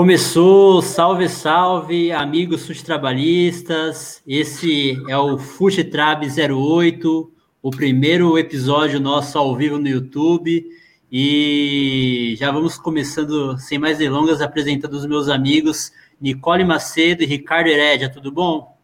[0.00, 4.22] Começou, salve, salve, amigos trabalhistas.
[4.26, 7.30] Esse é o Fugitrab 08,
[7.62, 10.64] o primeiro episódio nosso ao vivo no YouTube.
[11.12, 17.66] E já vamos começando, sem mais delongas, apresentando os meus amigos Nicole Macedo e Ricardo
[17.66, 18.10] Herédia.
[18.10, 18.74] Tudo bom?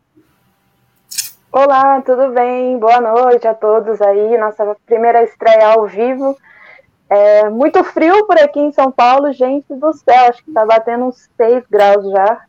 [1.51, 2.79] Olá, tudo bem?
[2.79, 4.37] Boa noite a todos aí.
[4.37, 6.37] Nossa primeira estreia ao vivo.
[7.09, 11.05] É muito frio por aqui em São Paulo, gente do céu, acho que tá batendo
[11.05, 12.45] uns 6 graus já.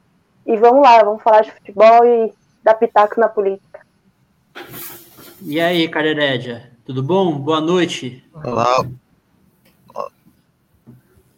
[0.46, 3.86] E vamos lá, vamos falar de futebol e dar pitaco na política.
[5.44, 7.38] E aí, Carerédia, tudo bom?
[7.38, 8.24] Boa noite.
[8.34, 8.86] Olá.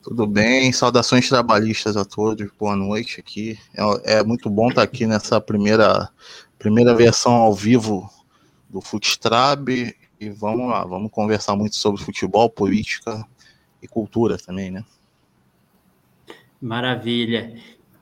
[0.02, 0.72] Tudo bem?
[0.72, 2.50] Saudações trabalhistas a todos.
[2.58, 3.60] Boa noite aqui.
[3.76, 6.10] É, é muito bom estar aqui nessa primeira,
[6.58, 8.10] primeira versão ao vivo
[8.70, 13.26] do Footstrab e vamos lá, vamos conversar muito sobre futebol, política
[13.82, 14.84] e cultura também, né?
[16.62, 17.54] Maravilha.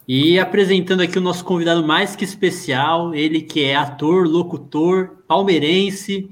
[0.07, 6.29] E apresentando aqui o nosso convidado mais que especial, ele que é ator, locutor, palmeirense,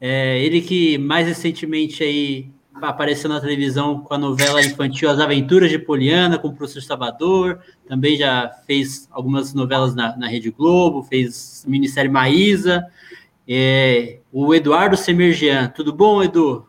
[0.00, 5.70] é, ele que mais recentemente aí apareceu na televisão com a novela infantil As Aventuras
[5.70, 11.02] de Poliana, com o professor Salvador, também já fez algumas novelas na, na Rede Globo,
[11.02, 12.84] fez Ministério Maísa,
[13.46, 15.68] é, o Eduardo Semergian.
[15.68, 16.66] Tudo bom, Edu?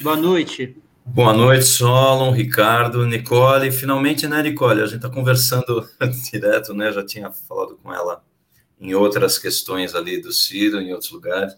[0.00, 0.76] Boa noite.
[1.04, 3.72] Boa noite, Solon, Ricardo, Nicole.
[3.72, 4.80] Finalmente, né, Nicole?
[4.80, 5.86] A gente está conversando
[6.30, 6.92] direto, né?
[6.92, 8.22] Já tinha falado com ela
[8.80, 11.54] em outras questões ali do Ciro, em outros lugares.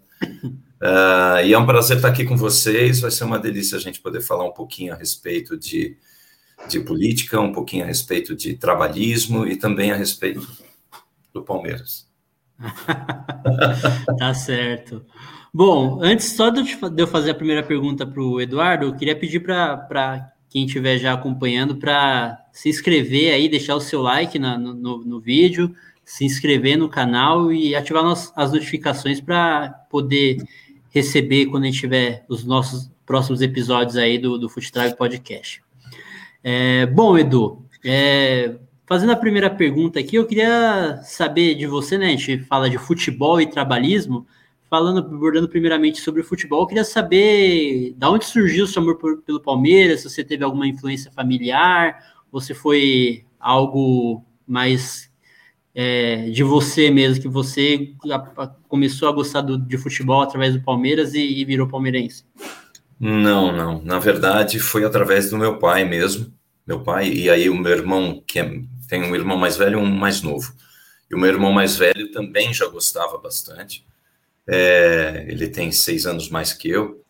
[0.80, 3.00] Uh, e é um prazer estar aqui com vocês.
[3.00, 5.96] Vai ser uma delícia a gente poder falar um pouquinho a respeito de,
[6.68, 10.46] de política, um pouquinho a respeito de trabalhismo e também a respeito
[11.34, 12.06] do Palmeiras.
[14.18, 15.04] tá certo.
[15.52, 19.40] Bom, antes só de eu fazer a primeira pergunta para o Eduardo, eu queria pedir
[19.40, 25.04] para quem estiver já acompanhando para se inscrever aí, deixar o seu like na, no,
[25.04, 30.38] no, vídeo, se inscrever no canal e ativar nos, as notificações para poder
[30.90, 35.62] receber quando a gente tiver os nossos próximos episódios aí do, do Food Podcast.
[36.42, 38.54] É, bom, Edu, é,
[38.86, 42.06] Fazendo a primeira pergunta aqui, eu queria saber de você, né?
[42.06, 44.26] A gente fala de futebol e trabalhismo,
[44.68, 48.96] falando, abordando primeiramente sobre o futebol, eu queria saber da onde surgiu o seu amor
[48.98, 51.98] por, pelo Palmeiras, se você teve alguma influência familiar,
[52.40, 55.10] se foi algo mais
[55.74, 57.94] é, de você mesmo, que você
[58.68, 62.24] começou a gostar do, de futebol através do Palmeiras e, e virou palmeirense.
[62.98, 63.82] Não, não.
[63.82, 66.32] Na verdade, foi através do meu pai mesmo.
[66.66, 69.82] Meu pai, e aí o meu irmão, que é tem um irmão mais velho e
[69.82, 70.54] um mais novo.
[71.10, 73.84] E o meu irmão mais velho também já gostava bastante.
[74.46, 77.04] É, ele tem seis anos mais que eu.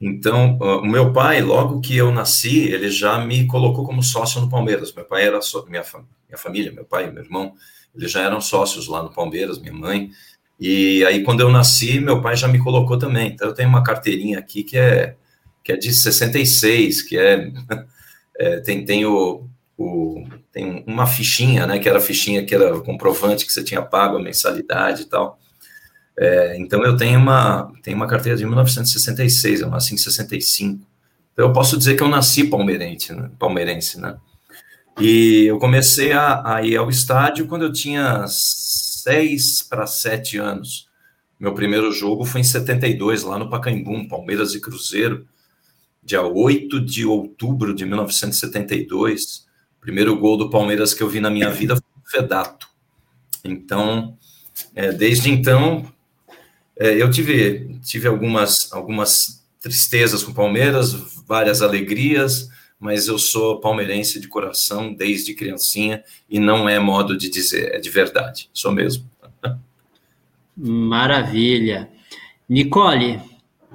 [0.00, 4.50] Então, o meu pai, logo que eu nasci, ele já me colocou como sócio no
[4.50, 4.92] Palmeiras.
[4.92, 5.82] Meu pai era só, minha,
[6.28, 7.54] minha família, meu pai meu irmão,
[7.94, 10.10] eles já eram sócios lá no Palmeiras, minha mãe.
[10.60, 13.28] E aí, quando eu nasci, meu pai já me colocou também.
[13.28, 15.16] Então, eu tenho uma carteirinha aqui que é,
[15.62, 17.50] que é de 66, que é,
[18.38, 22.78] é tem, tem o, o, tem uma fichinha, né, que era a fichinha que era
[22.80, 25.36] comprovante que você tinha pago a mensalidade e tal.
[26.16, 30.86] É, então eu tenho uma, tenho uma carteira de 1966, eu nasci em 65.
[31.32, 34.16] Então eu posso dizer que eu nasci palmeirense, né, palmeirense, né?
[35.00, 40.88] E eu comecei a, a ir ao estádio quando eu tinha seis para sete anos.
[41.40, 45.26] Meu primeiro jogo foi em 72, lá no Pacaembu, Palmeiras e Cruzeiro,
[46.00, 49.44] dia 8 de outubro de 1972
[49.84, 52.66] primeiro gol do Palmeiras que eu vi na minha vida foi o Fedato.
[53.44, 54.16] Então,
[54.74, 55.84] é, desde então,
[56.74, 60.94] é, eu tive, tive algumas, algumas tristezas com o Palmeiras,
[61.28, 62.48] várias alegrias,
[62.80, 67.78] mas eu sou palmeirense de coração desde criancinha e não é modo de dizer, é
[67.78, 69.04] de verdade, sou mesmo.
[70.56, 71.90] Maravilha.
[72.48, 73.20] Nicole,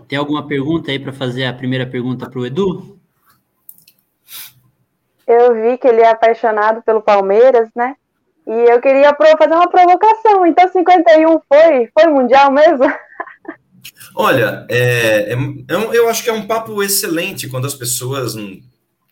[0.08, 2.99] tem alguma pergunta aí para fazer a primeira pergunta para o Edu?
[5.32, 7.96] Eu vi que ele é apaixonado pelo Palmeiras, né?
[8.48, 10.46] E eu queria fazer uma provocação.
[10.46, 12.86] Então, 51 foi, foi mundial mesmo?
[14.16, 18.36] Olha, é, é, é eu acho que é um papo excelente quando as pessoas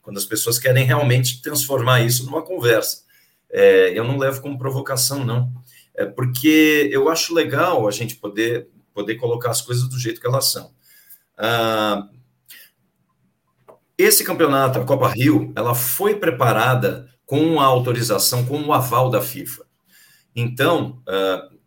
[0.01, 3.03] quando as pessoas querem realmente transformar isso numa conversa.
[3.51, 5.51] É, eu não levo como provocação, não.
[5.93, 10.27] É porque eu acho legal a gente poder, poder colocar as coisas do jeito que
[10.27, 10.71] elas são.
[11.37, 12.07] Ah,
[13.97, 19.21] esse campeonato, a Copa Rio, ela foi preparada com a autorização, com o aval da
[19.21, 19.65] FIFA.
[20.35, 21.57] Então, uh,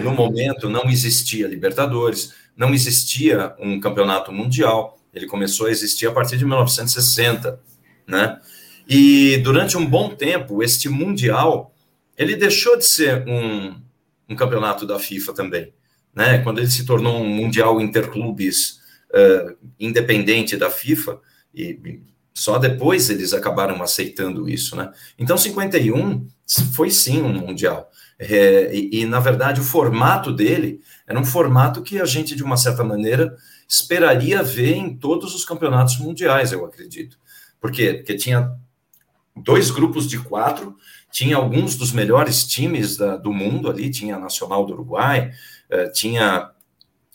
[0.00, 4.98] no momento, não existia Libertadores, não existia um campeonato mundial.
[5.12, 7.60] Ele começou a existir a partir de 1960,
[8.06, 8.40] né?
[8.88, 11.74] E durante um bom tempo, este Mundial,
[12.16, 13.76] ele deixou de ser um,
[14.26, 15.74] um campeonato da FIFA também.
[16.14, 16.38] Né?
[16.38, 18.80] Quando ele se tornou um Mundial Interclubes
[19.10, 21.20] uh, independente da FIFA,
[21.62, 22.02] e
[22.32, 24.76] só depois eles acabaram aceitando isso.
[24.76, 24.90] Né?
[25.18, 26.26] Então, 51
[26.72, 27.90] foi sim um Mundial.
[28.18, 32.42] É, e, e, na verdade, o formato dele era um formato que a gente, de
[32.42, 33.36] uma certa maneira,
[33.68, 37.18] esperaria ver em todos os campeonatos mundiais, eu acredito.
[37.60, 37.94] Por quê?
[37.94, 38.52] Porque tinha
[39.36, 40.76] dois grupos de quatro,
[41.12, 45.30] tinha alguns dos melhores times da, do mundo ali, tinha a Nacional do Uruguai,
[45.70, 46.50] eh, tinha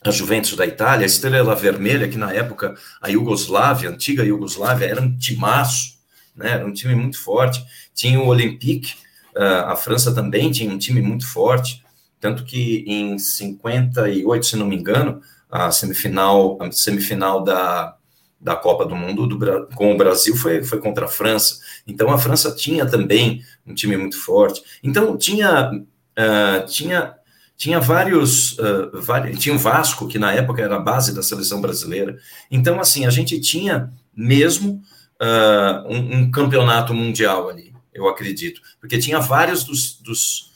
[0.06, 4.86] a Juventus da Itália, a Estrela Vermelha, que na época a Iugoslávia, a antiga Iugoslávia,
[4.86, 5.98] era um timaço,
[6.36, 7.64] né, era um time muito forte.
[7.94, 8.94] Tinha o Olympique,
[9.36, 11.84] uh, a França também tinha um time muito forte,
[12.20, 17.96] tanto que em 58, se não me engano, a semifinal, a semifinal da,
[18.40, 21.60] da Copa do Mundo do, com o Brasil foi, foi contra a França.
[21.86, 24.62] Então a França tinha também um time muito forte.
[24.84, 27.16] Então tinha uh, tinha
[27.56, 32.18] tinha vários, uh, tinha o Vasco que na época era a base da seleção brasileira.
[32.50, 34.82] Então assim a gente tinha mesmo
[35.22, 40.52] uh, um, um, campeonato mundial ali, eu acredito, porque tinha vários dos, dos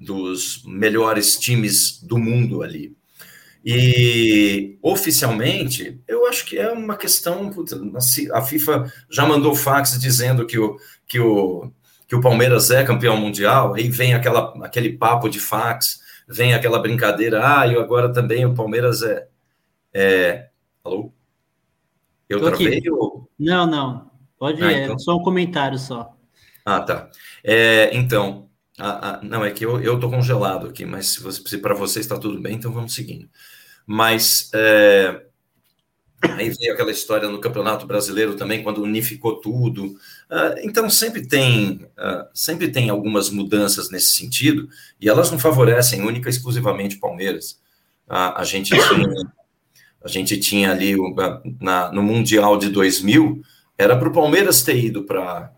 [0.00, 2.94] dos melhores times do mundo ali.
[3.64, 7.52] E oficialmente, eu acho que é uma questão.
[8.32, 10.76] A FIFA já mandou fax dizendo que o,
[11.06, 11.72] que o,
[12.06, 16.78] que o Palmeiras é campeão mundial, aí vem aquela, aquele papo de fax, vem aquela
[16.78, 19.28] brincadeira, ah, e agora também o Palmeiras é.
[19.92, 20.48] é...
[20.84, 21.12] Alô?
[22.28, 22.82] Eu Tô travei?
[22.90, 23.28] Ou...
[23.38, 24.10] Não, não.
[24.38, 24.94] Pode ah, então...
[24.94, 26.16] é só um comentário só.
[26.64, 27.10] Ah, tá.
[27.42, 28.48] É, então,
[28.78, 32.00] ah, ah, não, é que eu, eu tô congelado aqui, mas se, se para você
[32.00, 33.28] está tudo bem, então vamos seguindo.
[33.86, 35.22] Mas é,
[36.22, 39.96] aí veio aquela história no Campeonato Brasileiro também, quando unificou tudo.
[40.30, 44.68] Ah, então sempre tem, ah, sempre tem algumas mudanças nesse sentido,
[45.00, 47.60] e elas não favorecem única e exclusivamente Palmeiras.
[48.08, 49.32] a gente tinha,
[50.02, 50.94] a gente tinha ali
[51.60, 53.42] na, no Mundial de 2000,
[53.78, 55.52] era para o Palmeiras ter ido para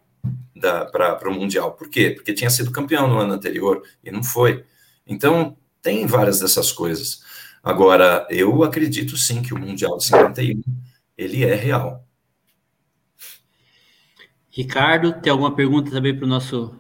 [1.26, 1.72] o Mundial.
[1.72, 2.10] Por quê?
[2.10, 4.64] Porque tinha sido campeão no ano anterior e não foi.
[5.06, 7.22] Então, tem várias dessas coisas.
[7.68, 10.62] Agora, eu acredito sim que o Mundial de 51
[11.18, 12.02] ele é real.
[14.48, 16.74] Ricardo, tem alguma pergunta também para o nosso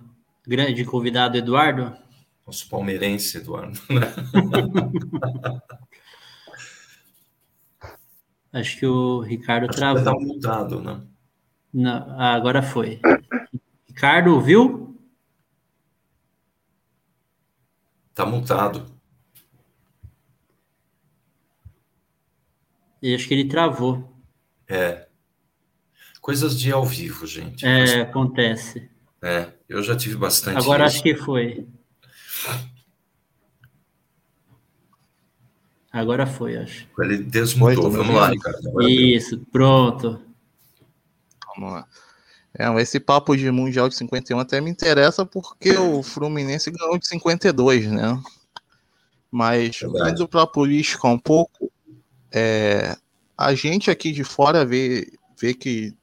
[0.46, 1.94] grande convidado Eduardo?
[2.46, 3.78] Nosso palmeirense, Eduardo.
[8.50, 9.98] Acho que o Ricardo Acho travou.
[9.98, 11.02] Está mudado, né?
[11.70, 12.98] Não, agora foi.
[13.86, 14.98] Ricardo, ouviu?
[18.14, 18.97] Tá multado.
[23.00, 24.12] E acho que ele travou.
[24.68, 25.06] É.
[26.20, 27.64] Coisas de ao vivo, gente.
[27.64, 27.94] É, Mas...
[27.94, 28.90] acontece.
[29.22, 30.58] É, eu já tive bastante.
[30.58, 30.96] Agora isso.
[30.96, 31.66] acho que foi.
[35.90, 36.86] Agora foi, acho.
[36.98, 37.90] Ele desmutou.
[37.90, 38.68] Vamos lá, Ricardo.
[38.68, 40.20] Agora isso, pronto.
[41.56, 41.88] Vamos lá.
[42.58, 47.06] É, esse papo de Mundial de 51 até me interessa porque o Fluminense ganhou de
[47.06, 48.20] 52, né?
[49.30, 51.70] Mas indo para a política um pouco,
[52.32, 52.96] é,
[53.36, 55.06] a gente aqui de fora vê,
[55.40, 55.94] vê que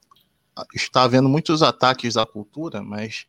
[0.74, 3.26] está havendo muitos ataques à cultura, mas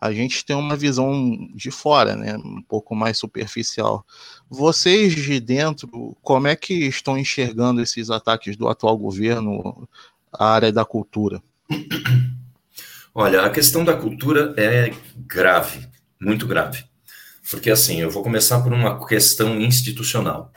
[0.00, 2.36] a gente tem uma visão de fora, né?
[2.36, 4.04] Um pouco mais superficial.
[4.50, 9.88] Vocês de dentro, como é que estão enxergando esses ataques do atual governo
[10.32, 11.42] à área da cultura?
[13.14, 15.88] Olha, a questão da cultura é grave,
[16.20, 16.84] muito grave.
[17.48, 20.52] Porque, assim, eu vou começar por uma questão institucional.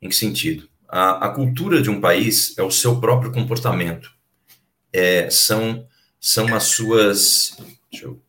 [0.00, 0.68] Em que sentido?
[0.88, 4.10] A, a cultura de um país é o seu próprio comportamento.
[4.92, 5.86] É, são,
[6.18, 7.56] são as suas.
[7.90, 8.22] Deixa eu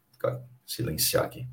[0.66, 1.48] silenciar aqui.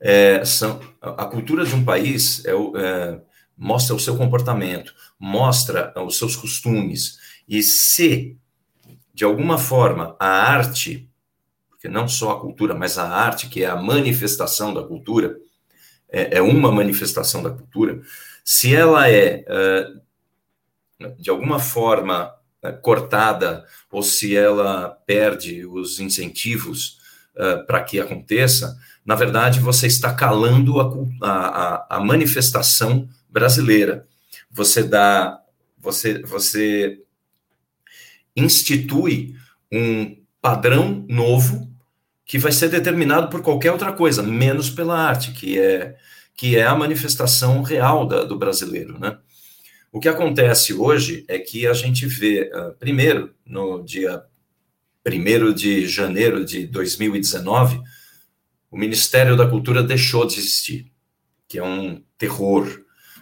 [0.00, 3.20] É, são, a cultura de um país é, é,
[3.56, 7.18] mostra o seu comportamento, mostra os seus costumes.
[7.48, 8.38] E se
[9.14, 11.08] de alguma forma, a arte,
[11.70, 15.38] porque não só a cultura, mas a arte, que é a manifestação da cultura,
[16.10, 18.02] é, é uma manifestação da cultura,
[18.44, 20.00] se ela é, uh,
[21.18, 22.32] de alguma forma,
[22.62, 26.98] uh, cortada, ou se ela perde os incentivos
[27.36, 34.06] uh, para que aconteça, na verdade, você está calando a, a, a manifestação brasileira.
[34.50, 35.38] Você dá,
[35.78, 37.02] você, você
[38.34, 39.34] institui
[39.70, 41.70] um padrão novo
[42.24, 45.96] que vai ser determinado por qualquer outra coisa, menos pela arte, que é,
[46.34, 49.18] que é a manifestação real da, do brasileiro, né?
[49.94, 54.24] O que acontece hoje é que a gente vê, uh, primeiro, no dia
[55.06, 57.80] 1 de janeiro de 2019,
[58.72, 60.90] o Ministério da Cultura deixou de existir,
[61.46, 62.66] que é um terror,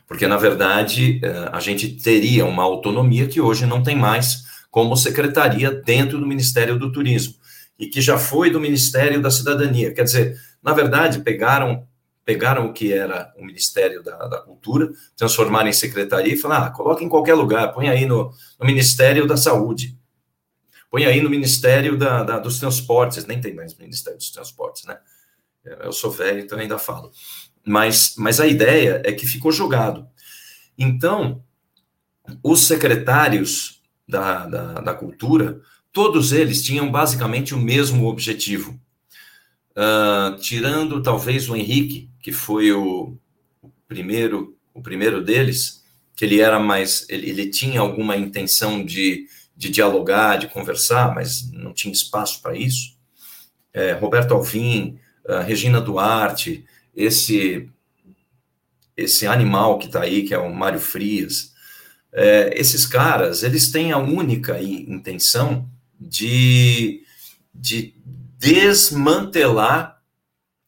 [0.09, 4.97] porque, na verdade, eh, a gente teria uma autonomia que hoje não tem mais como
[4.97, 7.35] secretaria dentro do Ministério do Turismo,
[7.79, 9.93] e que já foi do Ministério da Cidadania.
[9.93, 11.87] Quer dizer, na verdade, pegaram
[12.25, 16.71] pegaram o que era o Ministério da, da Cultura, transformaram em secretaria e falaram, ah,
[16.71, 19.99] coloca em qualquer lugar, põe aí no, no Ministério da Saúde,
[20.91, 24.99] põe aí no Ministério da, da, dos Transportes, nem tem mais Ministério dos Transportes, né?
[25.65, 27.13] Eu sou velho, então ainda falo.
[27.65, 30.09] Mas, mas a ideia é que ficou jogado.
[30.77, 31.43] Então,
[32.43, 35.61] os secretários da, da, da cultura,
[35.93, 38.79] todos eles tinham basicamente o mesmo objetivo.
[39.71, 43.17] Uh, tirando talvez o Henrique, que foi o,
[43.89, 45.85] primeiro o primeiro deles,
[46.17, 51.51] que ele era mais ele, ele tinha alguma intenção de, de dialogar, de conversar, mas
[51.53, 52.97] não tinha espaço para isso.
[53.75, 54.99] É, Roberto Alvim,
[55.47, 56.65] Regina Duarte,
[56.95, 57.69] esse
[58.97, 61.53] esse animal que está aí, que é o Mário Frias,
[62.13, 67.03] é, esses caras, eles têm a única intenção de,
[67.55, 67.95] de
[68.39, 70.02] desmantelar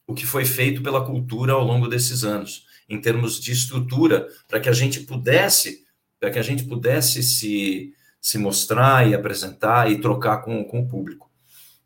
[0.06, 4.60] o que foi feito pela cultura ao longo desses anos, em termos de estrutura, para
[4.60, 5.84] que a gente pudesse,
[6.20, 10.88] para que a gente pudesse se, se mostrar e apresentar e trocar com, com o
[10.88, 11.30] público.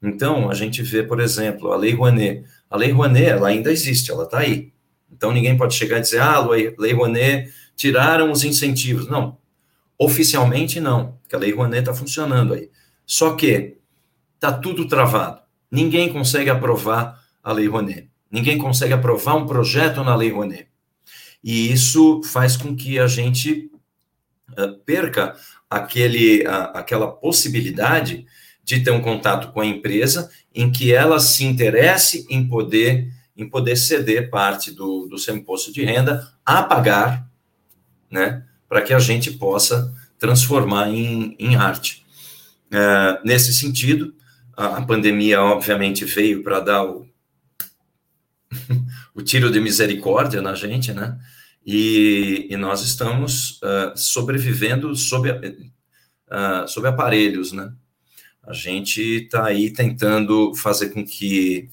[0.02, 2.44] Então, a gente vê, por exemplo, a Lei Rouanet.
[2.70, 4.72] A Lei Rouanet, ela ainda existe, ela está aí.
[5.10, 9.08] Então, ninguém pode chegar e dizer, ah, Lei Rouanet, tiraram os incentivos.
[9.08, 9.38] Não,
[9.98, 12.70] oficialmente não, porque a Lei Rouanet está funcionando aí.
[13.04, 13.76] Só que
[14.34, 15.40] está tudo travado.
[15.70, 18.07] Ninguém consegue aprovar a Lei Rouanet.
[18.30, 20.68] Ninguém consegue aprovar um projeto na Lei Rouanet.
[21.42, 23.70] E isso faz com que a gente
[24.58, 25.36] uh, perca
[25.70, 28.26] aquele, aquela possibilidade
[28.64, 33.48] de ter um contato com a empresa em que ela se interesse em poder em
[33.48, 37.30] poder ceder parte do, do seu imposto de renda a pagar,
[38.10, 42.04] né, para que a gente possa transformar em, em arte.
[42.68, 44.12] É, nesse sentido,
[44.56, 47.07] a, a, pandemia, obviamente, veio para dar o,
[49.14, 51.18] o tiro de misericórdia na gente, né?
[51.64, 57.72] E, e nós estamos uh, sobrevivendo sob, uh, sob aparelhos, né?
[58.42, 61.68] A gente está aí tentando fazer com que,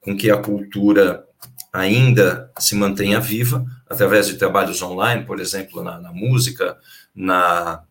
[0.00, 1.26] com que a cultura
[1.72, 6.78] ainda se mantenha viva, através de trabalhos online, por exemplo, na, na música,
[7.14, 7.82] na,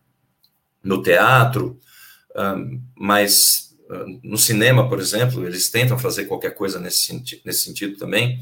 [0.82, 1.78] no teatro,
[2.36, 3.65] um, mas
[4.22, 8.40] no cinema, por exemplo, eles tentam fazer qualquer coisa nesse, nesse sentido também,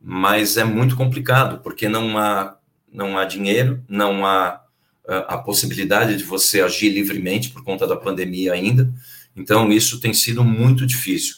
[0.00, 2.56] mas é muito complicado, porque não há,
[2.92, 4.62] não há dinheiro, não há
[5.06, 8.92] a possibilidade de você agir livremente por conta da pandemia ainda.
[9.34, 11.36] Então, isso tem sido muito difícil.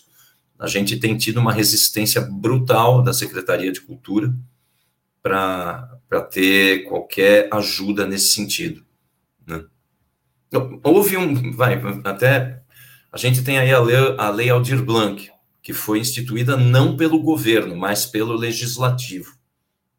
[0.59, 4.35] A gente tem tido uma resistência brutal da Secretaria de Cultura
[5.23, 5.89] para
[6.31, 8.85] ter qualquer ajuda nesse sentido.
[9.47, 9.65] Né?
[10.83, 11.53] Houve um.
[11.53, 12.63] Vai, até.
[13.15, 15.31] A gente tem aí a lei, a lei Aldir Blanc,
[15.63, 19.37] que foi instituída não pelo governo, mas pelo legislativo.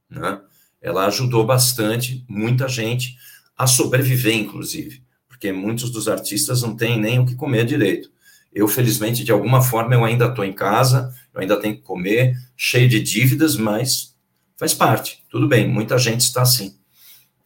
[0.10, 0.41] Né?
[0.81, 3.15] Ela ajudou bastante, muita gente,
[3.57, 8.12] a sobreviver, inclusive, porque muitos dos artistas não têm nem o que comer direito.
[8.51, 12.36] Eu, felizmente, de alguma forma, eu ainda estou em casa, eu ainda tenho que comer,
[12.57, 14.13] cheio de dívidas, mas
[14.57, 16.77] faz parte, tudo bem, muita gente está assim.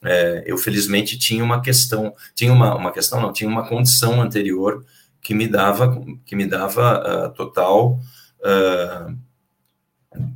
[0.03, 4.83] É, eu, felizmente, tinha uma questão, tinha uma, uma questão, não, tinha uma condição anterior
[5.21, 7.99] que me dava, que me dava uh, total
[8.39, 9.17] uh,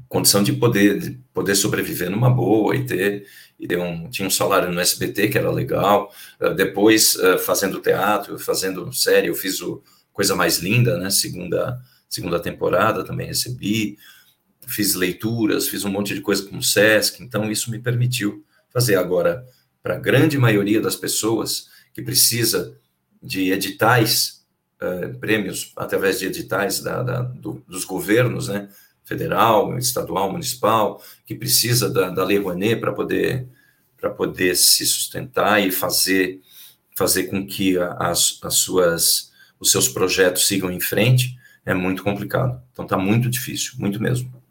[0.08, 3.26] condição de poder, de poder sobreviver numa boa e ter
[3.60, 6.12] e deu um, tinha um salário no SBT que era legal.
[6.40, 11.10] Uh, depois, fazendo teatro, fazendo série, eu fiz o Coisa Mais Linda, né?
[11.10, 13.98] Segunda, segunda temporada também recebi.
[14.68, 18.96] Fiz leituras, fiz um monte de coisa com o SESC, então isso me permitiu fazer.
[18.96, 19.46] Agora,
[19.82, 22.78] para a grande maioria das pessoas que precisa
[23.22, 24.43] de editais,
[24.84, 28.70] uh, prêmios através de editais da, da, do, dos governos, né?
[29.04, 33.48] federal, estadual, municipal, que precisa da, da Lei Rouanet para poder,
[34.18, 36.42] poder se sustentar e fazer,
[36.96, 42.62] fazer com que as, as suas, os seus projetos sigam em frente, é muito complicado.
[42.72, 44.43] Então está muito difícil, muito mesmo.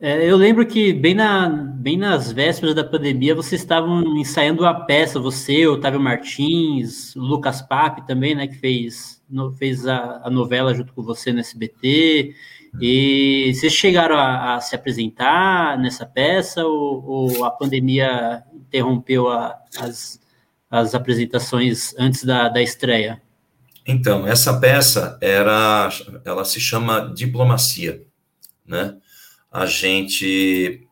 [0.00, 4.72] É, eu lembro que bem, na, bem nas vésperas da pandemia vocês estavam ensaiando a
[4.72, 10.72] peça, você, Otávio Martins, Lucas Pape também, né, que fez, no, fez a, a, novela
[10.72, 12.32] junto com você no SBT.
[12.80, 19.58] E vocês chegaram a, a se apresentar nessa peça ou, ou a pandemia interrompeu a,
[19.80, 20.20] as,
[20.70, 23.20] as apresentações antes da, da estreia?
[23.84, 25.88] Então, essa peça era,
[26.24, 28.02] ela se chama Diplomacia,
[28.64, 28.96] né?
[29.50, 30.86] A gente,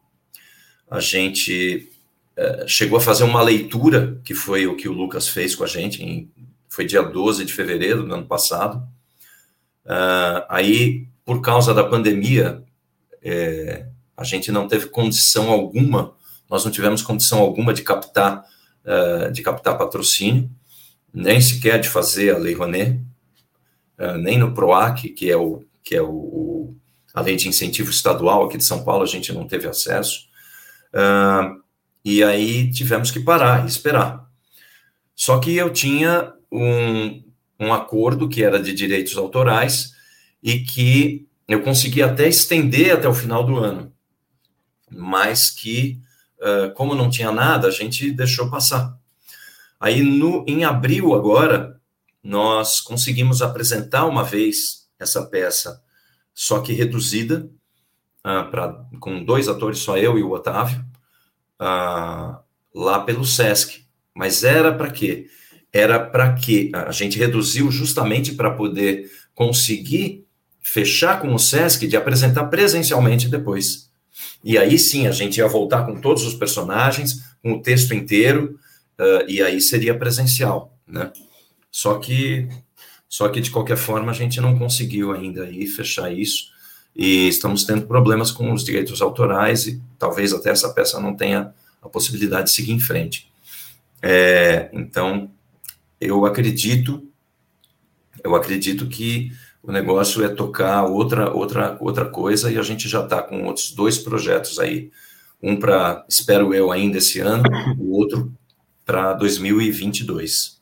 [0.91, 1.91] a gente
[2.37, 5.67] é, chegou a fazer uma leitura, que foi o que o Lucas fez com a
[5.67, 6.31] gente, em,
[6.69, 8.87] foi dia 12 de fevereiro do ano passado.
[9.85, 12.63] Uh, aí, por causa da pandemia,
[13.23, 13.87] é,
[14.17, 16.15] a gente não teve condição alguma,
[16.51, 18.45] nós não tivemos condição alguma de captar,
[18.85, 20.51] uh, de captar patrocínio,
[21.15, 23.01] nem sequer de fazer a Lei Rouanet,
[23.99, 26.77] uh, nem no PROAC, que é, o, que é o, o,
[27.17, 30.29] a lei de incentivo estadual aqui de São Paulo, a gente não teve acesso.
[30.93, 31.63] Uh,
[32.05, 34.29] e aí tivemos que parar e esperar.
[35.15, 37.25] Só que eu tinha um,
[37.59, 39.95] um acordo que era de direitos autorais
[40.43, 43.91] e que eu consegui até estender até o final do ano,
[44.91, 45.99] mas que,
[46.39, 48.95] uh, como não tinha nada, a gente deixou passar.
[49.81, 51.81] Aí, no, em abril agora,
[52.23, 55.83] nós conseguimos apresentar uma vez essa peça,
[56.37, 57.51] só que reduzida,
[58.23, 60.85] uh, com dois atores, só eu e o Otávio,
[61.59, 62.37] uh,
[62.75, 63.87] lá pelo SESC.
[64.15, 65.29] Mas era para quê?
[65.73, 70.27] Era para que a gente reduziu justamente para poder conseguir
[70.61, 73.91] fechar com o SESC de apresentar presencialmente depois.
[74.45, 78.59] E aí sim a gente ia voltar com todos os personagens, com o texto inteiro,
[79.01, 81.11] uh, e aí seria presencial, né?
[81.71, 82.47] Só que,
[83.17, 86.51] só que de qualquer forma a gente não conseguiu ainda aí fechar isso
[86.95, 91.51] e estamos tendo problemas com os direitos autorais e talvez até essa peça não tenha
[91.81, 93.33] a possibilidade de seguir em frente.
[94.03, 95.31] É, então,
[95.99, 97.09] eu acredito,
[98.23, 103.03] eu acredito que o negócio é tocar outra outra outra coisa e a gente já
[103.03, 104.91] está com outros dois projetos aí,
[105.43, 107.45] um para espero eu ainda esse ano,
[107.79, 108.31] o outro
[108.85, 110.61] para 2022.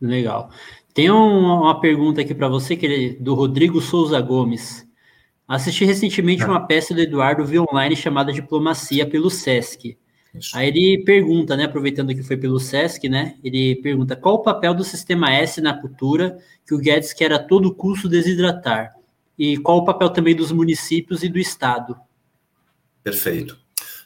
[0.00, 0.50] Legal.
[0.94, 4.86] Tem um, uma pergunta aqui para você, que é do Rodrigo Souza Gomes.
[5.48, 6.48] Assisti recentemente ah.
[6.48, 9.96] uma peça do Eduardo via online chamada Diplomacia pelo SESC.
[10.34, 10.56] Isso.
[10.56, 14.72] Aí ele pergunta, né, aproveitando que foi pelo SESC, né, ele pergunta qual o papel
[14.72, 18.94] do Sistema S na cultura que o Guedes quer a todo custo desidratar?
[19.38, 21.96] E qual o papel também dos municípios e do Estado?
[23.02, 23.58] Perfeito.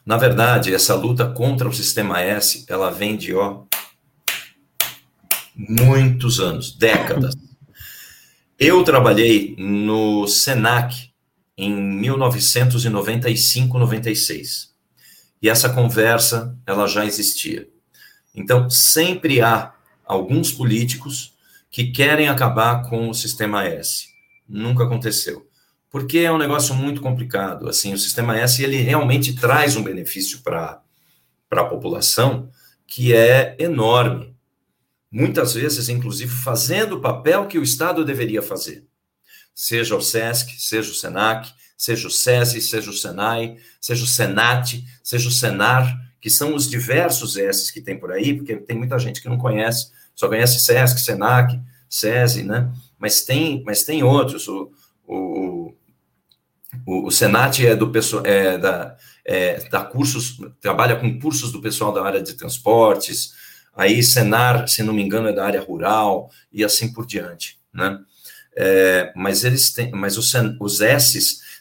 [0.05, 3.65] Na verdade, essa luta contra o sistema S, ela vem de ó,
[5.57, 7.35] muitos anos, décadas.
[8.59, 11.11] Eu trabalhei no Senac
[11.57, 14.75] em 1995, 96.
[15.41, 17.69] E essa conversa, ela já existia.
[18.35, 19.73] Então, sempre há
[20.05, 21.35] alguns políticos
[21.71, 24.09] que querem acabar com o sistema S.
[24.49, 25.47] Nunca aconteceu
[25.97, 27.71] porque é um negócio muito complicado.
[27.71, 30.83] Assim, o sistema S ele realmente traz um benefício para
[31.51, 32.51] a população
[32.87, 34.36] que é enorme.
[35.11, 38.85] Muitas vezes, inclusive, fazendo o papel que o Estado deveria fazer.
[39.55, 44.85] Seja o SESC, seja o SENAC, seja o SESI, seja o SENAI, seja o SENAT,
[45.03, 48.99] seja o SENAR, que são os diversos S que tem por aí, porque tem muita
[48.99, 52.73] gente que não conhece, só conhece SESC, SENAC, SESI, né?
[52.99, 54.49] Mas tem, mas tem outros.
[54.49, 54.71] O,
[55.07, 55.75] o,
[56.85, 61.61] o, o Senat é do pessoal é da, é, da cursos, trabalha com cursos do
[61.61, 63.35] pessoal da área de transportes,
[63.77, 67.99] aí Senar, se não me engano, é da área rural e assim por diante, né?
[68.57, 70.79] É, mas eles têm, mas os, os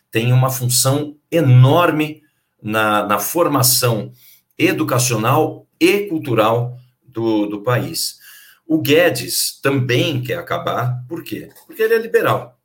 [0.09, 2.23] têm uma função enorme
[2.63, 4.13] na, na formação
[4.57, 8.17] educacional e cultural do, do país.
[8.65, 11.49] O Guedes também quer acabar, por quê?
[11.67, 12.57] Porque ele é liberal.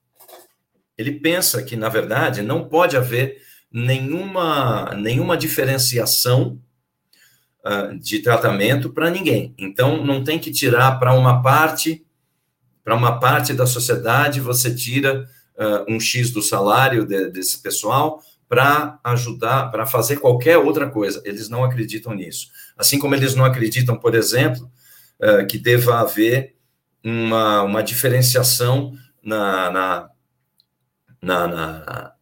[0.96, 6.58] Ele pensa que, na verdade, não pode haver nenhuma, nenhuma diferenciação
[7.64, 9.54] uh, de tratamento para ninguém.
[9.58, 12.04] Então, não tem que tirar para uma parte,
[12.84, 18.22] para uma parte da sociedade, você tira uh, um X do salário de, desse pessoal
[18.48, 21.22] para ajudar, para fazer qualquer outra coisa.
[21.24, 22.48] Eles não acreditam nisso.
[22.76, 24.70] Assim como eles não acreditam, por exemplo,
[25.20, 26.56] uh, que deva haver
[27.04, 28.92] uma, uma diferenciação
[29.22, 30.10] na, na
[31.20, 32.12] na, na,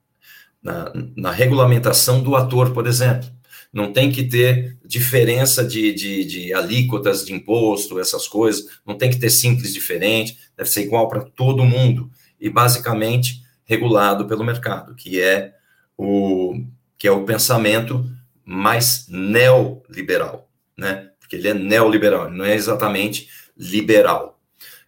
[0.62, 3.28] na, na regulamentação do ator, por exemplo.
[3.72, 8.80] Não tem que ter diferença de, de, de, alíquotas de imposto, essas coisas.
[8.86, 10.38] Não tem que ter simples diferente.
[10.56, 12.10] Deve ser igual para todo mundo.
[12.40, 15.52] E basicamente regulado pelo mercado, que é
[15.96, 16.64] o,
[16.96, 18.08] que é o pensamento
[18.44, 21.10] mais neoliberal, né?
[21.20, 24.40] Porque ele é neoliberal, não é exatamente liberal.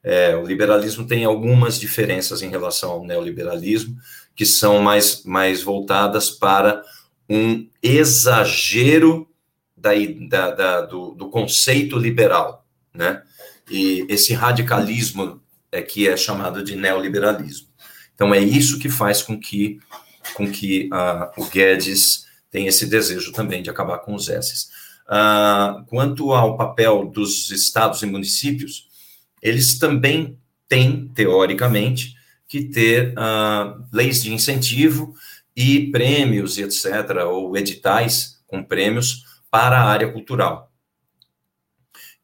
[0.03, 3.97] É, o liberalismo tem algumas diferenças em relação ao neoliberalismo,
[4.35, 6.83] que são mais, mais voltadas para
[7.31, 9.29] um exagero
[9.77, 9.93] da,
[10.29, 13.23] da, da do, do, conceito liberal, né?
[13.71, 15.41] E esse radicalismo
[15.71, 17.69] é que é chamado de neoliberalismo.
[18.13, 19.79] Então é isso que faz com que
[20.35, 24.69] com que uh, o Guedes tenha esse desejo também de acabar com os S's.
[25.07, 28.89] Uh, quanto ao papel dos estados e municípios,
[29.41, 30.39] eles também
[30.69, 32.15] têm, teoricamente,
[32.47, 35.15] que ter uh, leis de incentivo
[35.57, 40.71] e prêmios, etc., ou editais com prêmios para a área cultural.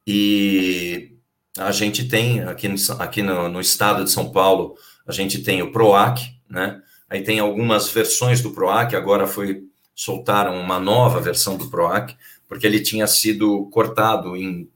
[0.07, 1.17] E
[1.59, 5.63] a gente tem, aqui, no, aqui no, no estado de São Paulo, a gente tem
[5.63, 6.81] o PROAC, né?
[7.09, 12.15] Aí tem algumas versões do PROAC, agora foi soltaram uma nova versão do PROAC,
[12.47, 14.69] porque ele tinha sido cortado em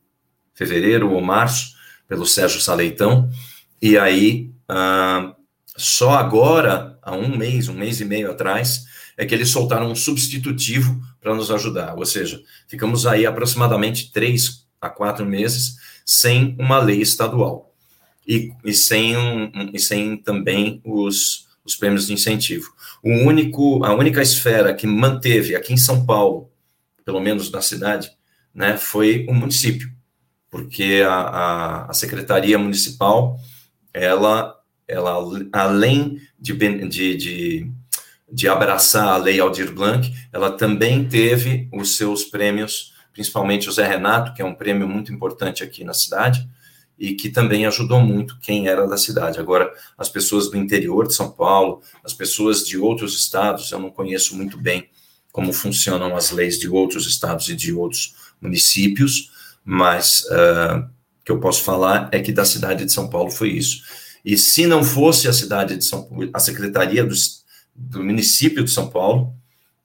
[0.55, 1.75] fevereiro ou março
[2.09, 3.31] pelo Sérgio Saleitão,
[3.81, 5.35] e aí ah,
[5.77, 8.85] só agora, há um mês, um mês e meio atrás,
[9.17, 14.67] é que eles soltaram um substitutivo para nos ajudar, ou seja, ficamos aí aproximadamente três
[14.81, 17.75] a quatro meses sem uma lei estadual.
[18.27, 22.73] E, e sem, um, e sem também os, os prêmios de incentivo.
[23.03, 26.51] O único, a única esfera que manteve aqui em São Paulo,
[27.05, 28.11] pelo menos na cidade,
[28.55, 29.91] né, foi o município,
[30.51, 33.39] porque a, a, a secretaria municipal,
[33.93, 34.60] ela,
[34.91, 35.17] ela
[35.53, 37.71] além de, de, de,
[38.31, 43.87] de abraçar a lei Aldir Blanc, ela também teve os seus prêmios, principalmente o Zé
[43.87, 46.49] Renato, que é um prêmio muito importante aqui na cidade,
[46.99, 49.41] e que também ajudou muito quem era da cidade.
[49.41, 53.91] Agora, as pessoas do interior de São Paulo, as pessoas de outros estados, eu não
[53.91, 54.91] conheço muito bem
[55.33, 59.31] como funcionam as leis de outros estados e de outros municípios,
[59.65, 60.81] mas uh,
[61.21, 63.83] o que eu posso falar é que da cidade de São Paulo foi isso.
[64.25, 67.15] E se não fosse a cidade de São Paulo, a secretaria do,
[67.75, 69.35] do município de São Paulo,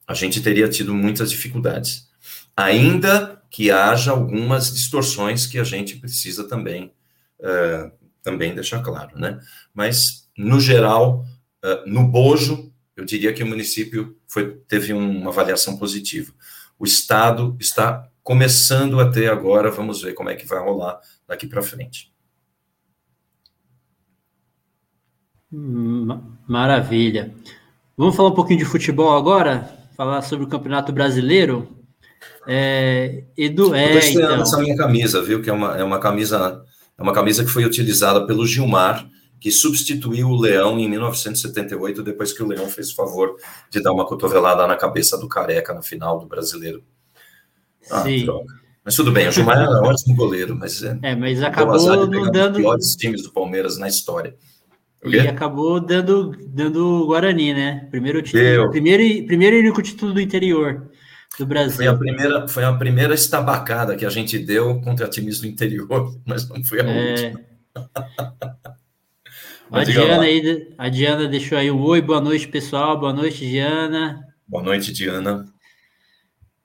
[0.06, 2.08] a gente teria tido muitas dificuldades.
[2.56, 6.92] Ainda que haja algumas distorções que a gente precisa também
[7.40, 7.90] uh,
[8.22, 9.40] também deixar claro, né?
[9.72, 11.24] Mas, no geral,
[11.64, 16.32] uh, no bojo, eu diria que o município foi, teve uma avaliação positiva.
[16.78, 21.46] O Estado está começando a ter agora, vamos ver como é que vai rolar daqui
[21.46, 22.12] para frente.
[26.46, 27.34] Maravilha.
[27.96, 29.70] Vamos falar um pouquinho de futebol agora?
[29.96, 31.68] Falar sobre o Campeonato Brasileiro?
[32.46, 34.42] É, Edu, é, eu então...
[34.42, 35.42] essa minha camisa, viu?
[35.42, 36.64] Que é uma, é uma camisa
[36.98, 39.06] é uma camisa que foi utilizada pelo Gilmar,
[39.38, 43.36] que substituiu o Leão em 1978, depois que o Leão fez o favor
[43.70, 46.82] de dar uma cotovelada na cabeça do Careca na final do Brasileiro.
[47.90, 48.24] Ah, Sim.
[48.24, 48.54] Droga.
[48.82, 52.30] Mas tudo bem, o Gilmar é um ótimo goleiro, mas é, é mas acabou não
[52.30, 54.36] dando piores times do Palmeiras na história.
[55.04, 57.86] E acabou dando dando Guarani, né?
[57.90, 60.90] Primeiro título, primeiro primeiro e único título do interior
[61.38, 61.76] do Brasil.
[61.76, 66.18] Foi a primeira, foi a primeira estabacada que a gente deu contra times do interior,
[66.26, 67.10] mas não foi a é...
[67.10, 67.40] última.
[69.70, 72.98] a Diana, aí, a Diana deixou aí um oi, boa noite, pessoal.
[72.98, 74.24] Boa noite, Diana.
[74.48, 75.44] Boa noite, Diana.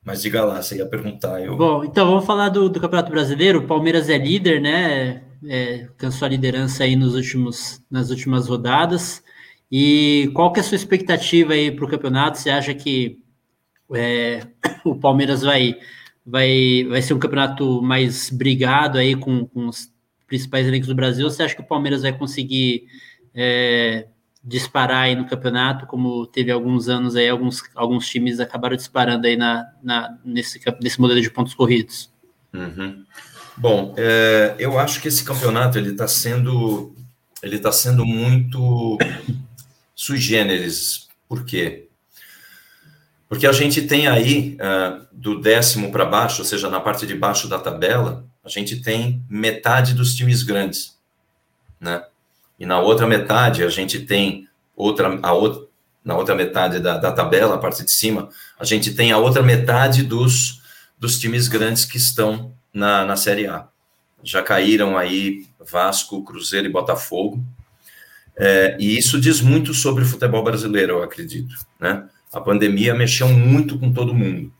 [0.03, 1.41] Mas diga lá, você ia perguntar.
[1.41, 1.55] Eu...
[1.55, 3.59] Bom, então vamos falar do, do Campeonato Brasileiro.
[3.59, 5.21] O Palmeiras é líder, né?
[5.47, 5.87] É,
[6.21, 9.23] a liderança aí nos últimos, nas últimas rodadas.
[9.71, 12.37] E qual que é a sua expectativa aí para o campeonato?
[12.37, 13.19] Você acha que
[13.93, 14.45] é,
[14.85, 15.75] o Palmeiras vai,
[16.25, 19.91] vai, vai ser um campeonato mais brigado aí com, com os
[20.27, 21.29] principais elencos do Brasil.
[21.29, 22.85] Você acha que o Palmeiras vai conseguir
[23.33, 24.07] é,
[24.43, 29.37] disparar aí no campeonato, como teve alguns anos aí, alguns, alguns times acabaram disparando aí
[29.37, 32.11] na, na, nesse, nesse modelo de pontos corridos?
[32.53, 33.05] Uhum.
[33.57, 36.95] Bom, é, eu acho que esse campeonato ele está sendo
[37.41, 38.97] ele está sendo muito
[39.95, 41.07] sui generis.
[41.27, 41.87] Por quê?
[43.27, 47.15] Porque a gente tem aí, uh, do décimo para baixo, ou seja, na parte de
[47.15, 50.97] baixo da tabela, a gente tem metade dos times grandes,
[51.79, 52.03] né?
[52.59, 55.65] E na outra metade, a gente tem outra, a outra,
[56.03, 59.41] na outra metade da, da tabela, a parte de cima, a gente tem a outra
[59.41, 60.61] metade dos,
[60.99, 63.67] dos times grandes que estão na, na Série A.
[64.23, 67.43] Já caíram aí Vasco, Cruzeiro e Botafogo.
[68.37, 72.07] É, e isso diz muito sobre o futebol brasileiro, eu acredito, né?
[72.31, 74.51] a pandemia mexeu muito com todo mundo.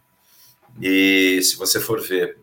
[0.82, 2.38] E se você for ver,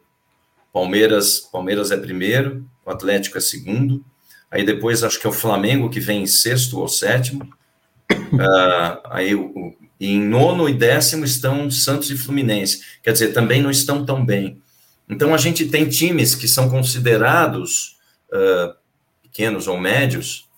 [0.73, 4.05] Palmeiras, Palmeiras é primeiro, o Atlético é segundo,
[4.51, 9.35] aí depois acho que é o Flamengo que vem em sexto ou sétimo, uh, aí
[9.35, 14.25] o, em nono e décimo estão Santos e Fluminense, quer dizer, também não estão tão
[14.25, 14.63] bem.
[15.09, 17.97] Então a gente tem times que são considerados
[18.33, 18.75] uh,
[19.23, 20.49] pequenos ou médios,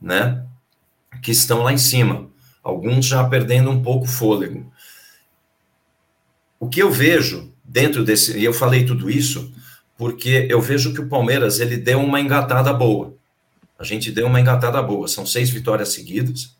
[0.00, 0.44] né,
[1.22, 2.28] que estão lá em cima
[2.68, 4.70] alguns já perdendo um pouco o fôlego.
[6.60, 9.52] O que eu vejo dentro desse, e eu falei tudo isso
[9.96, 13.14] porque eu vejo que o Palmeiras ele deu uma engatada boa,
[13.78, 15.08] a gente deu uma engatada boa.
[15.08, 16.56] São seis vitórias seguidas.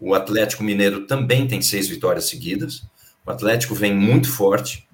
[0.00, 2.82] O Atlético Mineiro também tem seis vitórias seguidas.
[3.24, 4.85] O Atlético vem muito forte.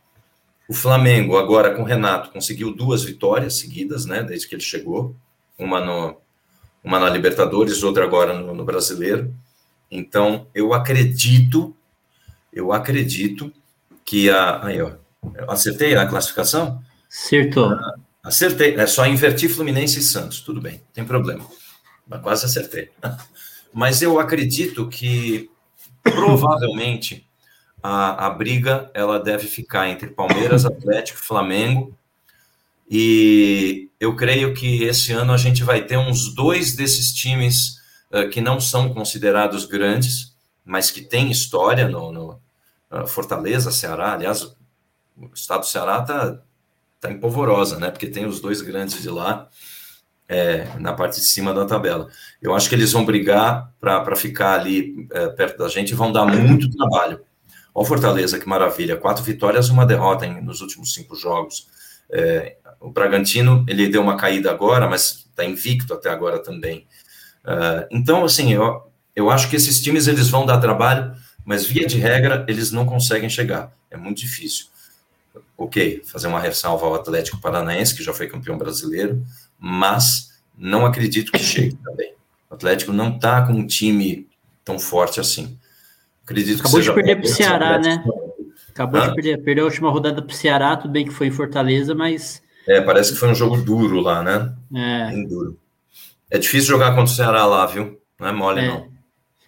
[0.68, 4.22] O Flamengo, agora com o Renato, conseguiu duas vitórias seguidas, né?
[4.22, 5.14] Desde que ele chegou.
[5.59, 6.16] Uma, no,
[6.83, 9.35] uma na Libertadores, outra agora no, no Brasileiro.
[9.90, 11.77] Então, eu acredito,
[12.53, 13.53] eu acredito
[14.05, 14.64] que a.
[14.64, 14.92] Aí, ó.
[15.48, 16.83] Acertei a classificação?
[17.09, 17.70] Acertou.
[18.22, 18.75] Acertei.
[18.75, 20.40] É só invertir Fluminense e Santos.
[20.40, 21.44] Tudo bem, tem problema.
[22.09, 22.90] Mas quase acertei.
[23.72, 25.51] Mas eu acredito que
[26.03, 27.27] provavelmente
[27.83, 31.97] a, a briga ela deve ficar entre Palmeiras, Atlético, Flamengo.
[32.88, 37.79] E eu creio que esse ano a gente vai ter uns dois desses times
[38.11, 42.40] uh, que não são considerados grandes, mas que têm história no, no
[42.90, 44.12] uh, Fortaleza, Ceará.
[44.12, 46.38] Aliás, o estado do Ceará está
[47.01, 47.90] tá em polvorosa, né?
[47.90, 49.49] Porque tem os dois grandes de lá
[50.29, 52.09] é, na parte de cima da tabela.
[52.40, 56.12] Eu acho que eles vão brigar para ficar ali é, perto da gente e vão
[56.12, 57.21] dar muito trabalho.
[57.75, 58.97] Olha o Fortaleza, que maravilha.
[58.97, 61.69] Quatro vitórias, uma derrota em, nos últimos cinco jogos.
[62.11, 66.87] É, o Bragantino, ele deu uma caída agora, mas está invicto até agora também.
[67.45, 68.83] É, então, assim, eu,
[69.17, 72.85] eu acho que esses times eles vão dar trabalho, mas via de regra, eles não
[72.85, 73.73] conseguem chegar.
[73.91, 74.67] É muito difícil.
[75.57, 79.25] Ok, fazer uma ressalva ao Atlético Paranaense, que já foi campeão brasileiro,
[79.59, 82.15] mas não acredito que chegue também.
[82.51, 84.29] O Atlético não está com um time
[84.65, 85.59] tão forte assim.
[86.25, 88.05] Acredito Acabou de perder para o Ceará, né?
[88.69, 89.09] Acabou ah?
[89.09, 91.95] de perder, perdeu a última rodada para o Ceará, tudo bem que foi em Fortaleza,
[91.95, 92.43] mas.
[92.67, 94.55] É, parece que foi um jogo duro lá, né?
[94.75, 95.11] É.
[95.11, 95.59] Bem duro.
[96.31, 98.01] É difícil jogar contra o Ceará lá, viu?
[98.19, 98.69] Não é mole, é.
[98.69, 98.93] não.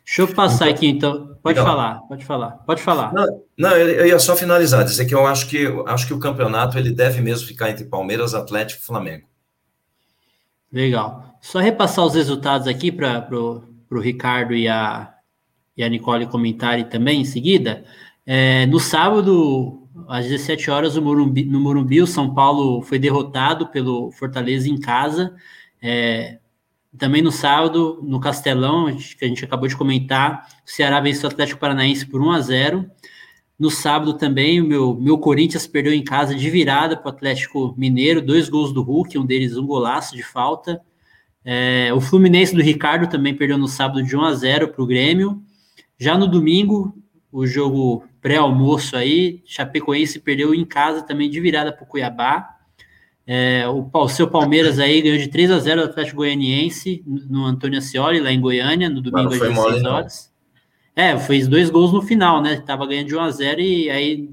[0.05, 1.35] Deixa eu passar aqui, então.
[1.43, 1.75] Pode Legal.
[1.75, 3.13] falar, pode falar, pode falar.
[3.13, 6.79] Não, não, eu ia só finalizar, dizer que eu acho que acho que o campeonato
[6.79, 9.27] ele deve mesmo ficar entre Palmeiras, Atlético e Flamengo.
[10.73, 11.39] Legal.
[11.41, 15.14] Só repassar os resultados aqui para o Ricardo e a,
[15.77, 17.85] e a Nicole comentarem também em seguida.
[18.27, 23.69] É, no sábado, às 17 horas, no Morumbi, no Morumbi, o São Paulo foi derrotado
[23.69, 25.35] pelo Fortaleza em casa.
[25.83, 26.39] É,
[26.97, 31.33] também no sábado, no Castelão, que a gente acabou de comentar, o Ceará venceu o
[31.33, 32.91] Atlético Paranaense por 1 a 0
[33.59, 37.73] no sábado também, o meu, meu Corinthians perdeu em casa de virada para o Atlético
[37.79, 40.81] Mineiro, dois gols do Hulk, um deles um golaço de falta.
[41.45, 44.87] É, o Fluminense do Ricardo também perdeu no sábado de 1 a 0 para o
[44.87, 45.41] Grêmio.
[45.99, 46.95] Já no domingo,
[47.31, 52.51] o jogo pré-almoço aí, Chapecoense perdeu em casa também de virada para o Cuiabá.
[53.27, 57.45] É, o, o, seu Palmeiras aí ganhou de 3 a 0 do Atlético Goianiense no
[57.45, 60.33] Antônio Ascioli, lá em Goiânia, no domingo às 16 horas.
[60.95, 62.61] É, fez dois gols no final, né?
[62.61, 64.31] Tava ganhando de 1 a 0 e aí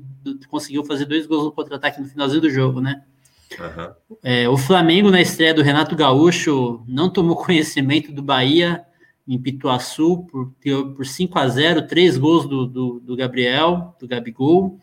[0.49, 3.01] conseguiu fazer dois gols no contra-ataque no finalzinho do jogo, né?
[3.59, 4.15] Uhum.
[4.23, 8.85] É, o Flamengo, na estreia do Renato Gaúcho, não tomou conhecimento do Bahia
[9.33, 10.53] em Pituaçu por,
[10.93, 14.77] por 5 a 0 três gols do, do, do Gabriel, do Gabigol.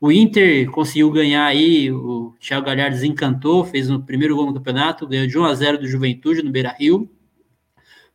[0.00, 5.06] O Inter conseguiu ganhar aí, o Thiago Galhardo desencantou, fez o primeiro gol no campeonato,
[5.06, 7.10] ganhou de 1 a 0 do Juventude no Beira Rio.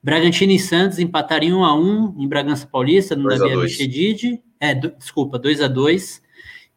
[0.01, 4.41] Bragantino e Santos empataram em 1 a 1 em Bragança Paulista, no Davi Abichedid.
[4.60, 6.21] É, do, desculpa, 2 a 2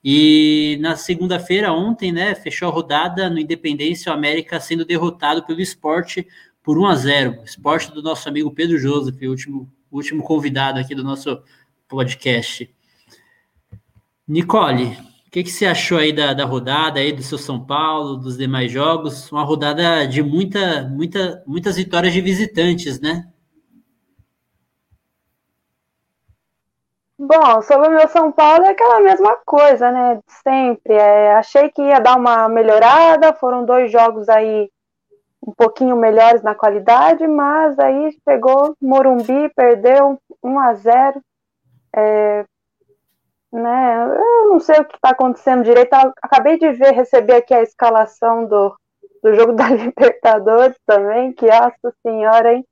[0.05, 5.61] E na segunda-feira, ontem, né, fechou a rodada no Independência, o América sendo derrotado pelo
[5.62, 6.26] esporte
[6.62, 10.94] por 1 a 0 Esporte do nosso amigo Pedro Joseph, o último, último convidado aqui
[10.94, 11.42] do nosso
[11.88, 12.75] podcast.
[14.27, 14.96] Nicole,
[15.33, 18.70] que, que você achou aí da, da rodada aí do seu São Paulo, dos demais
[18.70, 19.33] jogos?
[19.33, 23.27] Uma rodada de muita, muita, muitas vitórias de visitantes, né?
[27.18, 30.20] Bom, sobre o meu São Paulo é aquela mesma coisa, né?
[30.44, 30.92] Sempre.
[30.92, 34.70] É, achei que ia dar uma melhorada, foram dois jogos aí
[35.46, 41.22] um pouquinho melhores na qualidade, mas aí pegou Morumbi, perdeu 1 a 0
[41.94, 42.44] é,
[43.52, 44.05] né?
[44.05, 45.92] Eu não sei o que está acontecendo direito.
[46.22, 48.74] Acabei de ver, receber aqui a escalação do,
[49.22, 52.64] do jogo da Libertadores também, que nossa senhora, hein?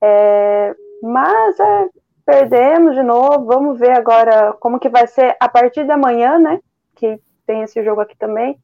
[0.00, 1.88] É, mas é,
[2.24, 3.44] perdemos de novo.
[3.44, 6.60] Vamos ver agora como que vai ser a partir da manhã, né?
[6.96, 8.58] Que tem esse jogo aqui também.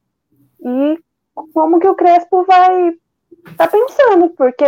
[0.60, 0.98] E
[1.52, 2.94] como que o Crespo vai
[3.56, 4.64] tá pensando, porque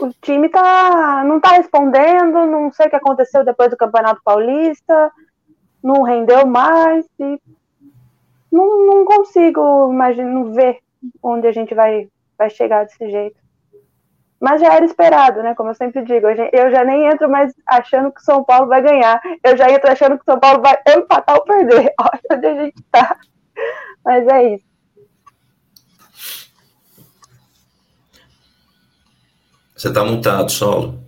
[0.00, 5.12] o time tá, não tá respondendo, não sei o que aconteceu depois do Campeonato Paulista
[5.84, 7.38] não rendeu mais e
[8.50, 10.78] não, não consigo imaginar, ver
[11.22, 13.36] onde a gente vai, vai chegar desse jeito.
[14.40, 15.54] Mas já era esperado, né?
[15.54, 18.82] Como eu sempre digo, eu já nem entro mais achando que o São Paulo vai
[18.82, 19.20] ganhar.
[19.42, 21.92] Eu já entro achando que o São Paulo vai empatar ou perder.
[22.00, 23.16] Olha onde a gente tá.
[24.04, 24.64] Mas é isso.
[29.84, 30.98] Você está mutado, Saulo.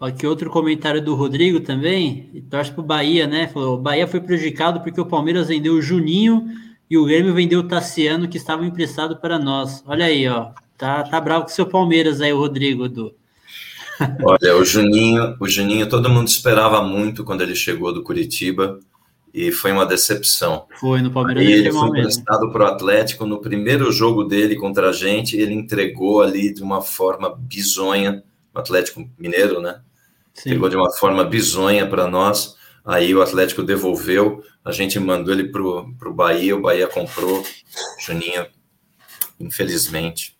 [0.00, 3.46] Aqui outro comentário do Rodrigo também, e torce para o Bahia, né?
[3.48, 6.46] Falou: o Bahia foi prejudicado porque o Palmeiras vendeu o Juninho
[6.88, 9.84] e o Grêmio vendeu o Tassiano, que estava emprestado para nós.
[9.86, 10.52] Olha aí, ó.
[10.78, 13.14] Tá, tá bravo com o seu Palmeiras aí, o Rodrigo, do.
[14.24, 18.80] Olha, o Juninho, o Juninho, todo mundo esperava muito quando ele chegou do Curitiba
[19.36, 20.66] e foi uma decepção.
[20.80, 21.44] Foi no Palmeiras.
[21.44, 25.52] E ele foi emprestado para o Atlético no primeiro jogo dele contra a gente, ele
[25.52, 29.82] entregou ali de uma forma bizonha, o Atlético Mineiro, né?
[30.32, 30.48] Sim.
[30.48, 32.56] Entregou de uma forma bizonha para nós.
[32.82, 37.44] Aí o Atlético devolveu, a gente mandou ele para o Bahia, o Bahia comprou,
[38.00, 38.46] Juninho,
[39.38, 40.34] infelizmente.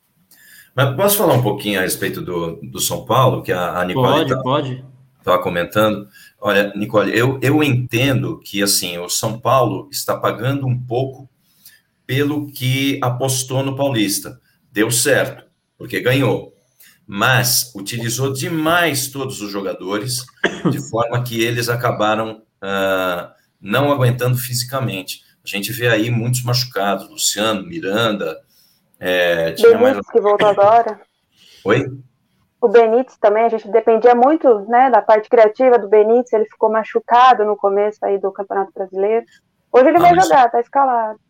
[0.74, 4.26] Mas posso falar um pouquinho a respeito do, do São Paulo, que a, a Nicole
[4.42, 4.82] pode,
[5.18, 6.08] estava comentando?
[6.40, 11.28] Olha, Nicole, eu, eu entendo que assim o São Paulo está pagando um pouco
[12.06, 14.40] pelo que apostou no Paulista.
[14.70, 15.44] Deu certo,
[15.78, 16.56] porque ganhou
[17.06, 20.26] mas utilizou demais todos os jogadores,
[20.70, 25.22] de forma que eles acabaram uh, não aguentando fisicamente.
[25.44, 28.36] A gente vê aí muitos machucados, Luciano, Miranda.
[28.98, 30.10] É, tinha Benítez, mais...
[30.10, 31.00] que voltou agora.
[31.64, 31.86] Oi?
[32.66, 36.68] O Benítez também, a gente dependia muito né, da parte criativa do Benítez, ele ficou
[36.68, 39.24] machucado no começo aí do Campeonato Brasileiro.
[39.70, 40.24] Hoje ele ah, vai mas...
[40.24, 41.20] jogar, tá escalado.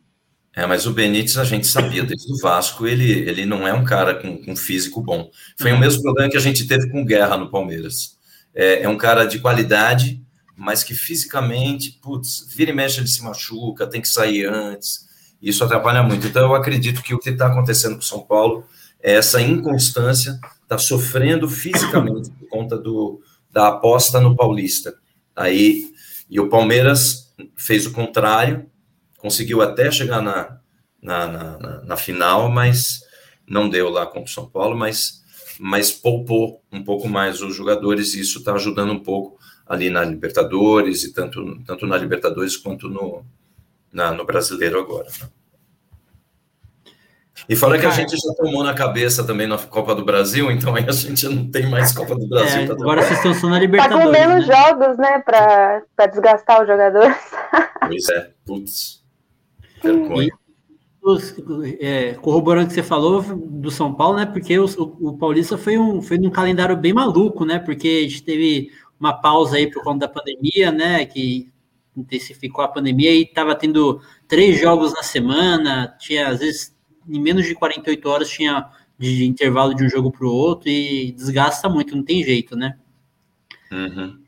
[0.54, 3.84] É, mas o Benítez a gente sabia desde o Vasco, ele, ele não é um
[3.84, 5.28] cara com, com físico bom.
[5.58, 5.76] Foi uhum.
[5.76, 8.16] o mesmo problema que a gente teve com Guerra no Palmeiras.
[8.54, 10.24] É, é, um cara de qualidade,
[10.56, 15.06] mas que fisicamente, putz, vira e mexe ele se machuca, tem que sair antes.
[15.42, 16.26] Isso atrapalha muito.
[16.26, 18.64] Então eu acredito que o que está acontecendo com o São Paulo
[19.02, 24.94] é essa inconstância, está sofrendo fisicamente por conta do, da aposta no Paulista.
[25.34, 25.92] Aí,
[26.28, 28.68] e o Palmeiras fez o contrário,
[29.16, 30.58] conseguiu até chegar na,
[31.00, 33.00] na, na, na, final, mas
[33.48, 35.22] não deu lá contra o São Paulo, mas,
[35.60, 40.04] mas poupou um pouco mais os jogadores e isso está ajudando um pouco ali na
[40.04, 43.24] Libertadores e tanto, tanto na Libertadores quanto no,
[43.92, 45.06] na, no Brasileiro agora.
[45.20, 45.28] Né?
[47.48, 50.74] E fala que a gente já tomou na cabeça também na Copa do Brasil, então
[50.74, 52.62] aí a gente não tem mais Copa do Brasil.
[52.62, 54.04] É, agora vocês estão só na Libertadores.
[54.04, 54.54] Tá com menos né?
[54.54, 57.16] jogos, né, para desgastar os jogadores.
[57.86, 59.04] Pois é, putz.
[59.82, 60.32] Vergonha.
[61.78, 64.26] É, corroborando o que você falou do São Paulo, né?
[64.26, 67.60] Porque o, o, o, Paulista foi um, foi um calendário bem maluco, né?
[67.60, 71.06] Porque a gente teve uma pausa aí por conta da pandemia, né?
[71.06, 71.48] Que
[71.96, 76.75] intensificou a pandemia e estava tendo três jogos na semana, tinha às vezes
[77.08, 81.12] em menos de 48 horas tinha de intervalo de um jogo para o outro e
[81.12, 82.78] desgasta muito, não tem jeito, né?
[83.70, 84.18] Uhum.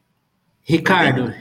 [0.63, 1.33] Ricardo,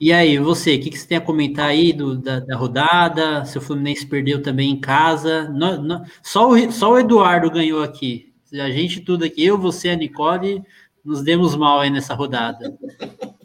[0.00, 3.44] e aí, você, o que, que, você tem a comentar aí do, da, da rodada?
[3.44, 5.46] Se o Fluminense perdeu também em casa.
[5.50, 8.32] No, no, só, o, só o Eduardo ganhou aqui.
[8.54, 10.62] A gente tudo aqui, eu, você, a Nicole,
[11.04, 12.76] nos demos mal aí nessa rodada.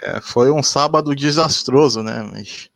[0.00, 2.22] É, foi um sábado desastroso, né?
[2.32, 2.70] Mas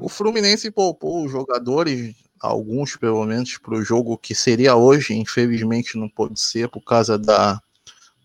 [0.00, 5.14] o Fluminense poupou os jogadores, alguns pelo menos, para o jogo que seria hoje.
[5.14, 7.60] Infelizmente não pôde ser por causa da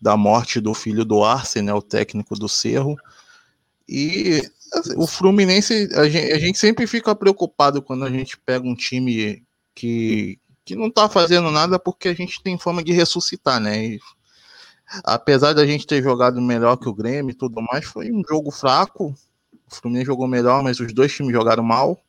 [0.00, 2.96] da morte do filho do Arce, né, o técnico do Cerro.
[3.88, 8.66] E assim, o Fluminense, a gente, a gente, sempre fica preocupado quando a gente pega
[8.66, 9.42] um time
[9.74, 13.84] que, que não tá fazendo nada porque a gente tem fama de ressuscitar, né?
[13.86, 14.00] E,
[15.04, 18.50] apesar da gente ter jogado melhor que o Grêmio e tudo mais, foi um jogo
[18.50, 19.14] fraco.
[19.70, 22.00] O Fluminense jogou melhor, mas os dois times jogaram mal.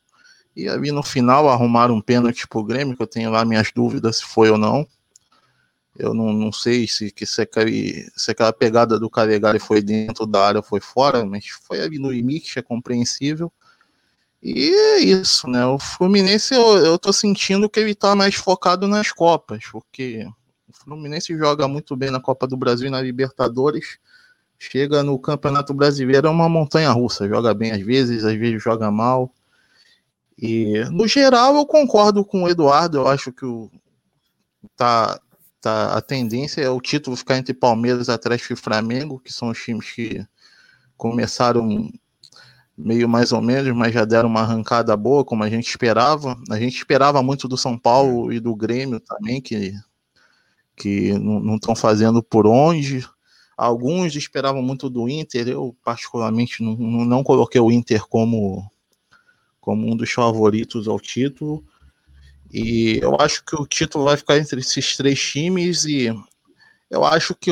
[0.56, 4.18] E ali no final arrumaram um pênalti pro Grêmio, que eu tenho lá minhas dúvidas
[4.18, 4.86] se foi ou não.
[5.96, 10.26] Eu não, não sei se, que se, aquele, se aquela pegada do Calegari foi dentro
[10.26, 13.52] da área ou foi fora, mas foi ali no limite, é compreensível.
[14.42, 15.66] E é isso, né?
[15.66, 20.26] O Fluminense, eu, eu tô sentindo que ele tá mais focado nas Copas, porque
[20.66, 23.98] o Fluminense joga muito bem na Copa do Brasil e na Libertadores.
[24.60, 27.26] Chega no Campeonato Brasileiro, é uma montanha russa.
[27.28, 29.32] Joga bem às vezes, às vezes joga mal.
[30.38, 33.70] E no geral eu concordo com o Eduardo, eu acho que o
[34.76, 35.20] tá
[35.60, 39.62] tá, a tendência é o título ficar entre Palmeiras, Atlético e Flamengo, que são os
[39.62, 40.24] times que
[40.96, 41.90] começaram
[42.76, 46.36] meio mais ou menos, mas já deram uma arrancada boa, como a gente esperava.
[46.50, 49.74] A gente esperava muito do São Paulo e do Grêmio também, que,
[50.76, 53.06] que não estão fazendo por onde.
[53.60, 58.66] Alguns esperavam muito do Inter, eu particularmente não, não coloquei o Inter como,
[59.60, 61.62] como um dos favoritos ao título.
[62.50, 66.06] E eu acho que o título vai ficar entre esses três times e
[66.88, 67.50] eu acho que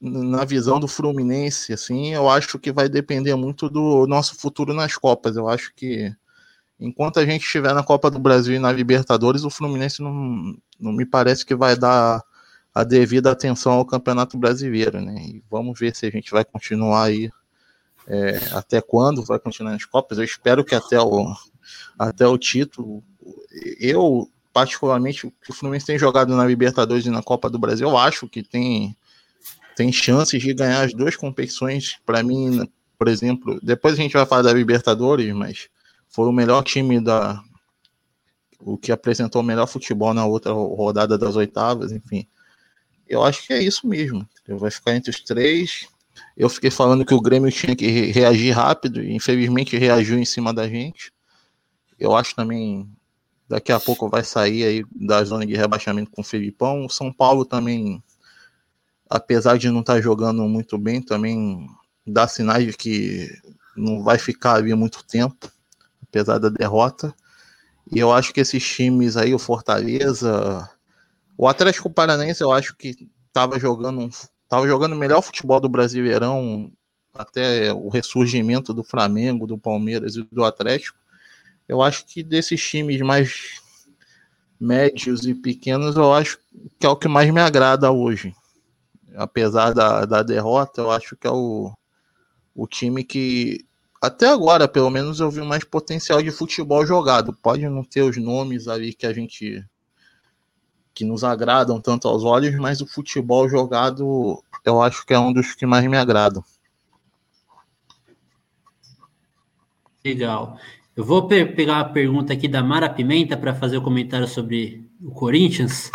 [0.00, 4.94] na visão do Fluminense, assim, eu acho que vai depender muito do nosso futuro nas
[4.96, 5.34] Copas.
[5.34, 6.14] Eu acho que,
[6.78, 10.92] enquanto a gente estiver na Copa do Brasil e na Libertadores, o Fluminense não, não
[10.92, 12.22] me parece que vai dar
[12.78, 15.20] a devida atenção ao Campeonato Brasileiro, né?
[15.20, 17.28] E vamos ver se a gente vai continuar aí
[18.06, 20.16] é, até quando vai continuar nas Copas.
[20.16, 21.34] Eu espero que até o,
[21.98, 23.02] até o título.
[23.80, 27.88] Eu, particularmente, o que o Fluminense tem jogado na Libertadores e na Copa do Brasil,
[27.88, 28.96] eu acho que tem,
[29.74, 31.98] tem chances de ganhar as duas competições.
[32.06, 32.64] Para mim,
[32.96, 35.68] por exemplo, depois a gente vai falar da Libertadores, mas
[36.08, 37.42] foi o melhor time da.
[38.60, 42.24] O que apresentou o melhor futebol na outra rodada das oitavas, enfim.
[43.08, 44.28] Eu acho que é isso mesmo.
[44.46, 45.88] Vai ficar entre os três.
[46.36, 50.52] Eu fiquei falando que o Grêmio tinha que reagir rápido, e infelizmente reagiu em cima
[50.52, 51.12] da gente.
[51.98, 52.88] Eu acho também
[53.48, 56.84] daqui a pouco vai sair aí da zona de rebaixamento com o Felipão.
[56.84, 58.02] O São Paulo também,
[59.08, 61.66] apesar de não estar tá jogando muito bem, também
[62.06, 63.28] dá sinais de que
[63.76, 65.50] não vai ficar ali muito tempo
[66.08, 67.14] apesar da derrota.
[67.90, 70.68] E eu acho que esses times aí, o Fortaleza,
[71.38, 74.10] o Atlético Paranaense, eu acho que estava jogando,
[74.48, 76.72] tava jogando o melhor futebol do Brasileirão
[77.14, 80.98] até o ressurgimento do Flamengo, do Palmeiras e do Atlético.
[81.68, 83.60] Eu acho que desses times mais
[84.58, 86.40] médios e pequenos, eu acho
[86.76, 88.34] que é o que mais me agrada hoje.
[89.14, 91.72] Apesar da, da derrota, eu acho que é o,
[92.52, 93.64] o time que
[94.02, 97.32] até agora, pelo menos, eu vi mais potencial de futebol jogado.
[97.32, 99.64] Pode não ter os nomes ali que a gente
[100.98, 105.32] que nos agradam tanto aos olhos, mas o futebol jogado eu acho que é um
[105.32, 106.42] dos que mais me agradam.
[110.04, 110.58] Legal.
[110.96, 114.26] Eu vou pe pegar uma pergunta aqui da Mara Pimenta para fazer o um comentário
[114.26, 115.88] sobre o Corinthians.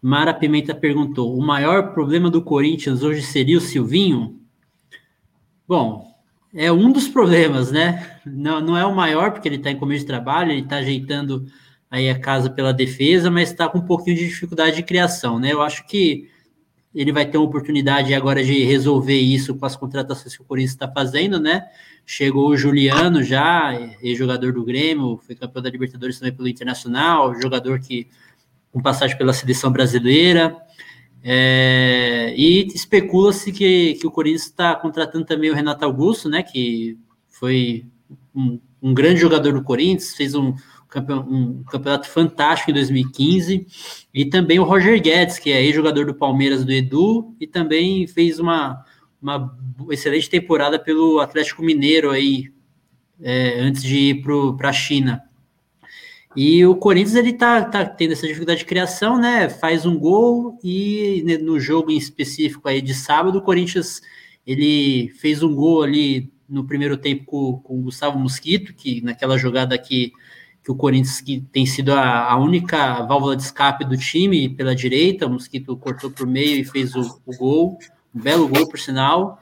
[0.00, 4.40] Mara Pimenta perguntou: o maior problema do Corinthians hoje seria o Silvinho?
[5.66, 6.14] Bom,
[6.54, 8.20] é um dos problemas, né?
[8.24, 11.44] Não, não é o maior, porque ele está em começo de trabalho, ele está ajeitando
[11.94, 15.52] aí a casa pela defesa, mas está com um pouquinho de dificuldade de criação, né?
[15.52, 16.28] Eu acho que
[16.92, 20.72] ele vai ter uma oportunidade agora de resolver isso com as contratações que o Corinthians
[20.72, 21.64] está fazendo, né?
[22.04, 23.72] Chegou o Juliano já,
[24.02, 28.08] ex-jogador do Grêmio, foi campeão da Libertadores também pelo Internacional, jogador que
[28.72, 30.56] com passagem pela seleção brasileira.
[31.22, 36.42] É, e especula-se que, que o Corinthians está contratando também o Renato Augusto, né?
[36.42, 37.86] Que foi
[38.34, 40.54] um, um grande jogador do Corinthians, fez um,
[41.00, 43.66] um, campeonato fantástico em 2015,
[44.12, 48.38] e também o Roger Guedes, que é ex-jogador do Palmeiras do Edu, e também fez
[48.38, 48.84] uma,
[49.20, 49.56] uma
[49.90, 52.52] excelente temporada pelo Atlético Mineiro aí,
[53.20, 54.22] é, antes de ir
[54.56, 55.22] para a China.
[56.36, 59.48] E o Corinthians ele tá, tá tendo essa dificuldade de criação, né?
[59.48, 64.00] Faz um gol e né, no jogo em específico aí de sábado, o Corinthians
[64.44, 69.38] ele fez um gol ali no primeiro tempo com, com o Gustavo Mosquito, que naquela
[69.38, 70.12] jogada que,
[70.64, 74.74] que o Corinthians que tem sido a, a única válvula de escape do time pela
[74.74, 77.78] direita, o Mosquito cortou por meio e fez o, o gol,
[78.14, 79.38] um belo gol por sinal.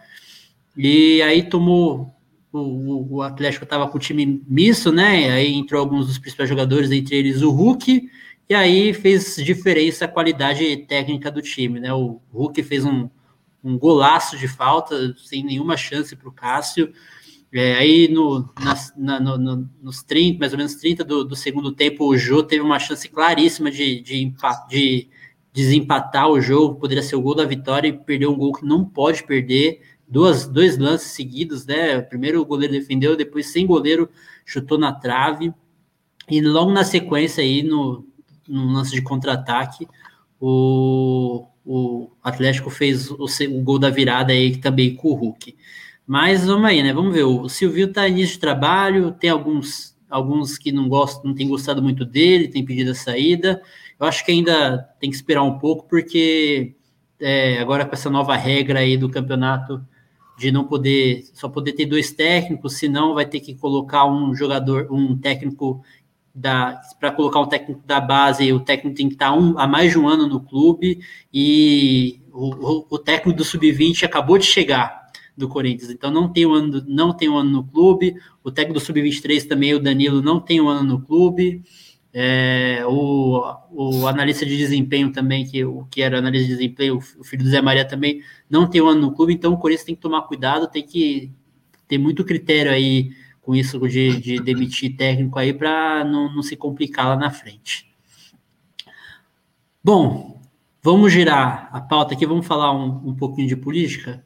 [0.77, 2.12] E aí tomou
[2.53, 5.31] o, o Atlético estava com o time misto, né?
[5.31, 8.11] Aí entrou alguns dos principais jogadores, entre eles o Hulk,
[8.49, 11.93] e aí fez diferença a qualidade técnica do time, né?
[11.95, 13.09] O Hulk fez um,
[13.62, 16.93] um golaço de falta, sem nenhuma chance para o Cássio.
[17.53, 21.36] É, aí no, nas, na, no, no, nos 30, mais ou menos 30 do, do,
[21.36, 24.32] segundo tempo, o Jô teve uma chance claríssima de, de,
[24.70, 25.09] de
[25.53, 28.84] desempatar o jogo, poderia ser o gol da vitória e perdeu um gol que não
[28.84, 32.00] pode perder duas, dois lances seguidos, né?
[32.00, 34.09] Primeiro o goleiro defendeu, depois sem goleiro
[34.44, 35.53] chutou na trave.
[36.30, 38.07] E logo na sequência aí, no,
[38.48, 39.86] no lance de contra-ataque,
[40.40, 45.57] o, o Atlético fez o, o, gol da virada aí também com o Hulk.
[46.12, 46.92] Mas vamos aí, né?
[46.92, 47.24] Vamos ver.
[47.24, 51.82] O Silvio tá início de trabalho, tem alguns alguns que não gostam, não tem gostado
[51.82, 53.62] muito dele, tem pedido a saída.
[53.98, 56.74] Eu acho que ainda tem que esperar um pouco, porque
[57.18, 59.82] é, agora com essa nova regra aí do campeonato
[60.36, 64.88] de não poder só poder ter dois técnicos, senão vai ter que colocar um jogador,
[64.92, 65.82] um técnico
[66.34, 69.92] da para colocar um técnico da base, o técnico tem que estar um, há mais
[69.92, 71.00] de um ano no clube
[71.32, 75.01] e o, o técnico do sub-20 acabou de chegar
[75.37, 78.78] do Corinthians, então não tem um ano não tem um ano no clube, o técnico
[78.78, 81.62] do sub-23 também o Danilo não tem um ano no clube.
[82.14, 87.24] É, o, o analista de desempenho também, que, o que era analista de desempenho, o
[87.24, 88.20] filho do Zé Maria também,
[88.51, 91.33] não tem um ano no clube, então o Corinthians tem que tomar cuidado, tem que
[91.89, 96.55] ter muito critério aí com isso de, de demitir técnico aí para não, não se
[96.55, 97.91] complicar lá na frente.
[99.83, 100.41] Bom,
[100.83, 104.24] vamos girar a pauta aqui, vamos falar um, um pouquinho de política.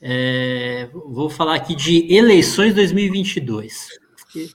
[0.00, 3.88] É, vou falar aqui de eleições 2022.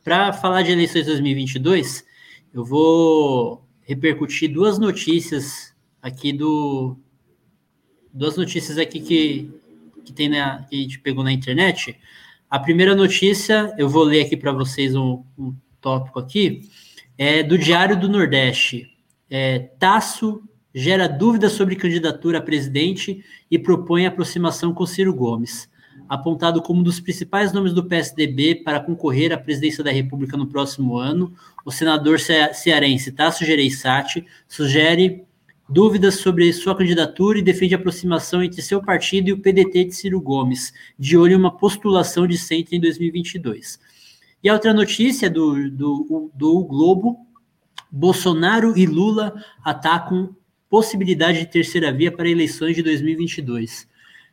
[0.04, 2.06] para falar de eleições 2022,
[2.54, 6.98] eu vou repercutir duas notícias aqui do
[8.14, 9.52] duas notícias aqui que,
[10.06, 12.00] que tem na que a gente pegou na internet.
[12.50, 16.62] A primeira notícia, eu vou ler aqui para vocês um, um, tópico aqui,
[17.18, 18.88] é do Diário do Nordeste.
[19.30, 20.42] É, Tasso
[20.74, 25.70] gera dúvidas sobre candidatura a presidente e propõe aproximação com Ciro Gomes.
[26.10, 30.48] Apontado como um dos principais nomes do PSDB para concorrer à presidência da República no
[30.48, 35.24] próximo ano, o senador cearense Tasso Gereissati sugere
[35.70, 40.20] dúvidas sobre sua candidatura e defende aproximação entre seu partido e o PDT de Ciro
[40.20, 43.80] Gomes, de olho em uma postulação de centro em 2022.
[44.44, 47.26] E a outra notícia do, do, do Globo:
[47.90, 50.36] Bolsonaro e Lula atacam
[50.74, 53.88] possibilidade de terceira via para eleições de 2022.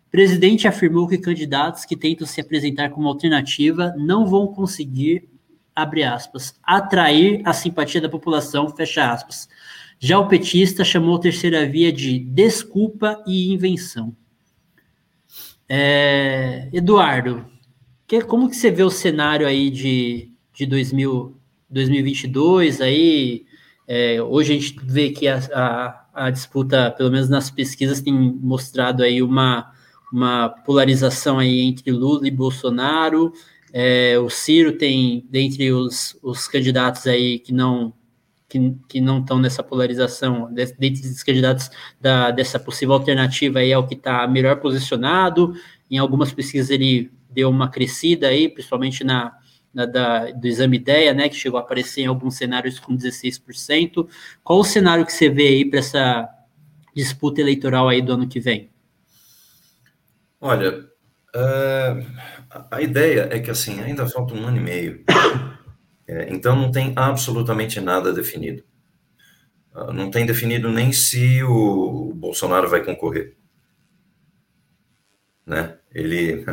[0.07, 5.29] O presidente afirmou que candidatos que tentam se apresentar como alternativa não vão conseguir,
[5.77, 9.51] abre aspas, atrair a simpatia da população, fecha aspas
[10.03, 14.17] já o petista chamou a terceira via de desculpa e invenção.
[15.69, 17.45] É, Eduardo,
[18.07, 21.37] que, como que você vê o cenário aí de, de 2000,
[21.69, 23.45] 2022 aí?
[23.87, 28.13] É, hoje a gente vê que a, a, a, disputa, pelo menos nas pesquisas, tem
[28.15, 29.73] mostrado aí uma,
[30.13, 33.33] uma polarização aí entre Lula e Bolsonaro.
[33.73, 37.93] É, o Ciro tem, dentre os, os candidatos aí que não
[38.49, 43.79] que, que não estão nessa polarização, dentre os candidatos da, dessa possível alternativa aí é
[43.79, 45.55] o que está melhor posicionado.
[45.89, 49.33] Em algumas pesquisas ele deu uma crescida aí, principalmente na,
[49.73, 54.09] na da, do exame ideia, né, que chegou a aparecer em alguns cenários com 16%.
[54.43, 56.29] Qual o cenário que você vê aí para essa
[56.95, 58.71] disputa eleitoral aí do ano que vem?
[60.41, 60.81] Olha,
[61.35, 62.07] uh,
[62.71, 65.05] a ideia é que assim ainda falta um ano e meio
[66.11, 68.65] é, então não tem absolutamente nada definido.
[69.73, 73.37] Uh, não tem definido nem se o Bolsonaro vai concorrer.
[75.47, 75.79] Né?
[75.95, 76.45] Ele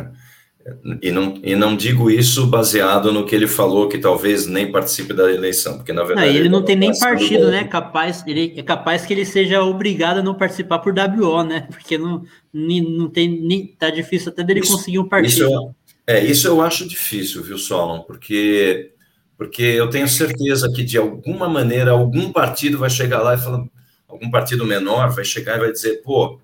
[1.02, 5.12] e não, e não digo isso baseado no que ele falou que talvez nem participe
[5.12, 7.64] da eleição, porque na verdade não, ele não tem nem partido, né?
[7.64, 11.66] Capaz, ele é capaz que ele seja obrigado a não participar por WO, né?
[11.70, 15.46] Porque não, não tem nem tá difícil até dele isso, conseguir um partido.
[15.46, 15.74] Isso,
[16.06, 18.00] é, isso eu acho difícil, viu, Solon?
[18.00, 18.92] Porque
[19.38, 23.64] porque eu tenho certeza que, de alguma maneira, algum partido vai chegar lá e falar,
[24.08, 26.40] algum partido menor vai chegar e vai dizer, pô,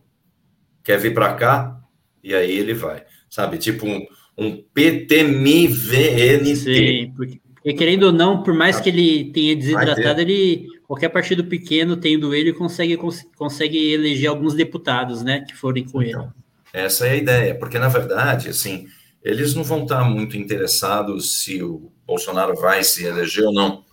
[0.84, 1.80] quer vir para cá?
[2.22, 3.04] E aí ele vai,
[3.34, 3.58] sabe?
[3.58, 4.06] Tipo um,
[4.38, 6.56] um PTMIVNT.
[6.56, 11.44] Sim, porque, porque, querendo ou não, por mais que ele tenha desidratado, ele qualquer partido
[11.44, 12.96] pequeno tendo ele consegue
[13.36, 16.30] consegue eleger alguns deputados, né, que forem com então, ele.
[16.72, 18.86] Essa é a ideia, porque na verdade, assim,
[19.22, 23.84] eles não vão estar muito interessados se o Bolsonaro vai se eleger ou não,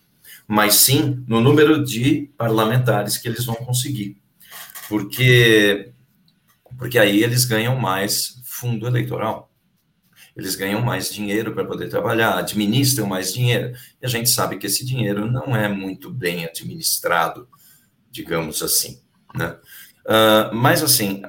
[0.47, 4.17] mas sim no número de parlamentares que eles vão conseguir.
[4.87, 5.93] Porque,
[6.77, 9.51] porque aí eles ganham mais fundo eleitoral.
[10.37, 13.75] Eles ganham mais dinheiro para poder trabalhar, administram mais dinheiro.
[13.99, 17.49] E a gente sabe que esse dinheiro não é muito bem administrado,
[18.11, 19.01] digamos assim.
[19.33, 19.57] Né?
[20.05, 21.23] Uh, mas, assim,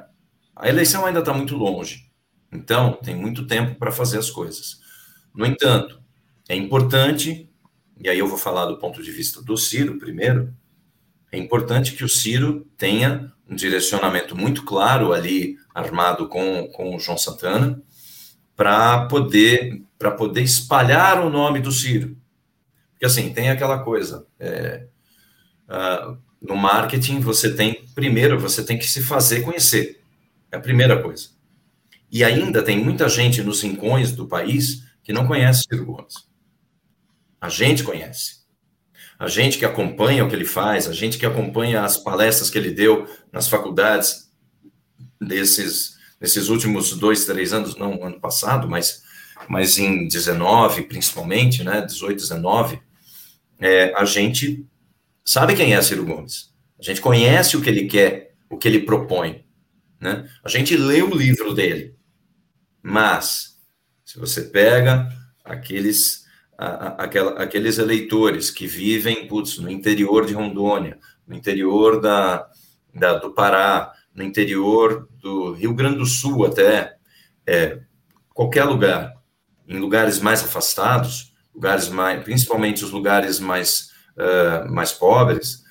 [0.55, 2.11] a eleição ainda está muito longe.
[2.53, 4.81] Então, tem muito tempo para fazer as coisas.
[5.35, 6.03] No entanto,
[6.49, 7.49] é importante,
[7.99, 10.55] e aí eu vou falar do ponto de vista do Ciro primeiro,
[11.33, 17.01] é importante que o Ciro tenha um direcionamento muito claro ali, armado com, com o
[17.01, 17.83] João Santana,
[18.55, 19.83] para poder,
[20.19, 22.17] poder espalhar o nome do Ciro.
[22.93, 24.87] Porque, assim, tem aquela coisa, é,
[25.69, 30.03] uh, no marketing você tem, primeiro, você tem que se fazer conhecer,
[30.51, 31.31] é a primeira coisa.
[32.11, 36.29] E ainda tem muita gente nos rincões do país que não conhece Ciro Gomes.
[37.41, 38.42] A gente conhece.
[39.23, 42.59] A gente que acompanha o que ele faz, a gente que acompanha as palestras que
[42.59, 44.29] ele deu nas faculdades
[45.21, 49.05] desses, nesses últimos dois, três anos, não ano passado, mas,
[49.49, 52.83] mas em 19, principalmente, né, 18, 19,
[53.61, 54.67] é, a gente
[55.25, 56.53] sabe quem é Ciro Gomes.
[56.77, 59.45] A gente conhece o que ele quer, o que ele propõe.
[60.01, 60.29] Né?
[60.43, 61.95] A gente lê o livro dele.
[62.83, 63.57] Mas,
[64.05, 65.09] se você pega
[65.45, 66.22] aqueles
[66.99, 72.47] aquela, aqueles eleitores que vivem putz, no interior de Rondônia, no interior da,
[72.95, 76.97] da, do Pará, no interior do Rio Grande do Sul até,
[77.47, 77.81] é,
[78.35, 79.15] qualquer lugar,
[79.67, 85.63] em lugares mais afastados, lugares mais, principalmente os lugares mais, uh, mais pobres,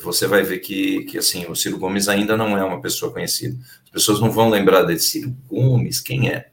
[0.00, 3.58] você vai ver que, que assim, o Ciro Gomes ainda não é uma pessoa conhecida.
[3.84, 6.50] As pessoas não vão lembrar de Ciro Gomes, quem é?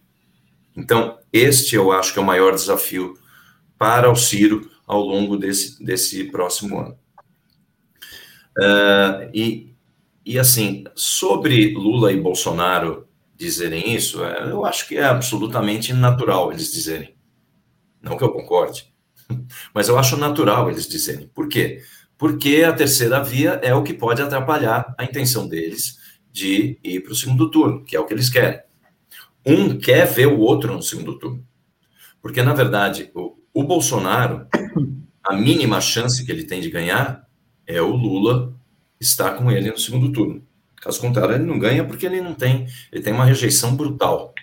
[0.75, 3.13] Então, este eu acho que é o maior desafio
[3.83, 6.97] para o Ciro ao longo desse, desse próximo ano.
[8.57, 9.75] Uh, e,
[10.25, 13.05] e assim, sobre Lula e Bolsonaro
[13.35, 17.13] dizerem isso, é, eu acho que é absolutamente natural eles dizerem.
[18.01, 18.87] Não que eu concorde,
[19.75, 21.27] mas eu acho natural eles dizerem.
[21.27, 21.83] Por quê?
[22.17, 25.99] Porque a terceira via é o que pode atrapalhar a intenção deles
[26.31, 28.61] de ir para o segundo turno, que é o que eles querem.
[29.45, 31.45] Um quer ver o outro no segundo turno.
[32.21, 34.47] Porque, na verdade, o, o Bolsonaro,
[35.23, 37.27] a mínima chance que ele tem de ganhar
[37.67, 38.53] é o Lula
[38.99, 40.43] estar com ele no segundo turno.
[40.77, 44.33] Caso contrário, ele não ganha porque ele não tem, ele tem uma rejeição brutal.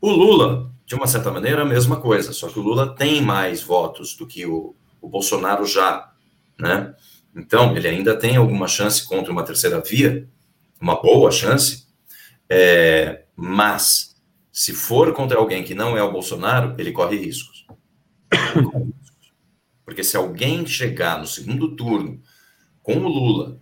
[0.00, 3.62] O Lula, de uma certa maneira, a mesma coisa, só que o Lula tem mais
[3.62, 6.12] votos do que o, o Bolsonaro já,
[6.58, 6.94] né?
[7.36, 10.28] Então, ele ainda tem alguma chance contra uma terceira via,
[10.80, 11.86] uma boa chance,
[12.48, 14.16] é, mas
[14.52, 17.53] se for contra alguém que não é o Bolsonaro, ele corre riscos.
[19.84, 22.20] Porque se alguém chegar no segundo turno
[22.82, 23.60] com o Lula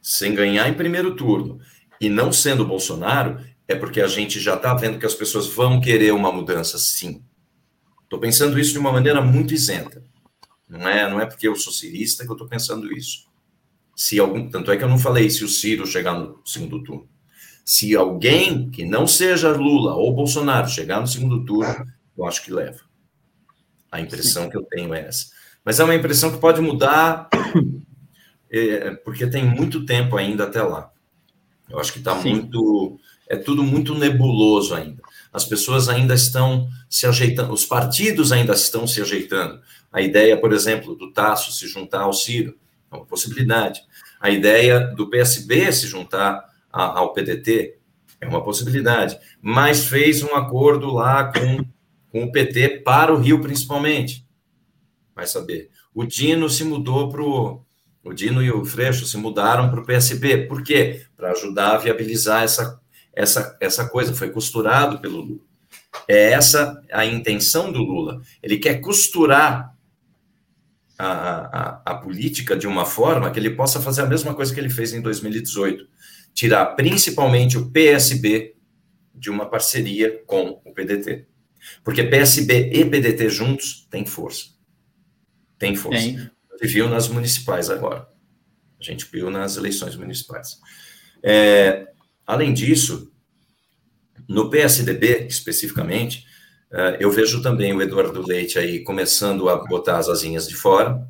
[0.00, 1.60] sem ganhar em primeiro turno
[2.00, 3.38] e não sendo Bolsonaro,
[3.68, 7.22] é porque a gente já está vendo que as pessoas vão querer uma mudança, sim.
[8.02, 10.02] Estou pensando isso de uma maneira muito isenta.
[10.68, 13.30] Não é, não é porque eu sou cirista que eu estou pensando isso.
[13.94, 17.08] Se algum, tanto é que eu não falei se o Ciro chegar no segundo turno.
[17.64, 21.86] Se alguém que não seja Lula ou Bolsonaro chegar no segundo turno,
[22.16, 22.80] eu acho que leva.
[23.92, 25.26] A impressão que eu tenho é essa.
[25.62, 27.28] Mas é uma impressão que pode mudar
[28.50, 30.90] é, porque tem muito tempo ainda até lá.
[31.68, 32.98] Eu acho que está muito.
[33.28, 35.02] É tudo muito nebuloso ainda.
[35.32, 39.60] As pessoas ainda estão se ajeitando, os partidos ainda estão se ajeitando.
[39.90, 42.54] A ideia, por exemplo, do Tasso se juntar ao Ciro
[42.90, 43.80] é uma possibilidade.
[44.20, 47.78] A ideia do PSB se juntar a, ao PDT
[48.20, 49.18] é uma possibilidade.
[49.40, 51.64] Mas fez um acordo lá com,
[52.12, 54.24] com o PT para o Rio, principalmente.
[55.14, 55.70] Vai saber.
[55.92, 57.64] O Dino se mudou para o
[58.04, 60.46] o Dino e o Freixo se mudaram para o PSB.
[60.46, 61.06] Por quê?
[61.16, 62.80] Para ajudar a viabilizar essa,
[63.14, 64.12] essa, essa coisa.
[64.12, 65.40] Foi costurado pelo Lula.
[66.08, 68.20] É essa a intenção do Lula.
[68.42, 69.76] Ele quer costurar
[70.98, 74.58] a, a, a política de uma forma que ele possa fazer a mesma coisa que
[74.58, 75.86] ele fez em 2018.
[76.34, 78.56] Tirar principalmente o PSB
[79.14, 81.26] de uma parceria com o PDT.
[81.84, 84.46] Porque PSB e PDT juntos têm força.
[85.58, 86.00] Tem força.
[86.00, 86.30] Tem
[86.68, 88.06] viu nas municipais agora.
[88.80, 90.60] A gente viu nas eleições municipais.
[91.22, 91.88] É,
[92.26, 93.12] além disso,
[94.28, 96.24] no PSDB, especificamente,
[96.70, 101.06] é, eu vejo também o Eduardo Leite aí começando a botar as asinhas de fora,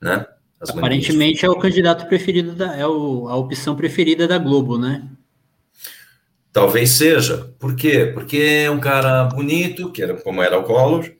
[0.00, 0.26] né?
[0.60, 5.08] As Aparentemente é o candidato preferido, da, é o, a opção preferida da Globo, né?
[6.52, 7.54] Talvez seja.
[7.58, 8.10] Por quê?
[8.12, 11.10] Porque é um cara bonito, que era como era o Collor,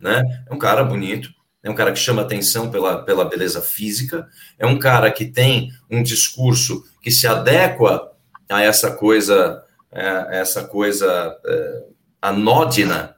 [0.00, 0.22] né?
[0.48, 1.30] É um cara bonito,
[1.62, 4.26] é um cara que chama atenção pela, pela beleza física,
[4.58, 8.10] é um cara que tem um discurso que se adequa
[8.48, 11.84] a essa coisa, é, essa coisa é,
[12.20, 13.16] anódina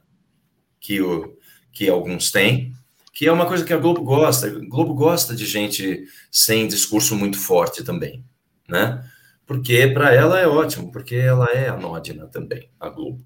[0.81, 1.37] que, o,
[1.73, 2.73] que alguns têm,
[3.13, 4.49] que é uma coisa que a Globo gosta.
[4.49, 8.25] A Globo gosta de gente sem discurso muito forte também,
[8.69, 9.05] né?
[9.47, 13.25] Porque para ela é ótimo, porque ela é anódina também, a Globo.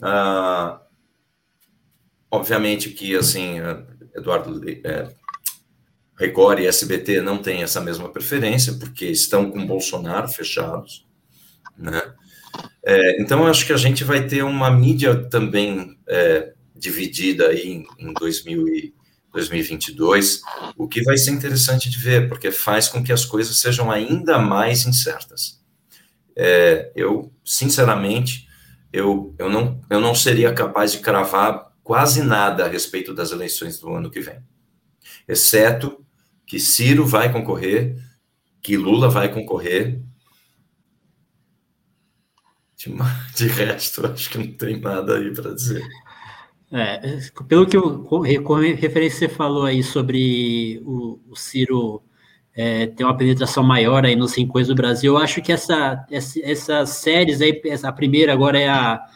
[0.00, 0.80] Ah,
[2.30, 3.56] obviamente que, assim,
[4.14, 5.08] Eduardo é,
[6.16, 11.06] Record e SBT não têm essa mesma preferência, porque estão com Bolsonaro fechados,
[11.76, 12.00] né?
[12.84, 17.86] É, então, acho que a gente vai ter uma mídia também é, dividida aí em,
[17.98, 18.94] em 2000 e
[19.32, 20.42] 2022,
[20.76, 24.38] o que vai ser interessante de ver, porque faz com que as coisas sejam ainda
[24.38, 25.60] mais incertas.
[26.36, 28.46] É, eu, sinceramente,
[28.92, 33.78] eu, eu, não, eu não seria capaz de cravar quase nada a respeito das eleições
[33.78, 34.38] do ano que vem,
[35.26, 36.04] exceto
[36.46, 37.96] que Ciro vai concorrer,
[38.60, 40.02] que Lula vai concorrer.
[42.76, 42.92] De,
[43.34, 45.82] de resto, acho que não tem nada aí para dizer.
[46.72, 52.02] É, pelo que eu, referência você falou aí sobre o, o Ciro
[52.54, 56.40] é, ter uma penetração maior aí nos rincões do Brasil, eu acho que essa, essa,
[56.42, 59.06] essas séries aí, essa, a primeira agora é a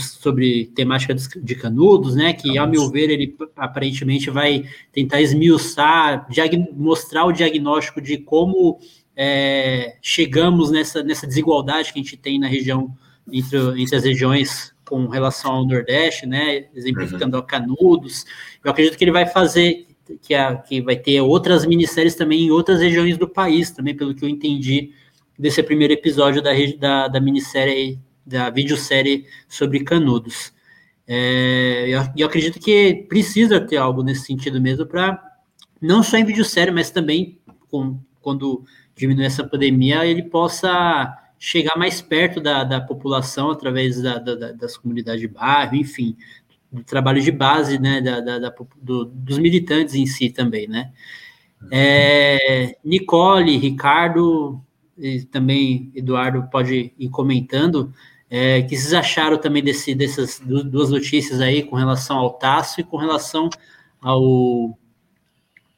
[0.00, 2.32] sobre temática de canudos, né?
[2.32, 6.26] Que, ao meu ver, ele aparentemente vai tentar esmiuçar,
[6.74, 8.80] mostrar o diagnóstico de como
[9.16, 12.92] é, chegamos nessa, nessa desigualdade que a gente tem na região,
[13.30, 16.66] entre, entre as regiões com relação ao Nordeste, né?
[16.74, 17.46] Exemplificando uhum.
[17.46, 18.24] Canudos.
[18.64, 19.86] Eu acredito que ele vai fazer,
[20.22, 24.14] que, a, que vai ter outras minisséries também em outras regiões do país, também, pelo
[24.14, 24.92] que eu entendi
[25.38, 30.52] desse primeiro episódio da, da, da minissérie da videosérie sobre Canudos.
[31.06, 35.18] É, eu, eu acredito que precisa ter algo nesse sentido mesmo para
[35.80, 37.38] não só em vídeo sério, mas também
[37.70, 38.64] com, quando
[38.94, 44.76] diminuir essa pandemia, ele possa chegar mais perto da, da população através da, da, das
[44.76, 46.16] comunidades de bairro, enfim,
[46.70, 50.92] do trabalho de base, né, da, do, dos militantes em si também, né.
[51.70, 54.60] É, Nicole, Ricardo,
[54.96, 57.92] e também Eduardo pode ir comentando,
[58.30, 62.84] é, que vocês acharam também desse, dessas duas notícias aí com relação ao Tasso e
[62.84, 63.48] com relação
[64.00, 64.78] ao,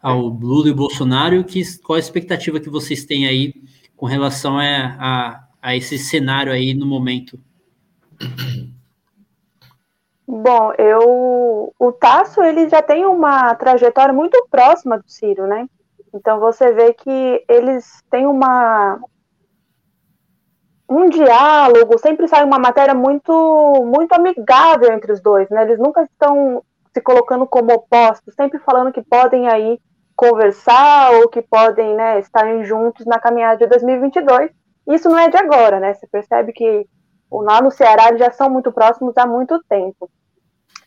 [0.02, 3.54] ao Lula e Bolsonaro, que, qual a expectativa que vocês têm aí
[3.96, 7.38] com relação a, a, a esse cenário aí no momento?
[10.26, 15.66] Bom, eu o Tasso ele já tem uma trajetória muito próxima do Ciro, né?
[16.14, 19.00] Então você vê que eles têm uma
[20.88, 23.32] um diálogo, sempre sai uma matéria muito
[23.84, 25.62] muito amigável entre os dois, né?
[25.62, 29.80] Eles nunca estão se colocando como opostos, sempre falando que podem aí
[30.16, 34.50] conversar ou que podem, né, estarem juntos na caminhada de 2022.
[34.92, 35.94] Isso não é de agora, né?
[35.94, 36.86] Você percebe que
[37.30, 40.10] lá no Ceará já são muito próximos há muito tempo.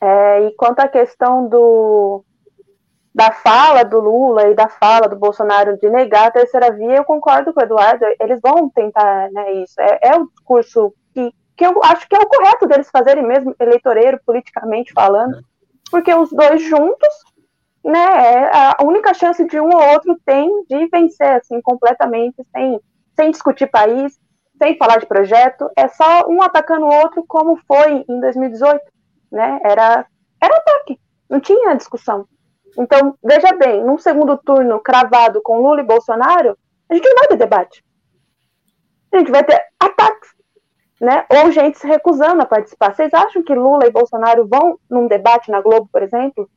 [0.01, 2.24] É, e quanto à questão do,
[3.14, 7.06] da fala do Lula e da fala do Bolsonaro de negar a terceira via, eu
[7.06, 9.80] concordo com o Eduardo, eles vão tentar né, isso.
[9.80, 13.56] É, é o discurso que, que eu acho que é o correto deles fazerem mesmo,
[13.60, 15.41] eleitoreiro, politicamente falando,
[15.91, 17.10] porque os dois juntos,
[17.84, 22.80] né, é a única chance de um ou outro tem de vencer, assim, completamente, sem,
[23.16, 24.20] sem discutir país,
[24.57, 28.82] sem falar de projeto, é só um atacando o outro, como foi em 2018,
[29.32, 30.05] né, era,
[30.41, 30.99] era ataque,
[31.30, 32.28] não tinha discussão.
[32.78, 36.57] Então, veja bem, num segundo turno cravado com Lula e Bolsonaro,
[36.89, 37.84] a gente não vai ter debate.
[39.11, 40.32] A gente vai ter ataques,
[40.99, 41.26] né?
[41.30, 42.95] Ou gente se recusando a participar.
[42.95, 46.49] Vocês acham que Lula e Bolsonaro vão num debate na Globo, por exemplo?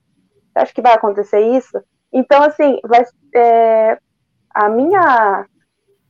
[0.52, 1.78] Você acha que vai acontecer isso?
[2.10, 3.04] Então, assim, vai,
[3.34, 3.98] é,
[4.54, 5.44] a minha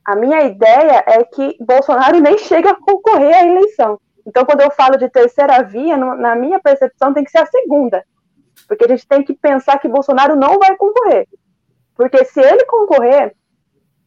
[0.07, 3.99] a minha ideia é que Bolsonaro nem chega a concorrer à eleição.
[4.25, 8.03] Então, quando eu falo de terceira via, na minha percepção, tem que ser a segunda
[8.67, 11.27] porque a gente tem que pensar que Bolsonaro não vai concorrer.
[11.95, 13.35] Porque se ele concorrer,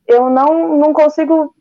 [0.06, 1.54] eu não, não consigo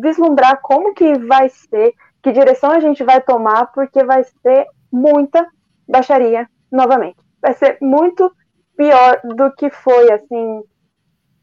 [0.00, 1.92] vislumbrar como que vai ser,
[2.22, 5.46] que direção a gente vai tomar, porque vai ser muita
[5.86, 7.16] baixaria novamente.
[7.40, 8.32] Vai ser muito
[8.76, 10.62] pior do que foi, assim,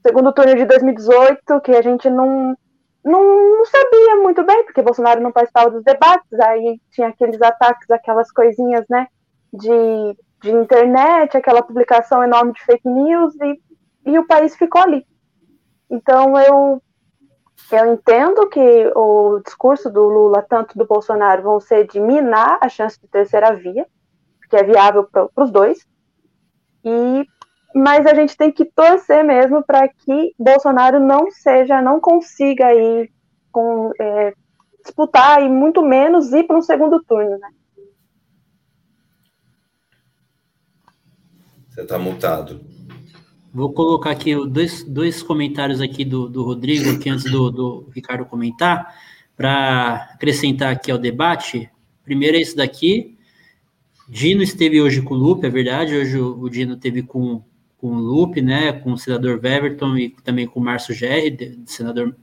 [0.06, 2.56] segundo turno de 2018, que a gente não,
[3.04, 7.90] não, não, sabia muito bem, porque Bolsonaro não participava dos debates, aí tinha aqueles ataques,
[7.90, 9.08] aquelas coisinhas, né,
[9.54, 13.62] de de internet, aquela publicação enorme de fake news e,
[14.12, 15.06] e o país ficou ali.
[15.90, 16.82] Então eu
[17.72, 22.68] eu entendo que o discurso do Lula, tanto do Bolsonaro, vão ser de minar a
[22.68, 23.86] chance de terceira via,
[24.50, 25.86] que é viável para os dois.
[26.84, 27.26] E
[27.74, 33.10] mas a gente tem que torcer mesmo para que Bolsonaro não seja, não consiga aí
[33.52, 34.34] com, é,
[34.84, 37.50] disputar e muito menos ir para um segundo turno, né?
[41.70, 42.60] Você está mutado.
[43.54, 48.26] Vou colocar aqui dois, dois comentários aqui do, do Rodrigo, aqui antes do, do Ricardo
[48.26, 48.96] comentar,
[49.36, 51.70] para acrescentar aqui ao debate.
[52.04, 53.18] Primeiro é esse daqui.
[54.08, 55.96] Dino esteve hoje com o Lupe, é verdade.
[55.96, 57.44] Hoje o, o Dino esteve com,
[57.82, 58.72] com o Lupe, né?
[58.72, 62.16] Com o senador Weverton e também com o Márcio Gerri, senador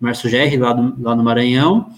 [0.00, 1.90] Márcio Gerri, lá, lá no Maranhão.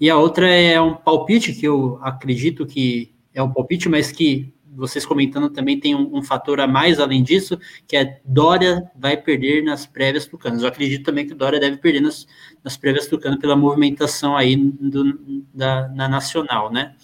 [0.00, 4.52] E a outra é um palpite que eu acredito que é um palpite, mas que
[4.76, 9.16] vocês comentando também tem um, um, fator a mais além disso, que é Dória vai
[9.16, 10.62] perder nas prévias tucanas.
[10.62, 12.26] Eu acredito também que Dória deve perder nas,
[12.62, 16.94] nas prévias tucanas pela movimentação aí do, da, na nacional, né?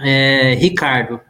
[0.00, 1.20] É, Ricardo,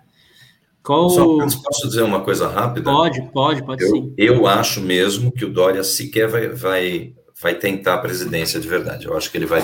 [0.88, 1.10] qual...
[1.10, 2.90] Só posso dizer uma coisa rápida?
[2.90, 4.14] Pode, pode, pode eu, sim.
[4.16, 9.04] Eu acho mesmo que o Dória sequer vai, vai, vai tentar a presidência de verdade.
[9.04, 9.62] Eu acho que ele vai,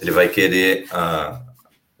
[0.00, 1.44] ele vai querer a,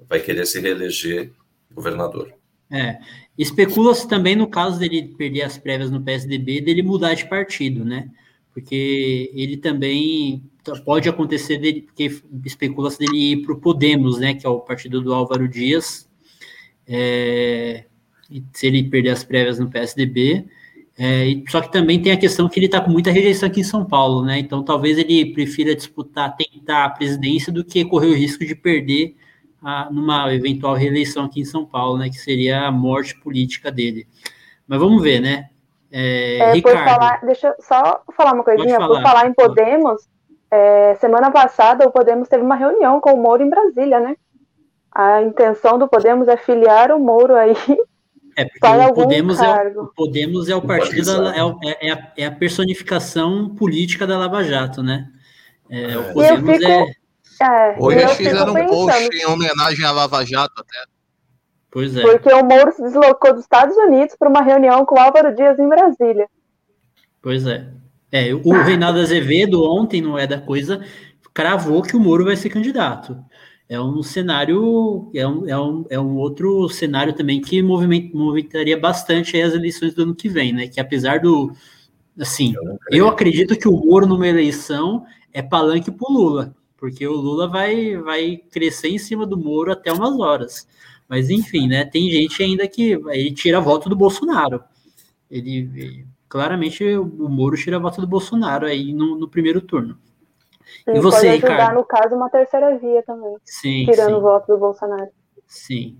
[0.08, 1.30] vai querer se reeleger
[1.74, 2.32] governador.
[2.72, 3.00] É,
[3.36, 8.08] Especula-se também no caso dele perder as prévias no PSDB, dele mudar de partido, né?
[8.54, 10.42] Porque ele também
[10.86, 14.32] pode acontecer dele, porque especula-se dele ir para o Podemos, né?
[14.32, 16.08] Que é o partido do Álvaro Dias.
[16.88, 17.84] É,
[18.52, 20.46] se ele perder as prévias no PSDB.
[20.96, 23.64] É, só que também tem a questão que ele está com muita rejeição aqui em
[23.64, 24.38] São Paulo, né?
[24.38, 29.16] Então talvez ele prefira disputar, tentar a presidência do que correr o risco de perder
[29.62, 32.08] a, numa eventual reeleição aqui em São Paulo, né?
[32.08, 34.06] Que seria a morte política dele.
[34.68, 35.50] Mas vamos ver, né?
[35.90, 36.84] É, é, Ricardo.
[36.84, 38.76] Falar, deixa eu só falar uma coisinha.
[38.76, 38.88] Falar.
[38.88, 40.08] Por falar em Podemos,
[40.50, 44.16] é, semana passada o Podemos teve uma reunião com o Moro em Brasília, né?
[44.94, 47.56] a intenção do Podemos é filiar o Moro aí
[48.36, 52.12] é, porque o Podemos, é o, Podemos é o partido, da, é, é, é, a,
[52.16, 55.08] é, a, personificação política da Lava Jato, né?
[55.70, 56.94] É, o Podemos fico, é...
[57.42, 60.84] é Hoje eles fizeram um post em homenagem à Lava Jato até.
[61.70, 62.02] Pois é.
[62.02, 65.58] Porque o Moro se deslocou dos Estados Unidos para uma reunião com o Álvaro Dias
[65.58, 66.28] em Brasília.
[67.20, 67.66] Pois é.
[68.12, 70.84] É, o Reinaldo Azevedo ontem, não é da coisa,
[71.32, 73.18] cravou que o Moro vai ser candidato
[73.68, 79.40] é um cenário, é um, é um, é um outro cenário também que movimentaria bastante
[79.40, 80.68] as eleições do ano que vem, né?
[80.68, 81.52] Que apesar do.
[82.18, 82.54] Assim,
[82.90, 87.96] eu acredito que o Moro numa eleição é palanque pro Lula, porque o Lula vai,
[87.96, 90.68] vai crescer em cima do Moro até umas horas.
[91.08, 91.84] Mas enfim, né?
[91.84, 94.62] Tem gente ainda que ele tira voto do Bolsonaro.
[95.30, 99.98] Ele claramente o Moro tira voto do Bolsonaro aí no, no primeiro turno.
[100.84, 101.74] Sim, e você, pode ajudar, Ricardo?
[101.76, 103.36] no caso, uma terceira via também.
[103.44, 104.14] Sim, tirando sim.
[104.14, 105.10] o voto do Bolsonaro.
[105.46, 105.98] Sim.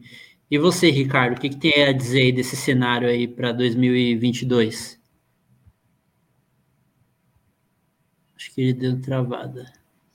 [0.51, 5.01] E você, Ricardo, o que, que tem a dizer aí desse cenário aí para 2022?
[8.37, 9.65] Acho que ele deu travada.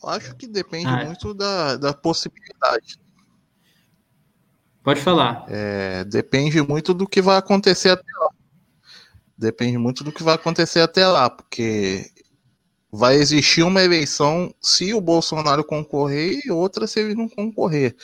[0.03, 2.99] Acho que depende ah, muito da, da possibilidade.
[4.83, 5.45] Pode falar.
[5.49, 8.29] É, depende muito do que vai acontecer até lá.
[9.37, 12.09] Depende muito do que vai acontecer até lá, porque
[12.91, 17.95] vai existir uma eleição se o Bolsonaro concorrer e outra se ele não concorrer.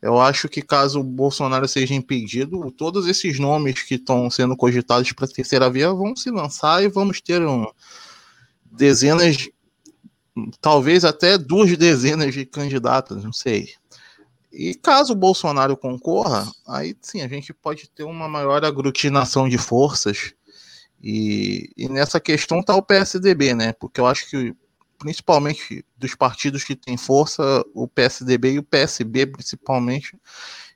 [0.00, 5.10] Eu acho que caso o Bolsonaro seja impedido, todos esses nomes que estão sendo cogitados
[5.12, 7.66] para a terceira via vão se lançar e vamos ter um,
[8.64, 9.48] dezenas,
[10.60, 13.70] talvez até duas dezenas de candidatos, não sei.
[14.52, 19.58] E caso o Bolsonaro concorra, aí sim a gente pode ter uma maior aglutinação de
[19.58, 20.34] forças
[21.06, 23.74] e, e nessa questão está o PSDB, né?
[23.74, 24.54] Porque eu acho que,
[24.98, 30.18] principalmente dos partidos que têm força, o PSDB e o PSB, principalmente,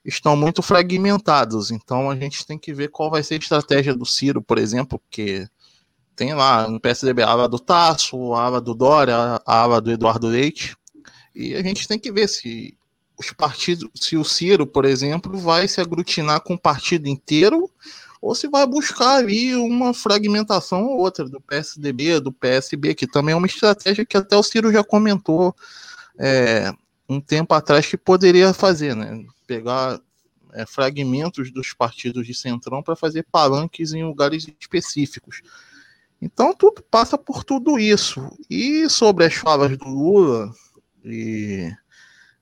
[0.05, 1.71] estão muito fragmentados.
[1.71, 4.99] Então a gente tem que ver qual vai ser a estratégia do Ciro, por exemplo,
[4.99, 5.49] porque
[6.15, 9.91] tem lá no PSDB a ala do Tasso, a ala do Dória, a ala do
[9.91, 10.77] Eduardo Leite.
[11.35, 12.77] E a gente tem que ver se
[13.19, 17.71] os partidos, se o Ciro, por exemplo, vai se aglutinar com o partido inteiro
[18.21, 23.33] ou se vai buscar ali uma fragmentação ou outra do PSDB, do PSB, que também
[23.33, 25.55] é uma estratégia que até o Ciro já comentou
[26.19, 26.73] é,
[27.09, 29.25] um tempo atrás que poderia fazer, né?
[29.47, 30.01] Pegar
[30.53, 35.41] é, fragmentos dos partidos de centrão para fazer palanques em lugares específicos.
[36.21, 38.29] Então tudo passa por tudo isso.
[38.51, 40.53] E sobre as falas do Lula
[41.05, 41.71] e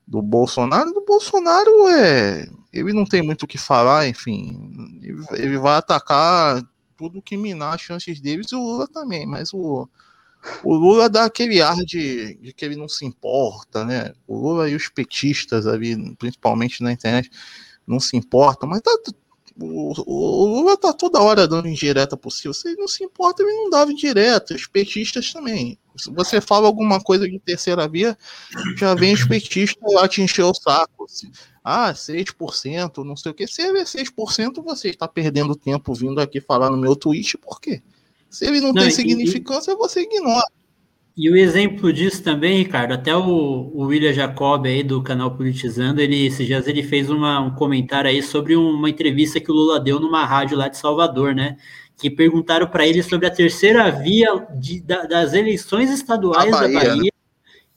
[0.07, 2.47] do Bolsonaro, do Bolsonaro é.
[2.71, 5.01] Ele não tem muito o que falar, enfim.
[5.33, 6.63] Ele, vai atacar
[6.95, 9.87] tudo que minar as chances deles e o Lula também, mas o,
[10.63, 14.13] o Lula dá aquele ar de, de, que ele não se importa, né?
[14.25, 17.29] O Lula e os petistas ali, principalmente na internet,
[17.85, 18.91] não se importam, mas tá,
[19.59, 22.53] o, o, Lula tá toda hora dando indireta possível.
[22.53, 24.53] Se ele não se importa, ele não dava indireta.
[24.53, 25.77] Os petistas também.
[25.97, 28.17] Se você fala alguma coisa de terceira via,
[28.77, 31.05] já vem os petistas lá te encher o saco.
[31.05, 31.31] Assim.
[31.63, 33.47] Ah, 6%, não sei o que.
[33.47, 37.59] Se ele é 6%, você está perdendo tempo vindo aqui falar no meu tweet, por
[37.59, 37.81] quê?
[38.29, 40.47] Se ele não, não tem e, significância, você ignora.
[41.17, 45.99] E o exemplo disso também, Ricardo, até o, o William Jacob aí do canal Politizando,
[45.99, 49.79] ele esses dias ele fez uma, um comentário aí sobre uma entrevista que o Lula
[49.79, 51.57] deu numa rádio lá de Salvador, né?
[51.97, 56.79] Que perguntaram para ele sobre a terceira via de, da, das eleições estaduais Bahia, da
[56.79, 57.03] Bahia.
[57.03, 57.09] Né?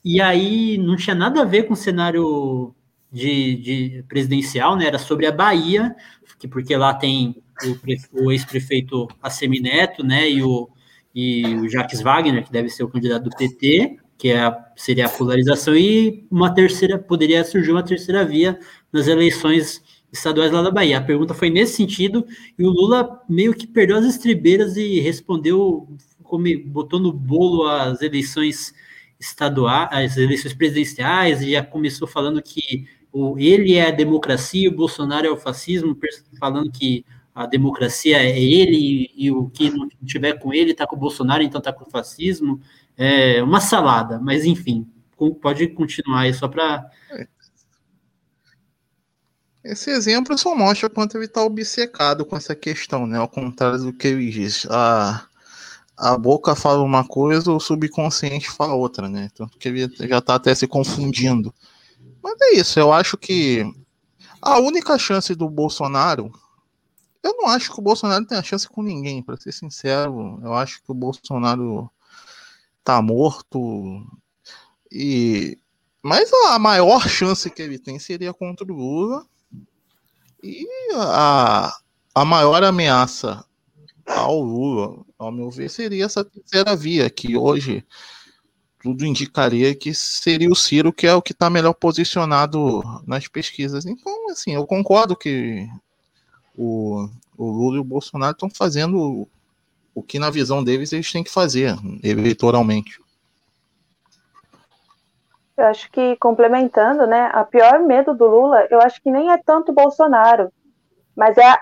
[0.05, 2.75] E aí não tinha nada a ver com o cenário
[3.11, 4.87] de, de presidencial, né?
[4.87, 5.95] Era sobre a Bahia,
[6.39, 10.31] que, porque lá tem o, o ex-prefeito Assemineto, né?
[10.31, 10.69] E o
[11.15, 15.07] e o Jacques Wagner, que deve ser o candidato do PT, que é a, seria
[15.07, 18.59] a polarização, e uma terceira, poderia surgir uma terceira via
[18.93, 19.83] nas eleições
[20.13, 20.99] estaduais lá da Bahia.
[20.99, 22.27] A pergunta foi nesse sentido,
[22.59, 25.89] e o Lula meio que perdeu as estribeiras e respondeu,
[26.67, 28.73] botou no bolo as eleições
[29.19, 34.75] estaduais, as eleições presidenciais, e já começou falando que o, ele é a democracia, o
[34.75, 35.97] Bolsonaro é o fascismo,
[36.39, 37.05] falando que
[37.35, 41.43] a democracia é ele e, o que não tiver com ele está com o Bolsonaro,
[41.43, 42.61] então está com o fascismo.
[42.97, 44.87] É uma salada, mas enfim,
[45.41, 46.91] pode continuar aí só para.
[49.63, 53.19] Esse exemplo só mostra quanto ele está obcecado com essa questão, né?
[53.19, 54.67] Ao contrário do que ele diz.
[54.71, 55.27] A,
[55.97, 59.31] a boca fala uma coisa, o subconsciente fala outra, né?
[59.35, 61.55] Tanto que ele já está até se confundindo.
[62.23, 63.65] Mas é isso, eu acho que
[64.41, 66.33] a única chance do Bolsonaro
[67.23, 70.41] eu não acho que o Bolsonaro tenha chance com ninguém, para ser sincero.
[70.43, 71.91] Eu acho que o Bolsonaro
[72.83, 74.07] tá morto.
[74.91, 75.59] E
[76.03, 79.27] mas a maior chance que ele tem seria contra o Lula.
[80.43, 81.73] E a,
[82.15, 83.45] a maior ameaça
[84.07, 87.85] ao Lula, ao meu ver, seria essa terceira via, que hoje
[88.83, 93.85] tudo indicaria que seria o Ciro, que é o que está melhor posicionado nas pesquisas.
[93.85, 95.69] Então, assim, eu concordo que
[96.57, 99.29] o, o Lula e o Bolsonaro estão fazendo
[99.95, 102.99] o que, na visão deles, eles têm que fazer eleitoralmente.
[105.61, 109.37] Eu acho que, complementando, né, a pior medo do Lula, eu acho que nem é
[109.37, 110.51] tanto Bolsonaro,
[111.15, 111.55] mas é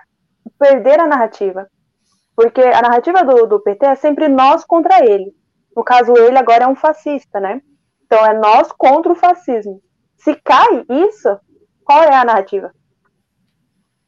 [0.57, 1.67] perder a narrativa.
[2.37, 5.35] Porque a narrativa do, do PT é sempre nós contra ele.
[5.77, 7.61] No caso, ele agora é um fascista, né?
[8.05, 9.83] Então é nós contra o fascismo.
[10.17, 11.37] Se cai isso,
[11.85, 12.71] qual é a narrativa?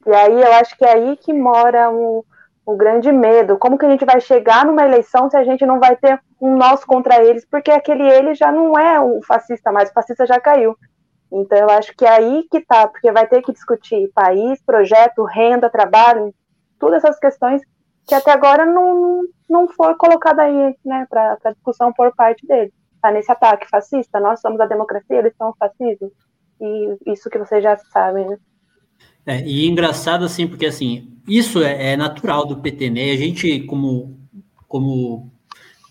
[0.07, 2.25] E aí eu acho que é aí que mora o,
[2.65, 3.59] o grande medo.
[3.59, 6.57] Como que a gente vai chegar numa eleição se a gente não vai ter um
[6.57, 7.45] nós contra eles?
[7.45, 10.77] Porque aquele ele já não é o fascista mais, o fascista já caiu.
[11.33, 15.25] Então eu acho que é aí que tá, porque vai ter que discutir país, projeto,
[15.25, 16.35] renda, trabalho,
[16.79, 17.63] todas essas questões
[18.07, 22.73] que até agora não, não foi colocada aí, né, para discussão por parte dele.
[23.01, 26.11] Tá nesse ataque fascista, nós somos a democracia, eles são o fascismo.
[26.61, 28.37] E isso que vocês já sabem, né?
[29.27, 33.11] É, e engraçado assim, porque assim, isso é, é natural do PT, né?
[33.11, 34.19] A gente, como,
[34.67, 35.31] como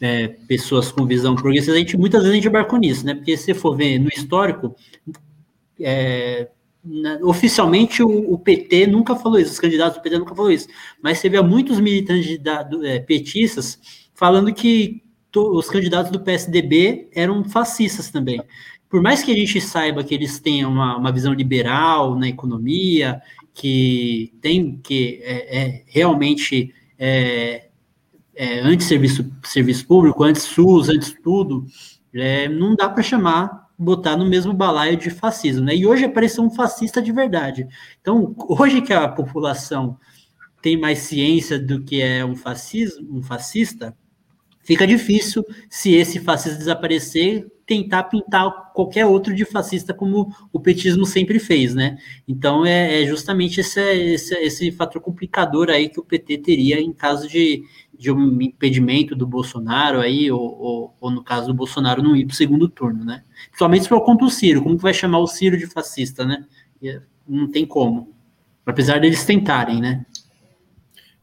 [0.01, 3.13] é, pessoas com visão progressista, a gente muitas vezes a gente embarcou nisso, né?
[3.13, 4.75] Porque se for ver no histórico,
[5.79, 6.49] é,
[7.23, 10.67] oficialmente o, o, PT nunca falou isso, os candidatos do PT nunca falou isso,
[11.01, 13.79] mas você vê muitos militantes da, do, é, petistas
[14.13, 18.41] falando que to, os candidatos do PSDB eram fascistas também.
[18.89, 23.21] Por mais que a gente saiba que eles tenham uma, uma visão liberal na economia,
[23.53, 27.69] que tem que é, é realmente é,
[28.35, 31.65] é, antes serviço, público, antes SUS, antes tudo,
[32.13, 35.73] é, não dá para chamar botar no mesmo balaio de fascismo, né?
[35.73, 37.65] E hoje apareceu um fascista de verdade.
[38.01, 39.97] Então, hoje que a população
[40.61, 43.95] tem mais ciência do que é um fascismo, um fascista,
[44.69, 51.07] fica difícil se esse fascista desaparecer tentar pintar qualquer outro de fascista como o petismo
[51.07, 51.97] sempre fez, né?
[52.27, 56.93] Então é, é justamente esse, esse, esse fator complicador aí que o PT teria em
[56.93, 57.63] caso de,
[57.97, 62.27] de um impedimento do Bolsonaro aí, ou, ou, ou no caso do Bolsonaro não ir
[62.27, 63.23] para o segundo turno, né?
[63.47, 66.45] Principalmente se for contra o Ciro, como que vai chamar o Ciro de fascista, né?
[67.27, 68.13] Não tem como.
[68.63, 70.05] Apesar deles tentarem, né?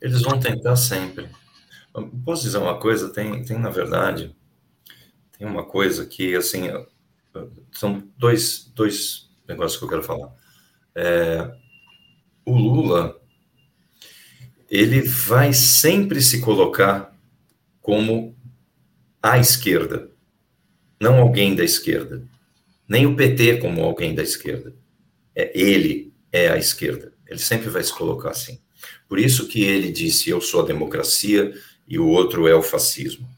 [0.01, 1.29] Eles vão tentar sempre.
[2.25, 3.13] Posso dizer uma coisa?
[3.13, 4.37] Tem, tem na verdade,
[5.39, 6.69] tem uma coisa que, assim,
[7.73, 10.35] são dois, dois negócios que eu quero falar.
[10.95, 11.51] É,
[12.45, 13.21] o Lula,
[14.69, 17.17] ele vai sempre se colocar
[17.81, 18.37] como
[19.23, 20.11] a esquerda,
[21.01, 22.27] não alguém da esquerda,
[22.89, 24.75] nem o PT como alguém da esquerda.
[25.35, 27.13] É ele é a esquerda.
[27.27, 28.61] Ele sempre vai se colocar assim.
[29.09, 31.53] Por isso que ele disse: "Eu sou a democracia
[31.89, 33.29] e o outro é o fascismo",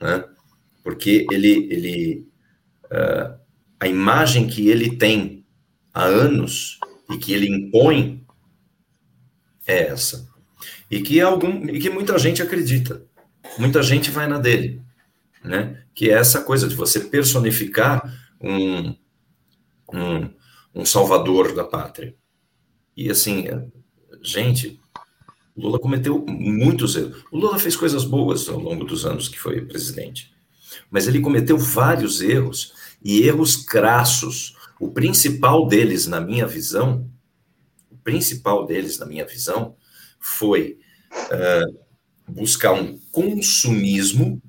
[0.00, 0.24] né?
[0.82, 2.28] Porque ele ele
[2.86, 3.38] uh,
[3.78, 5.44] a imagem que ele tem
[5.92, 6.78] há anos
[7.10, 8.24] e que ele impõe
[9.66, 10.30] é essa
[10.90, 13.06] e que algum e que muita gente acredita,
[13.56, 14.82] muita gente vai na dele,
[15.44, 15.84] né?
[15.94, 18.02] Que é essa coisa de você personificar
[18.40, 18.96] um,
[19.94, 20.30] um,
[20.74, 22.14] um salvador da pátria.
[22.96, 23.44] E assim,
[24.20, 24.79] gente,
[25.56, 27.24] Lula cometeu muitos erros.
[27.30, 30.32] O Lula fez coisas boas ao longo dos anos que foi presidente,
[30.90, 32.72] mas ele cometeu vários erros
[33.02, 34.56] e erros crassos.
[34.78, 37.10] O principal deles, na minha visão,
[37.90, 39.76] o principal deles, na minha visão,
[40.18, 40.78] foi
[41.12, 41.78] uh,
[42.26, 44.40] buscar um consumismo,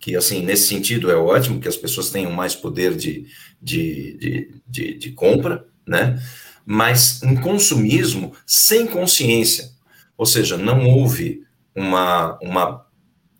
[0.00, 3.26] que, assim, nesse sentido é ótimo, que as pessoas tenham mais poder de,
[3.60, 6.22] de, de, de, de compra, né?
[6.64, 9.70] Mas um consumismo sem consciência.
[10.18, 12.86] Ou seja, não houve uma, uma,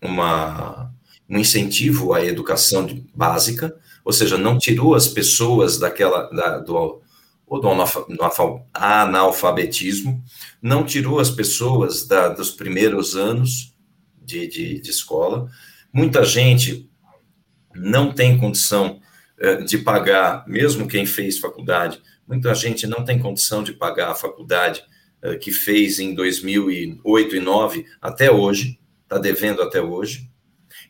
[0.01, 0.95] uma,
[1.29, 7.03] um incentivo à educação básica, ou seja, não tirou as pessoas daquela da, do,
[7.49, 7.69] ou do
[8.73, 10.23] analfabetismo,
[10.63, 13.75] não tirou as pessoas da, dos primeiros anos
[14.23, 15.51] de, de, de, escola.
[15.93, 16.89] Muita gente
[17.75, 19.01] não tem condição
[19.41, 24.15] uh, de pagar, mesmo quem fez faculdade, muita gente não tem condição de pagar a
[24.15, 24.83] faculdade
[25.41, 30.31] que fez em 2008 e 2009 até hoje, está devendo até hoje.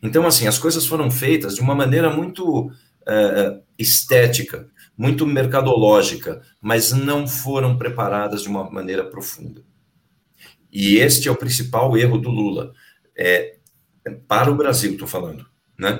[0.01, 6.91] Então, assim, as coisas foram feitas de uma maneira muito uh, estética, muito mercadológica, mas
[6.91, 9.63] não foram preparadas de uma maneira profunda.
[10.71, 12.73] E este é o principal erro do Lula.
[13.17, 13.57] É,
[14.27, 15.45] para o Brasil, estou falando.
[15.77, 15.99] Né?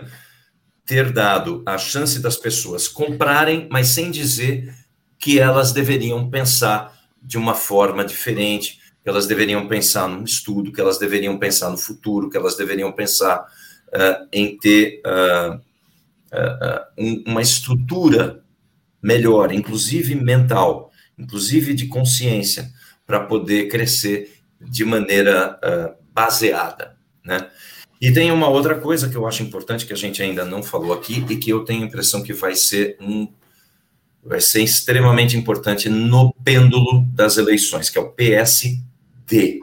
[0.90, 4.74] ter dado a chance das pessoas comprarem, mas sem dizer
[5.20, 10.82] que elas deveriam pensar de uma forma diferente, que elas deveriam pensar no estudo, que
[10.82, 13.46] elas deveriam pensar no futuro, que elas deveriam pensar
[13.88, 18.44] uh, em ter uh, uh, um, uma estrutura
[19.02, 22.70] melhor, inclusive mental, inclusive de consciência,
[23.06, 25.58] para poder crescer de maneira
[26.14, 27.50] baseada, né?
[28.02, 30.94] E tem uma outra coisa que eu acho importante que a gente ainda não falou
[30.94, 33.28] aqui e que eu tenho a impressão que vai ser um
[34.30, 39.60] vai ser extremamente importante no pêndulo das eleições, que é o PSD,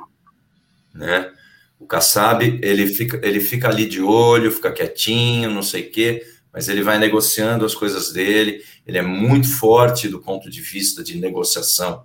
[0.93, 1.31] né?
[1.79, 6.27] O Kassab, ele fica, ele fica ali de olho, fica quietinho, não sei o quê,
[6.53, 11.05] mas ele vai negociando as coisas dele, ele é muito forte do ponto de vista
[11.05, 12.05] de negociação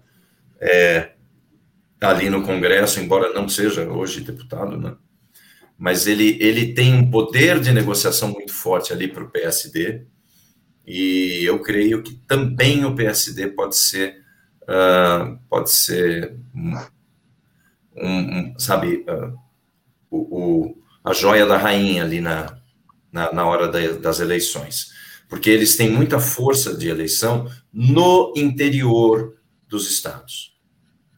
[0.59, 1.14] é,
[1.99, 4.95] ali no Congresso, embora não seja hoje deputado, né?
[5.80, 10.05] Mas ele, ele tem um poder de negociação muito forte ali para o PSD,
[10.86, 14.24] e eu creio que também o PSD pode ser,
[14.64, 16.76] uh, pode ser, um,
[17.96, 19.38] um, sabe, uh,
[20.10, 22.58] o, o, a joia da rainha ali na,
[23.12, 24.92] na, na hora da, das eleições.
[25.30, 30.58] Porque eles têm muita força de eleição no interior dos estados.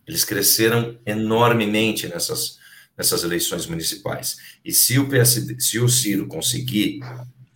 [0.05, 2.59] Eles cresceram enormemente nessas,
[2.97, 4.37] nessas eleições municipais.
[4.63, 6.99] E se o PSD, se o Ciro conseguir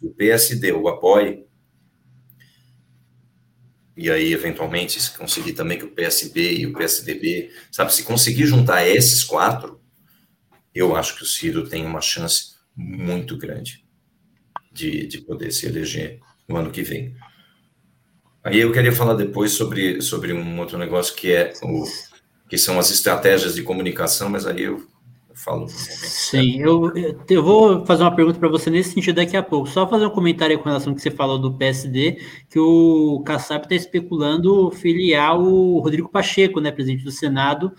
[0.01, 1.45] o PSD o apoie,
[3.97, 8.45] e aí, eventualmente, se conseguir também que o PSB e o PSDB, sabe, se conseguir
[8.45, 9.81] juntar esses quatro,
[10.73, 13.83] eu acho que o Ciro tem uma chance muito grande
[14.71, 17.15] de, de poder se eleger no ano que vem.
[18.43, 21.83] Aí eu queria falar depois sobre, sobre um outro negócio que é o
[22.47, 24.87] que são as estratégias de comunicação, mas aí eu
[25.38, 25.67] falo.
[25.69, 26.91] Sim, eu,
[27.29, 29.67] eu vou fazer uma pergunta para você nesse sentido daqui a pouco.
[29.67, 32.19] Só fazer um comentário com relação ao que você falou do PSD,
[32.49, 37.71] que o Kassab está especulando filiar o Rodrigo Pacheco, né, presidente do Senado,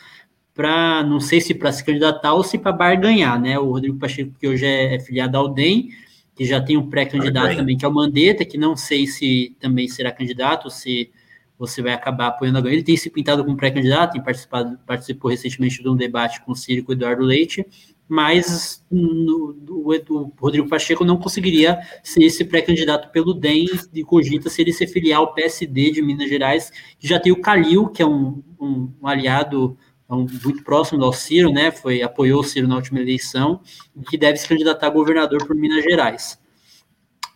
[0.54, 3.58] para não sei se para se candidatar ou se para barganhar, né?
[3.58, 5.90] O Rodrigo Pacheco, que hoje é, é filiado ao DEM,
[6.34, 9.88] que já tem um pré-candidato também, que é o Mandetta, que não sei se também
[9.88, 11.10] será candidato, se
[11.58, 15.82] você vai acabar apoiando a Ele tem se pintado como pré-candidato, tem participado, participou recentemente
[15.82, 17.66] de um debate com o Ciro e com o Eduardo Leite,
[18.08, 24.48] mas no, o, o, Rodrigo Pacheco não conseguiria ser esse pré-candidato pelo DEM e cogita
[24.48, 28.00] se ele se filiar ao PSD de Minas Gerais, que já tem o Calil, que
[28.00, 29.76] é um, um, um aliado
[30.08, 33.60] um, muito próximo do Ciro, né, foi, apoiou o Ciro na última eleição,
[34.08, 36.38] que deve se candidatar a governador por Minas Gerais.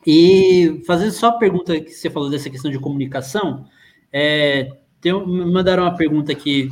[0.07, 3.67] E fazendo só a pergunta que você falou dessa questão de comunicação,
[4.13, 6.69] é, tem, mandaram uma pergunta aqui,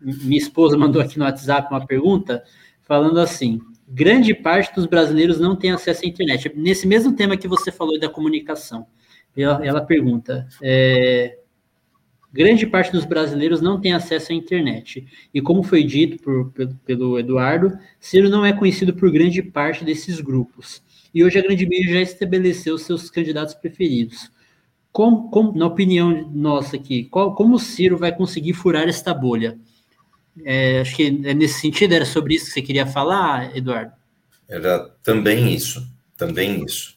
[0.00, 2.42] minha esposa mandou aqui no WhatsApp uma pergunta,
[2.82, 6.52] falando assim: grande parte dos brasileiros não tem acesso à internet.
[6.54, 8.86] Nesse mesmo tema que você falou da comunicação,
[9.36, 11.38] ela, ela pergunta: é,
[12.32, 15.06] grande parte dos brasileiros não tem acesso à internet.
[15.32, 19.84] E como foi dito por, pelo, pelo Eduardo, Ciro não é conhecido por grande parte
[19.84, 20.82] desses grupos.
[21.14, 24.30] E hoje a grande mídia já estabeleceu seus candidatos preferidos.
[24.94, 29.58] Como, como, na opinião nossa aqui, qual, como o Ciro vai conseguir furar esta bolha?
[30.44, 33.90] É, acho que é nesse sentido, era sobre isso que você queria falar, Eduardo?
[34.48, 35.84] Era também isso,
[36.16, 36.94] também isso.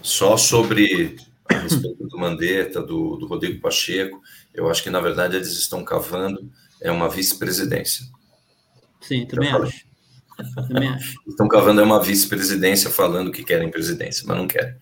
[0.00, 1.16] Só sobre
[1.50, 4.22] a respeito do Mandetta, do, do Rodrigo Pacheco,
[4.54, 6.48] eu acho que, na verdade, eles estão cavando
[6.80, 8.06] é uma vice-presidência.
[9.00, 9.84] Sim, também acho.
[10.68, 11.18] também acho.
[11.26, 14.76] Estão cavando é uma vice-presidência falando que querem presidência, mas não querem.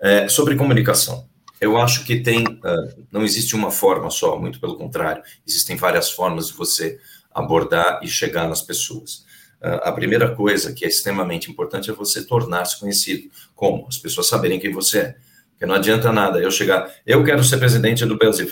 [0.00, 1.30] É, sobre comunicação.
[1.62, 6.10] Eu acho que tem, uh, não existe uma forma só, muito pelo contrário, existem várias
[6.10, 6.98] formas de você
[7.30, 9.24] abordar e chegar nas pessoas.
[9.62, 13.30] Uh, a primeira coisa que é extremamente importante é você tornar-se conhecido.
[13.54, 13.86] Como?
[13.86, 15.16] As pessoas saberem quem você é.
[15.52, 18.48] Porque não adianta nada eu chegar, eu quero ser presidente do Brasil.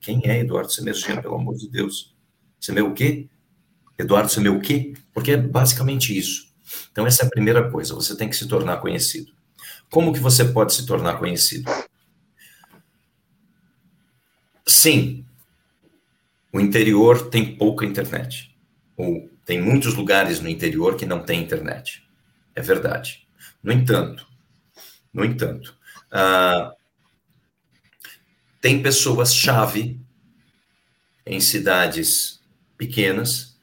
[0.00, 2.14] Quem é Eduardo Semergino, pelo amor de Deus?
[2.60, 3.28] Você o quê?
[3.98, 4.94] Eduardo você o quê?
[5.12, 6.46] Porque é basicamente isso.
[6.92, 9.32] Então, essa é a primeira coisa, você tem que se tornar conhecido.
[9.90, 11.68] Como que você pode se tornar conhecido?
[14.72, 15.26] Sim,
[16.50, 18.56] o interior tem pouca internet.
[18.96, 22.02] Ou tem muitos lugares no interior que não tem internet.
[22.56, 23.28] É verdade.
[23.62, 24.26] No entanto,
[25.12, 25.78] no entanto,
[26.10, 26.74] uh,
[28.62, 30.00] tem pessoas-chave
[31.26, 32.42] em cidades
[32.78, 33.58] pequenas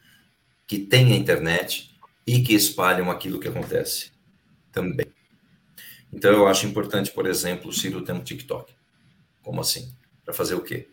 [0.68, 1.91] que têm a internet
[2.26, 4.11] e que espalham aquilo que acontece
[4.72, 5.07] também.
[6.14, 8.72] Então, eu acho importante, por exemplo, o Ciro ter um TikTok.
[9.41, 9.91] Como assim?
[10.23, 10.88] Para fazer o quê?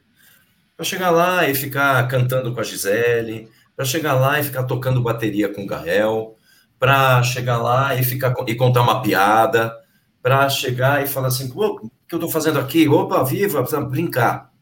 [0.76, 5.02] Para chegar lá e ficar cantando com a Gisele, para chegar lá e ficar tocando
[5.02, 6.36] bateria com o Gael,
[6.78, 9.74] para chegar lá e ficar e contar uma piada,
[10.22, 12.88] para chegar e falar assim: o que eu estou fazendo aqui?
[12.88, 14.52] Opa, viva, brincar.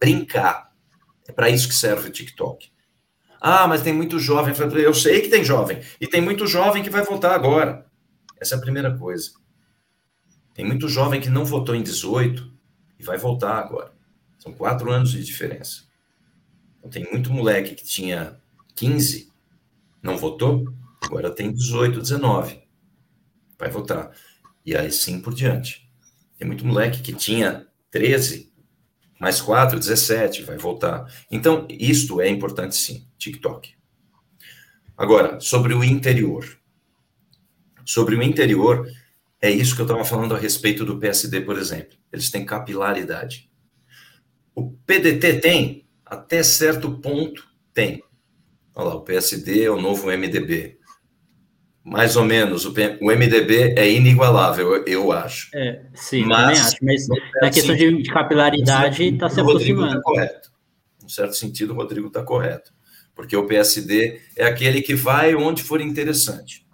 [0.00, 0.72] Brincar.
[1.28, 2.70] É para isso que serve o TikTok.
[3.40, 4.54] Ah, mas tem muito jovem.
[4.76, 5.80] Eu sei que tem jovem.
[6.00, 7.84] E tem muito jovem que vai votar agora.
[8.40, 9.30] Essa é a primeira coisa.
[10.54, 12.52] Tem muito jovem que não votou em 18
[12.98, 13.92] e vai votar agora.
[14.42, 15.84] São quatro anos de diferença.
[16.76, 18.40] Então, tem muito moleque que tinha
[18.74, 19.30] 15,
[20.02, 20.64] não votou,
[21.00, 22.60] agora tem 18, 19.
[23.56, 24.10] Vai votar.
[24.66, 25.88] E aí sim por diante.
[26.36, 28.52] Tem muito moleque que tinha 13,
[29.20, 31.06] mais 4, 17, vai voltar.
[31.30, 33.76] Então, isto é importante sim, TikTok.
[34.96, 36.58] Agora, sobre o interior.
[37.84, 38.90] Sobre o interior,
[39.40, 41.96] é isso que eu estava falando a respeito do PSD, por exemplo.
[42.12, 43.51] Eles têm capilaridade.
[44.54, 48.02] O PDT tem, até certo ponto, tem.
[48.74, 50.78] Olha lá, o PSD é o novo MDB.
[51.84, 52.64] Mais ou menos.
[52.64, 55.50] O, MDB é inigualável, eu acho.
[55.54, 56.76] É, sim, mas, acho.
[56.82, 57.06] Mas
[57.40, 59.96] na questão de capilaridade, está se aproximando.
[59.96, 60.52] Tá correto.
[61.04, 62.72] Em certo sentido, o Rodrigo está correto.
[63.14, 66.64] Porque o PSD é aquele que vai onde for interessante.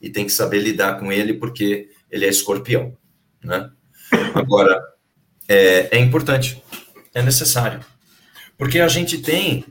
[0.00, 2.96] E tem que saber lidar com ele, porque ele é escorpião.
[3.42, 3.70] Né?
[4.34, 4.80] Agora,
[5.48, 6.62] é, é importante,
[7.14, 7.80] é necessário.
[8.56, 9.64] Porque a gente tem,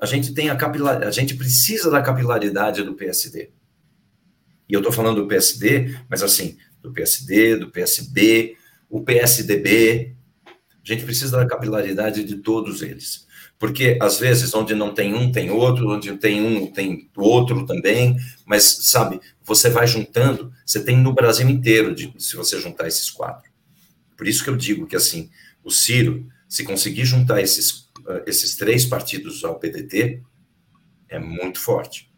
[0.00, 3.50] a, gente tem a capilar, a gente precisa da capilaridade do PSD.
[4.68, 8.56] E eu estou falando do PSD, mas assim, do PSD, do PSB,
[8.90, 10.14] o PSDB.
[10.44, 13.26] A gente precisa da capilaridade de todos eles.
[13.58, 18.16] Porque, às vezes, onde não tem um, tem outro, onde tem um, tem outro também,
[18.44, 23.08] mas, sabe, você vai juntando, você tem no Brasil inteiro, de, se você juntar esses
[23.08, 23.48] quatro.
[24.16, 25.30] Por isso que eu digo que, assim,
[25.62, 30.20] o Ciro, se conseguir juntar esses, uh, esses três partidos ao PDT,
[31.08, 32.12] é muito forte.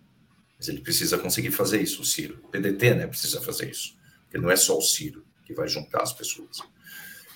[0.59, 2.41] Mas ele precisa conseguir fazer isso, o Ciro.
[2.43, 3.97] O PDT, né, precisa fazer isso.
[4.25, 6.59] Porque não é só o Ciro que vai juntar as pessoas.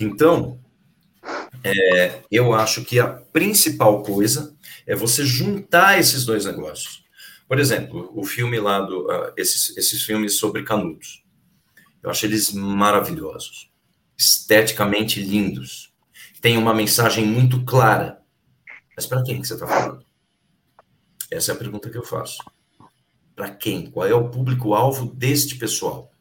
[0.01, 0.59] Então,
[1.63, 7.05] é, eu acho que a principal coisa é você juntar esses dois negócios.
[7.47, 11.23] Por exemplo, o filme lá do uh, esses, esses filmes sobre Canudos.
[12.03, 13.71] Eu acho eles maravilhosos,
[14.19, 15.88] esteticamente lindos.
[16.41, 18.23] Tem uma mensagem muito clara.
[18.97, 20.05] Mas para quem que você está falando?
[21.31, 22.39] Essa é a pergunta que eu faço.
[23.35, 23.91] Para quem?
[23.91, 26.13] Qual é o público-alvo deste pessoal?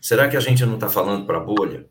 [0.00, 1.88] Será que a gente não está falando para a bolha?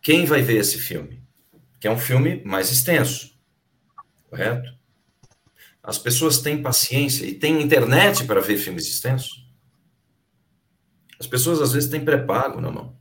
[0.00, 1.22] Quem vai ver esse filme?
[1.78, 3.38] Que é um filme mais extenso,
[4.28, 4.76] correto?
[5.82, 9.46] As pessoas têm paciência e têm internet para ver filmes extensos?
[11.20, 12.98] As pessoas às vezes têm pré-pago na mão.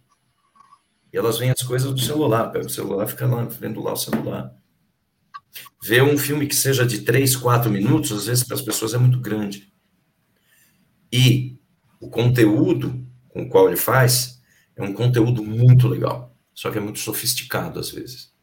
[1.11, 3.97] E elas veem as coisas do celular, pega o celular fica lá vendo lá o
[3.97, 4.53] celular.
[5.83, 8.97] Ver um filme que seja de três, quatro minutos, às vezes para as pessoas é
[8.97, 9.71] muito grande.
[11.11, 11.57] E
[11.99, 14.41] o conteúdo com o qual ele faz
[14.75, 18.33] é um conteúdo muito legal só que é muito sofisticado às vezes.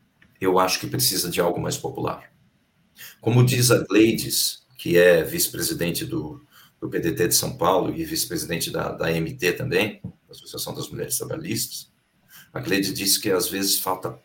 [0.41, 2.33] Eu acho que precisa de algo mais popular.
[3.21, 6.41] Como diz a Gleides, que é vice-presidente do,
[6.81, 10.01] do PDT de São Paulo e vice-presidente da, da MT também,
[10.31, 11.93] Associação das Mulheres Trabalhistas,
[12.55, 14.17] a Gleides disse que às vezes falta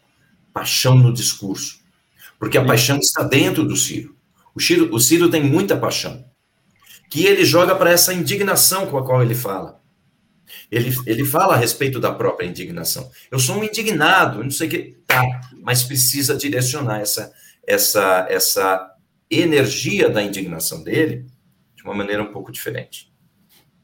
[0.54, 1.80] paixão no discurso,
[2.38, 4.16] porque a paixão está dentro do Ciro.
[4.54, 6.24] O Ciro, o Ciro tem muita paixão,
[7.10, 9.80] que ele joga para essa indignação com a qual ele fala.
[10.72, 13.12] Ele, ele fala a respeito da própria indignação.
[13.32, 14.98] Eu sou um indignado, não sei o que.
[15.06, 15.24] Tá,
[15.62, 17.34] mas precisa direcionar essa,
[17.66, 18.96] essa, essa
[19.30, 21.26] energia da indignação dele
[21.76, 23.09] de uma maneira um pouco diferente.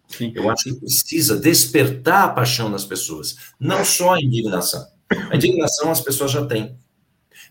[0.08, 0.32] Sim.
[0.36, 4.86] Eu acho que precisa despertar a paixão nas pessoas, não só a indignação.
[5.10, 6.78] A indignação as pessoas já têm.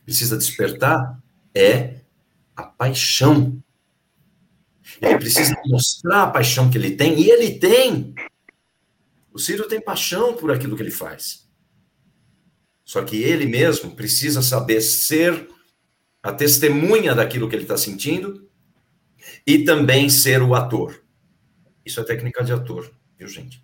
[0.05, 1.19] Precisa despertar
[1.55, 2.01] é
[2.57, 3.63] a paixão.
[5.01, 8.15] Ele precisa mostrar a paixão que ele tem, e ele tem.
[9.33, 11.49] O Ciro tem paixão por aquilo que ele faz.
[12.85, 15.49] Só que ele mesmo precisa saber ser
[16.23, 18.49] a testemunha daquilo que ele está sentindo
[19.47, 21.04] e também ser o ator.
[21.85, 23.63] Isso é técnica de ator, viu, gente?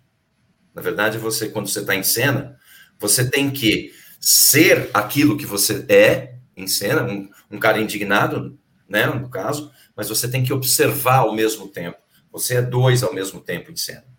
[0.73, 2.57] Na verdade, você, quando você está em cena,
[2.99, 8.57] você tem que ser aquilo que você é em cena, um, um cara indignado,
[8.87, 11.97] né, no caso, mas você tem que observar ao mesmo tempo.
[12.31, 14.11] Você é dois ao mesmo tempo em cena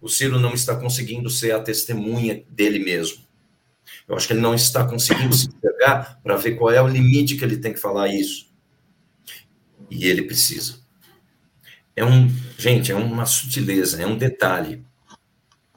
[0.00, 3.26] o Ciro não está conseguindo ser a testemunha dele mesmo.
[4.06, 7.36] Eu acho que ele não está conseguindo se pegar para ver qual é o limite
[7.36, 8.48] que ele tem que falar isso.
[9.90, 10.80] E ele precisa.
[11.98, 14.86] É um, gente, é uma sutileza, é um detalhe,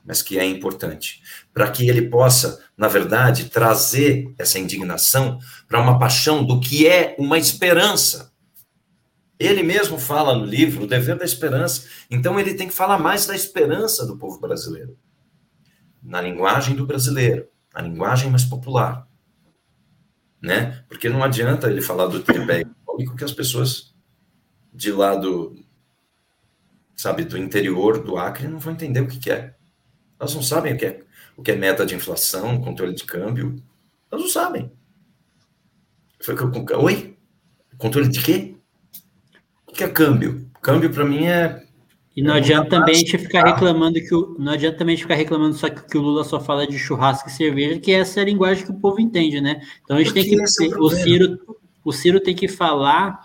[0.05, 5.97] mas que é importante, para que ele possa, na verdade, trazer essa indignação para uma
[5.97, 8.31] paixão do que é uma esperança.
[9.39, 11.87] Ele mesmo fala no livro o dever da esperança.
[12.07, 14.95] Então ele tem que falar mais da esperança do povo brasileiro.
[16.03, 19.07] na linguagem do brasileiro, na linguagem mais popular.
[20.39, 20.83] Né?
[20.87, 23.93] Porque não adianta ele falar do tripé econômico que as pessoas
[24.73, 25.55] de lá do,
[27.01, 29.55] sabe, do interior do Acre não vão entender o que, que é.
[30.19, 30.99] Elas não sabem o que é,
[31.35, 33.61] o que é meta de inflação, controle de câmbio.
[34.11, 34.71] Elas não sabem.
[36.21, 37.17] Foi que eu, Oi?
[37.77, 38.55] Controle de quê?
[39.65, 40.47] O que é câmbio?
[40.61, 41.65] Câmbio para mim é
[42.15, 44.95] e não é adianta também a gente ficar reclamando que o, não adianta também a
[44.97, 47.91] gente ficar reclamando só que, que, o Lula só fala de churrasco e cerveja, que
[47.91, 49.61] essa é a linguagem que o povo entende, né?
[49.81, 53.21] Então a gente Porque tem que é o Ciro, o Ciro tem que falar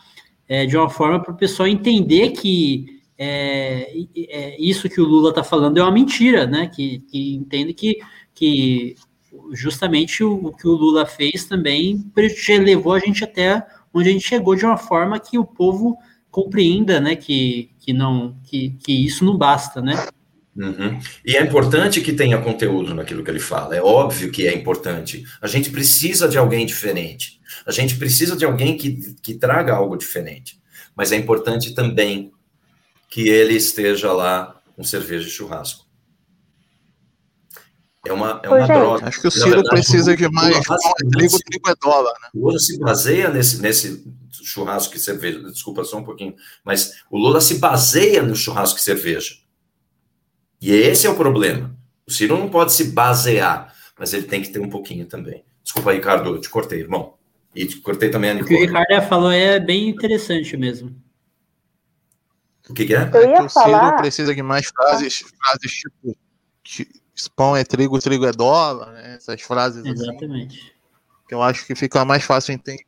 [0.48, 5.30] é, de uma forma para o pessoal entender que é, é, isso que o Lula
[5.30, 6.66] está falando é uma mentira, né?
[6.66, 7.98] Que, que entende que,
[8.34, 8.94] que
[9.52, 12.04] justamente o, o, que o Lula fez também
[12.60, 15.96] levou a gente até onde a gente chegou de uma forma que o povo
[16.30, 19.94] compreenda, né, que, que não que, que isso não basta, né?
[20.54, 20.98] Uhum.
[21.24, 23.76] E é importante que tenha conteúdo naquilo que ele fala.
[23.76, 25.24] É óbvio que é importante.
[25.40, 27.40] A gente precisa de alguém diferente.
[27.66, 30.58] A gente precisa de alguém que, que traga algo diferente.
[30.94, 32.32] Mas é importante também
[33.08, 35.86] que ele esteja lá com cerveja e churrasco.
[38.06, 39.08] É uma, é uma droga.
[39.08, 40.56] Acho que o Ciro verdade, precisa de mais
[41.10, 42.14] trigo, trigo é dólar.
[42.22, 42.28] Né?
[42.34, 45.40] O Lula se baseia nesse, nesse churrasco e cerveja.
[45.50, 46.34] Desculpa só um pouquinho.
[46.64, 49.34] Mas o Lula se baseia no churrasco e cerveja.
[50.60, 51.76] E esse é o problema.
[52.06, 55.44] O Ciro não pode se basear, mas ele tem que ter um pouquinho também.
[55.64, 57.14] Desculpa, Ricardo, eu te cortei, irmão.
[57.54, 58.54] E te cortei também a Nicole.
[58.54, 60.94] O que o Ricardo falou é bem interessante mesmo.
[62.68, 63.10] O que, que é?
[63.12, 63.84] Eu ia o falar...
[63.84, 66.16] Ciro precisa de mais frases, frases tipo
[67.34, 69.14] pão é trigo, trigo é dólar, né?
[69.16, 69.90] Essas frases assim.
[69.90, 70.58] Exatamente.
[70.58, 70.70] Assim,
[71.28, 72.84] que eu acho que fica mais fácil entender.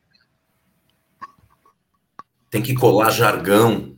[2.50, 3.96] Tem que colar jargão.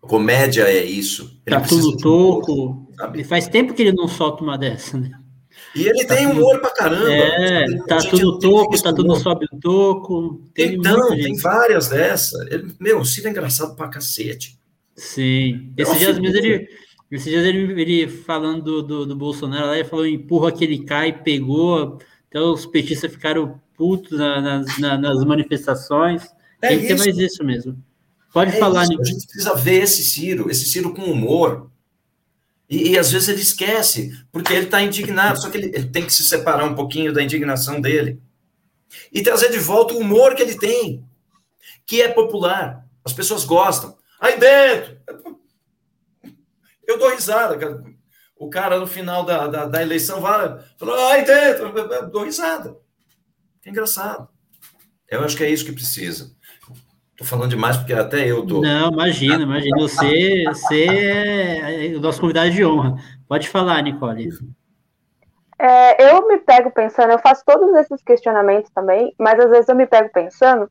[0.00, 1.40] Comédia é isso.
[1.46, 2.92] Ele tá tudo toco.
[3.14, 5.18] e faz tempo que ele não solta uma dessa, né?
[5.74, 6.40] E ele tá tem tudo...
[6.40, 7.10] humor pra caramba.
[7.10, 10.42] É, tá tudo toco, tá tudo sobe o toco.
[10.54, 12.40] Tem então, tem várias dessas.
[12.48, 14.58] Ele, meu, o Ciro é engraçado pra cacete.
[14.96, 15.72] Sim.
[15.76, 16.68] Esses dias mesmo ele,
[17.10, 20.84] esses dias ele, ele falando do, do, do, Bolsonaro lá, ele falou empurra que ele
[20.84, 21.98] cai, pegou,
[22.28, 26.22] então os petistas ficaram putos na, nas, na, nas manifestações.
[26.62, 27.76] É Tem que ter mais isso mesmo.
[28.32, 29.02] Pode é falar, Nico.
[29.02, 31.70] A gente precisa ver esse Ciro, esse Ciro com humor.
[32.68, 36.04] E, e às vezes ele esquece, porque ele está indignado, só que ele, ele tem
[36.04, 38.20] que se separar um pouquinho da indignação dele.
[39.12, 41.04] E trazer de volta o humor que ele tem,
[41.86, 42.84] que é popular.
[43.04, 43.96] As pessoas gostam.
[44.24, 44.96] Aí dentro,
[46.86, 47.58] eu dou risada.
[47.58, 47.84] Cara.
[48.38, 52.74] O cara, no final da, da, da eleição, vai, falou, aí dentro, eu dou risada.
[53.66, 54.26] É engraçado.
[55.10, 56.34] Eu acho que é isso que precisa.
[57.18, 58.62] Tô falando demais porque até eu tô.
[58.62, 59.78] Não, imagina, imagina.
[59.78, 62.96] Você, você é o nosso convidado de honra.
[63.28, 64.30] Pode falar, Nicole.
[65.58, 69.76] É, eu me pego pensando, eu faço todos esses questionamentos também, mas às vezes eu
[69.76, 70.70] me pego pensando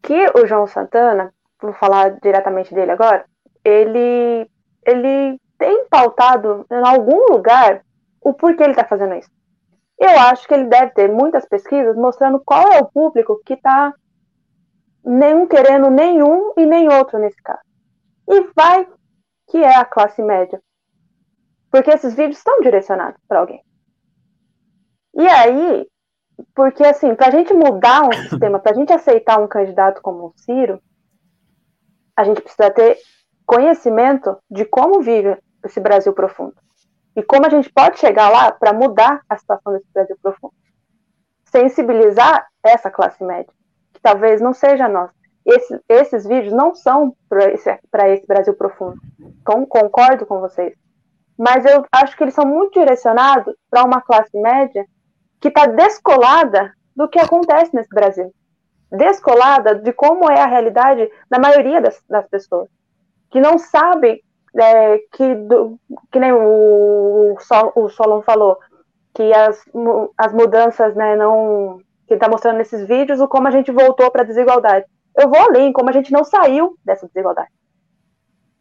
[0.00, 3.24] que o João Santana, vou falar diretamente dele agora,
[3.64, 4.48] ele
[4.86, 7.82] ele tem pautado em algum lugar
[8.20, 9.30] o porquê ele está fazendo isso.
[9.98, 13.92] Eu acho que ele deve ter muitas pesquisas mostrando qual é o público que está
[15.04, 17.60] nem querendo nenhum e nem outro nesse caso.
[18.28, 18.86] E vai
[19.48, 20.60] que é a classe média.
[21.70, 23.62] Porque esses vídeos estão direcionados para alguém.
[25.14, 25.86] E aí,
[26.54, 30.26] porque assim, para a gente mudar um sistema, para a gente aceitar um candidato como
[30.26, 30.80] o Ciro,
[32.18, 32.98] a gente precisa ter
[33.46, 36.56] conhecimento de como vive esse Brasil profundo
[37.14, 40.52] e como a gente pode chegar lá para mudar a situação desse Brasil profundo.
[41.44, 43.52] Sensibilizar essa classe média,
[43.94, 45.14] que talvez não seja nossa.
[45.46, 48.98] Esse, esses vídeos não são para esse, esse Brasil profundo.
[49.44, 50.74] Com, concordo com vocês.
[51.38, 54.84] Mas eu acho que eles são muito direcionados para uma classe média
[55.40, 58.34] que está descolada do que acontece nesse Brasil.
[58.90, 62.68] Descolada de como é a realidade da maioria das, das pessoas
[63.30, 64.22] que não sabem
[64.58, 65.78] é, que, do,
[66.10, 67.36] que nem o,
[67.74, 68.58] o Solon falou,
[69.14, 69.62] que as,
[70.16, 71.80] as mudanças, né, não.
[72.06, 74.86] que está mostrando nesses vídeos, o como a gente voltou para a desigualdade.
[75.16, 77.48] Eu vou além, como a gente não saiu dessa desigualdade.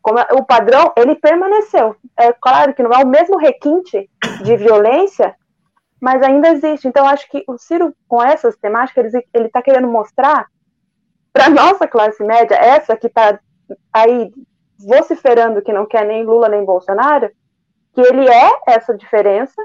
[0.02, 1.96] Como o padrão, ele permaneceu.
[2.18, 4.10] É claro que não é o mesmo requinte
[4.44, 5.36] de violência,
[6.00, 6.88] mas ainda existe.
[6.88, 10.48] Então, acho que o Ciro, com essas temáticas, ele está querendo mostrar
[11.34, 13.40] para nossa classe média, essa que está
[13.94, 14.32] aí
[14.80, 17.30] vociferando que não quer nem Lula nem Bolsonaro,
[17.94, 19.62] que ele é essa diferença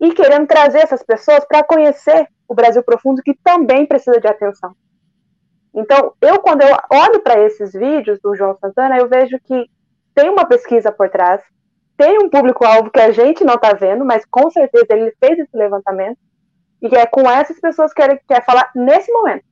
[0.00, 4.74] e querendo trazer essas pessoas para conhecer o Brasil profundo que também precisa de atenção.
[5.74, 9.70] Então, eu quando eu olho para esses vídeos do João Santana, eu vejo que
[10.14, 11.40] tem uma pesquisa por trás,
[11.98, 15.54] tem um público-alvo que a gente não está vendo, mas com certeza ele fez esse
[15.56, 16.16] levantamento,
[16.80, 19.44] e é com essas pessoas que ele quer falar nesse momento.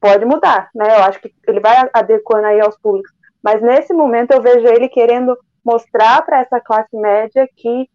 [0.00, 0.96] Pode mudar, né?
[0.96, 3.10] Eu acho que ele vai adequando aí aos públicos.
[3.42, 7.88] Mas nesse momento eu vejo ele querendo mostrar para essa classe média que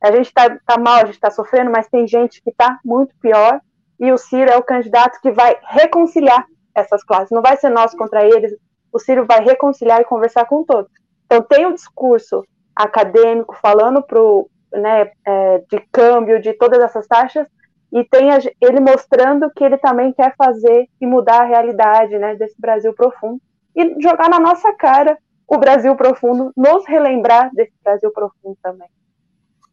[0.00, 3.16] a gente está tá mal, a gente está sofrendo, mas tem gente que está muito
[3.20, 3.60] pior,
[3.98, 7.30] e o Ciro é o candidato que vai reconciliar essas classes.
[7.32, 8.54] Não vai ser nós contra eles,
[8.92, 10.92] o Ciro vai reconciliar e conversar com todos.
[11.24, 12.44] Então tem o discurso
[12.76, 17.46] acadêmico falando pro, né, é, de câmbio de todas essas taxas,
[17.92, 22.34] e tem a, ele mostrando que ele também quer fazer e mudar a realidade né,
[22.34, 23.40] desse Brasil profundo
[23.74, 25.16] e jogar na nossa cara
[25.48, 28.88] o Brasil profundo, nos relembrar desse Brasil profundo também.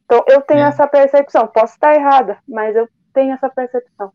[0.05, 0.67] Então eu tenho é.
[0.67, 4.11] essa percepção, posso estar errada, mas eu tenho essa percepção.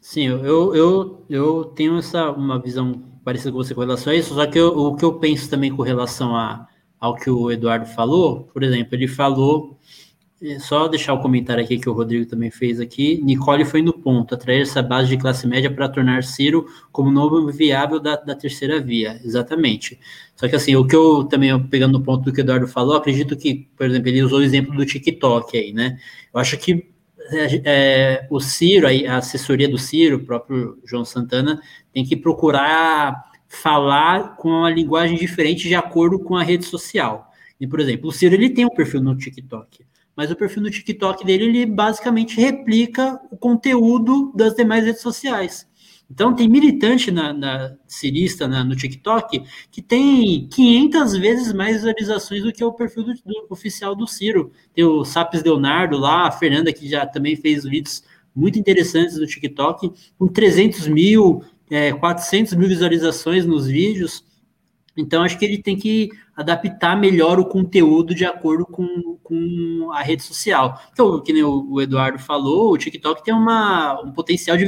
[0.00, 4.34] Sim, eu, eu, eu tenho essa uma visão parecida com você com relação a isso,
[4.34, 6.66] só que eu, o que eu penso também com relação a,
[7.02, 9.76] ao que o Eduardo falou, por exemplo, ele falou
[10.40, 13.20] é só deixar o comentário aqui que o Rodrigo também fez aqui.
[13.22, 17.50] Nicole foi no ponto, atrair essa base de classe média para tornar Ciro como novo
[17.50, 19.20] viável da, da, terceira via.
[19.24, 19.98] Exatamente.
[20.36, 22.96] Só que assim, o que eu também, pegando no ponto do que o Eduardo falou,
[22.96, 25.96] acredito que, por exemplo, ele usou o exemplo do TikTok aí, né?
[26.32, 26.88] Eu acho que
[27.32, 31.60] é, é o Ciro, a assessoria do Ciro, o próprio João Santana,
[31.92, 37.30] tem que procurar falar com uma linguagem diferente de acordo com a rede social.
[37.60, 39.84] E, por exemplo, o Ciro ele tem um perfil no TikTok
[40.16, 45.66] mas o perfil no TikTok dele, ele basicamente replica o conteúdo das demais redes sociais.
[46.10, 52.42] Então, tem militante na, na cirista na, no TikTok que tem 500 vezes mais visualizações
[52.42, 54.52] do que o perfil do, do, oficial do Ciro.
[54.74, 58.04] Tem o Sapes Leonardo lá, a Fernanda, que já também fez vídeos
[58.34, 61.42] muito interessantes no TikTok, com 300 mil,
[61.72, 64.22] é, 400 mil visualizações nos vídeos.
[64.94, 70.02] Então, acho que ele tem que adaptar melhor o conteúdo de acordo com, com a
[70.02, 70.78] rede social.
[70.92, 74.66] Então, que nem o, Eduardo falou, o TikTok tem uma, um potencial de,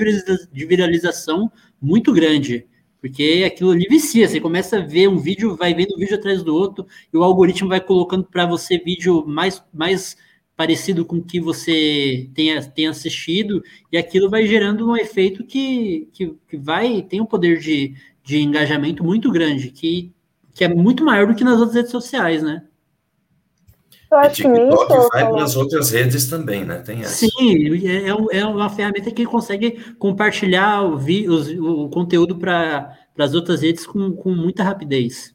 [0.50, 2.66] de viralização muito grande,
[3.02, 4.26] porque aquilo ali vicia.
[4.26, 7.22] Você começa a ver um vídeo, vai vendo um vídeo atrás do outro, e o
[7.22, 10.16] algoritmo vai colocando para você vídeo mais, mais
[10.56, 16.08] parecido com o que você tenha, tenha assistido, e aquilo vai gerando um efeito que,
[16.12, 20.14] que, que vai tem um poder de, de engajamento muito grande, que
[20.54, 22.62] que é muito maior do que nas outras redes sociais, né?
[24.10, 26.78] Eu acho que nisso, vai para as outras redes também, né?
[26.78, 27.26] Tem essa.
[27.26, 32.96] Sim, é, é, é uma ferramenta que consegue compartilhar o, vi, os, o conteúdo para
[33.18, 35.34] as outras redes com, com muita rapidez.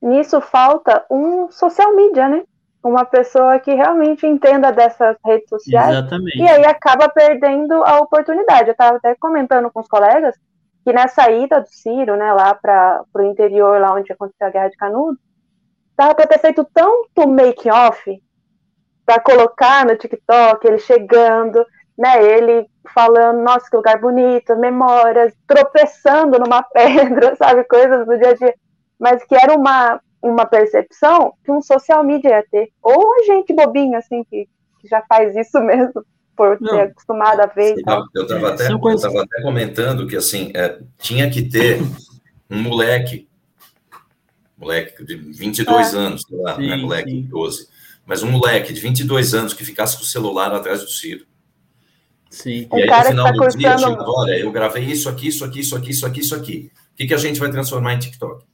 [0.00, 2.44] Nisso falta um social media, né?
[2.84, 5.90] Uma pessoa que realmente entenda dessas redes sociais.
[5.90, 6.38] Exatamente.
[6.38, 8.68] E aí acaba perdendo a oportunidade.
[8.68, 10.36] Eu estava até comentando com os colegas
[10.84, 14.68] que nessa ida do Ciro, né, lá para o interior, lá onde aconteceu a Guerra
[14.68, 15.18] de Canudos,
[15.96, 18.22] dava para ter feito tanto make-off
[19.06, 21.64] para colocar no TikTok, ele chegando,
[21.96, 28.30] né, ele falando, nossa, que lugar bonito, memórias, tropeçando numa pedra, sabe, coisas do dia
[28.30, 28.54] a dia,
[28.98, 33.52] mas que era uma, uma percepção que um social media ia ter, ou a gente
[33.52, 34.48] bobinho, assim, que,
[34.80, 37.74] que já faz isso mesmo, por não, ser acostumado a ver.
[37.84, 41.80] Não, eu estava até, eu até comentando que assim é, tinha que ter
[42.50, 43.28] um moleque,
[44.56, 47.22] moleque de 22 ah, anos, sei lá, sim, né, moleque sim.
[47.22, 47.68] de 12,
[48.06, 51.26] mas um moleque de 22 anos que ficasse com o celular atrás do Ciro.
[52.30, 52.66] Sim.
[52.72, 53.58] E aí, no final tá do cursando...
[53.58, 56.72] dia, chegava, olha, eu gravei isso aqui, isso aqui, isso aqui, isso aqui, isso aqui.
[56.92, 58.44] O que, que a gente vai transformar em TikTok?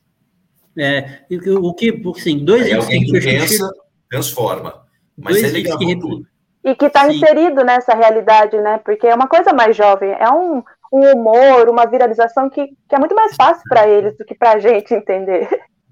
[0.79, 1.21] É,
[1.61, 3.71] o que, assim, dois aí alguém que pensa,
[4.09, 4.83] transforma.
[5.17, 5.97] Mas dois ele gravou que...
[5.99, 6.31] tudo
[6.65, 8.79] e que está inserido nessa realidade, né?
[8.85, 12.99] Porque é uma coisa mais jovem, é um, um humor, uma viralização que, que é
[12.99, 15.49] muito mais fácil para eles do que para a gente entender.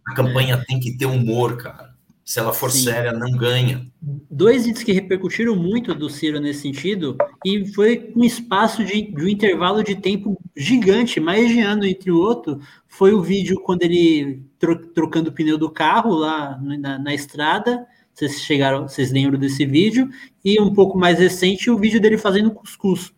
[0.07, 1.88] A campanha tem que ter humor, cara.
[2.29, 2.85] Se ela for Sim.
[2.85, 3.91] séria, não ganha.
[4.31, 9.25] Dois vídeos que repercutiram muito do Ciro nesse sentido, e foi um espaço de, de
[9.25, 13.83] um intervalo de tempo gigante, mais de ano entre o outro, foi o vídeo quando
[13.83, 19.41] ele tro, trocando o pneu do carro lá na, na estrada, vocês chegaram, vocês lembram
[19.41, 20.11] desse vídeo,
[20.45, 23.11] e um pouco mais recente o vídeo dele fazendo cuscuz.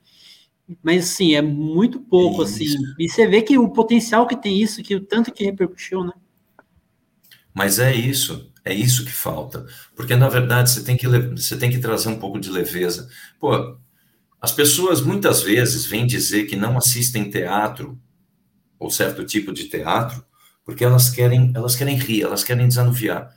[0.80, 2.66] Mas sim, é muito pouco assim.
[2.96, 6.12] E você vê que o potencial que tem isso, que o tanto que repercutiu, né?
[7.52, 9.66] Mas é isso, é isso que falta.
[9.94, 13.08] Porque na verdade você tem que você tem que trazer um pouco de leveza.
[13.38, 13.76] Pô,
[14.40, 18.00] as pessoas muitas vezes vêm dizer que não assistem teatro
[18.78, 20.24] ou certo tipo de teatro,
[20.64, 23.36] porque elas querem, elas querem rir, elas querem desanuviar.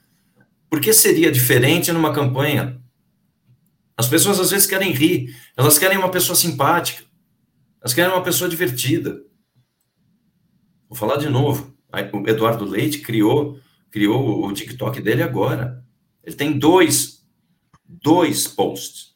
[0.69, 2.81] Por que seria diferente numa campanha?
[3.97, 7.03] As pessoas às vezes querem rir, elas querem uma pessoa simpática,
[7.81, 9.21] elas querem uma pessoa divertida.
[10.89, 11.75] Vou falar de novo.
[12.11, 13.59] O Eduardo Leite criou,
[13.93, 15.85] criou o TikTok dele agora.
[16.23, 17.23] Ele tem dois,
[17.87, 19.13] dois posts,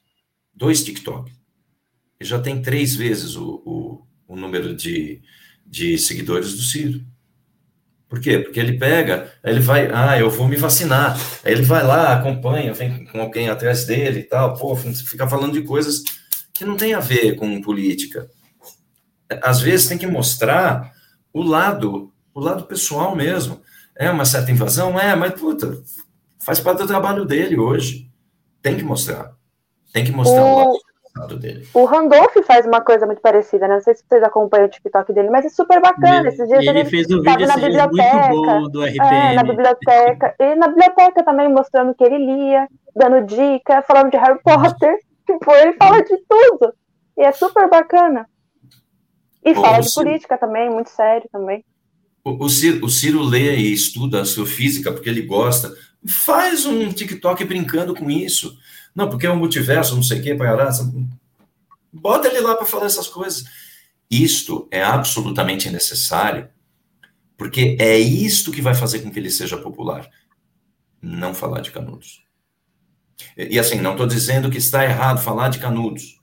[0.53, 1.31] dois TikTok.
[2.19, 5.19] Ele já tem três vezes o, o, o número de,
[5.65, 7.03] de seguidores do Ciro.
[8.07, 8.37] Por quê?
[8.37, 11.19] Porque ele pega, ele vai, ah, eu vou me vacinar.
[11.43, 15.53] Aí ele vai lá, acompanha, vem com alguém atrás dele e tal, pô, fica falando
[15.53, 16.03] de coisas
[16.53, 18.29] que não tem a ver com política.
[19.41, 20.93] Às vezes tem que mostrar
[21.33, 23.59] o lado, o lado pessoal mesmo.
[23.99, 24.99] É uma certa invasão?
[24.99, 25.77] É, mas puta,
[26.39, 28.09] faz parte do trabalho dele hoje.
[28.61, 29.33] Tem que mostrar.
[29.91, 30.79] Tem que mostrar o, o
[31.17, 31.67] lado dele.
[31.73, 33.75] O Randolph faz uma coisa muito parecida, né?
[33.75, 36.27] Não sei se vocês acompanham o TikTok dele, mas é super bacana.
[36.27, 39.15] Esses dias ele, ele fez um vídeo na assim, biblioteca, muito bom do RPM.
[39.15, 40.35] É, na biblioteca.
[40.39, 44.95] E na biblioteca também mostrando que ele lia, dando dica, falando de Harry Potter.
[45.27, 46.73] Tipo, ele fala de tudo.
[47.17, 48.25] E é super bacana.
[49.43, 51.65] E Bom, fala de política também, muito sério também.
[52.39, 55.75] O, Ciro, o Ciro lê e estuda astrofísica porque ele gosta.
[56.05, 58.57] Faz um TikTok brincando com isso.
[58.93, 60.69] Não, porque é um multiverso, não sei o quê, Paiará.
[61.93, 63.45] Bota ele lá para falar essas coisas.
[64.09, 66.49] Isto é absolutamente necessário,
[67.37, 70.09] porque é isto que vai fazer com que ele seja popular.
[71.01, 72.23] Não falar de canudos.
[73.37, 76.19] E, e assim, não estou dizendo que está errado falar de canudos.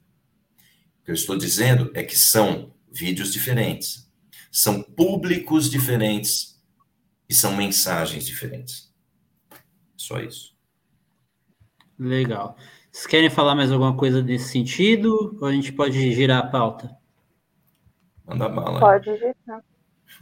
[1.01, 4.03] O que eu estou dizendo é que são vídeos diferentes,
[4.55, 6.62] são públicos diferentes
[7.28, 8.94] e são mensagens diferentes.
[9.97, 10.55] Só isso.
[11.98, 12.56] Legal.
[12.93, 15.36] Vocês querem falar mais alguma coisa nesse sentido?
[15.40, 16.97] Ou a gente pode girar a pauta?
[18.24, 18.78] Manda bala.
[18.78, 19.64] Pode girar.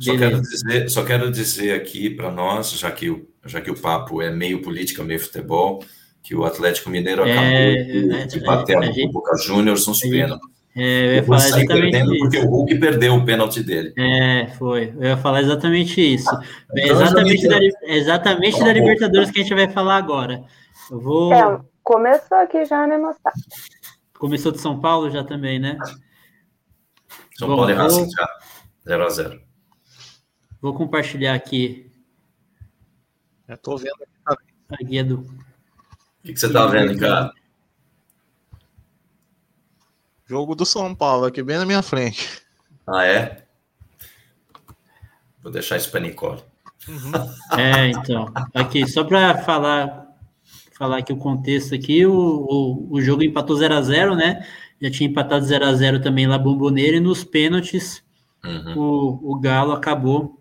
[0.01, 3.79] Só quero, dizer, só quero dizer aqui para nós, já que, o, já que o
[3.79, 5.85] papo é meio política, meio futebol,
[6.23, 10.01] que o Atlético Mineiro acabou é, de, é, de bater é, no Boca Juniors nos
[10.01, 10.62] pênaltis.
[10.75, 12.19] É, eu ia falar exatamente isso.
[12.19, 13.93] Porque o Hulk perdeu o pênalti dele.
[13.97, 14.95] É, foi.
[14.97, 16.31] Eu ia falar exatamente isso.
[16.77, 20.43] É então, exatamente da, exatamente da Libertadores que a gente vai falar agora.
[20.91, 21.33] Eu vou...
[21.33, 23.33] É, começou aqui já, né, moçada?
[24.19, 25.77] Começou de São Paulo já também, né?
[27.37, 28.29] São Bom, Paulo e Racing já.
[28.87, 29.41] 0 a 0
[30.61, 31.91] Vou compartilhar aqui.
[33.49, 33.97] Eu tô vendo
[34.27, 35.19] aqui A guia do.
[35.19, 35.27] O
[36.23, 37.33] que, que você tá vendo, cara?
[40.33, 42.41] Jogo do São Paulo, aqui bem na minha frente.
[42.87, 43.45] Ah, é?
[45.43, 46.41] Vou deixar isso para Nicole.
[46.89, 47.13] Uhum.
[47.59, 48.33] É, então.
[48.55, 50.11] Aqui, só para falar
[50.73, 54.47] falar aqui o contexto aqui, o, o, o jogo empatou 0 a 0 né?
[54.81, 58.03] Já tinha empatado 0 a 0 também lá Bomboneira e nos pênaltis
[58.43, 58.79] uhum.
[58.79, 60.41] o, o Galo acabou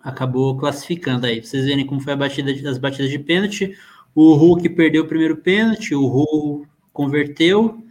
[0.00, 1.40] acabou classificando aí.
[1.40, 3.76] Pra vocês verem como foi a batida das batidas de pênalti.
[4.14, 7.84] O Hulk perdeu o primeiro pênalti, o Hulk converteu,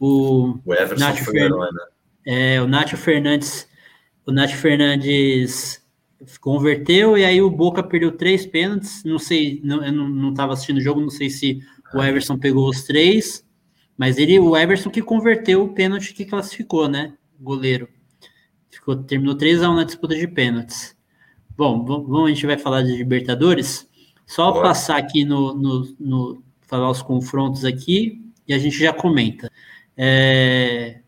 [0.00, 1.50] o, o Everson Nath foi Fer...
[1.50, 1.68] né?
[2.24, 3.68] é, o Nacho Fernandes,
[4.26, 5.80] o Nath Fernandes
[6.40, 9.04] converteu e aí o Boca perdeu três pênaltis.
[9.04, 11.60] Não sei, não, eu não estava assistindo o jogo, não sei se
[11.94, 13.46] o Everson pegou os três,
[13.96, 17.12] mas ele, o Everson que converteu o pênalti que classificou, né?
[17.38, 17.88] Goleiro.
[18.70, 20.96] Ficou, terminou 3 a 1 na disputa de pênaltis.
[21.56, 23.86] Bom, vamos, a gente vai falar de Libertadores.
[24.26, 24.68] Só Bora.
[24.68, 29.50] passar aqui no, no, no, falar os confrontos aqui e a gente já comenta.
[30.02, 31.00] É...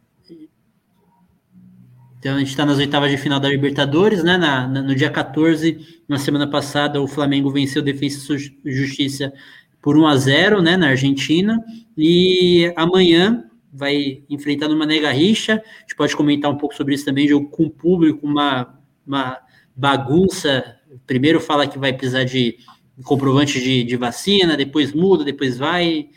[2.18, 4.36] Então a gente está nas oitavas de final da Libertadores, né?
[4.36, 9.32] Na, na, no dia 14, na semana passada, o Flamengo venceu o Defesa e Justiça
[9.80, 11.58] por 1 a 0 né, na Argentina.
[11.96, 15.54] E amanhã vai enfrentar no Mané Garrincha.
[15.54, 19.38] A gente pode comentar um pouco sobre isso também, jogo com público, uma, uma
[19.74, 20.76] bagunça.
[21.06, 22.58] Primeiro fala que vai precisar de
[23.04, 26.10] comprovante de, de vacina, depois muda, depois vai.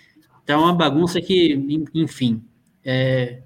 [0.43, 2.43] Então é uma bagunça que, enfim,
[2.85, 3.41] é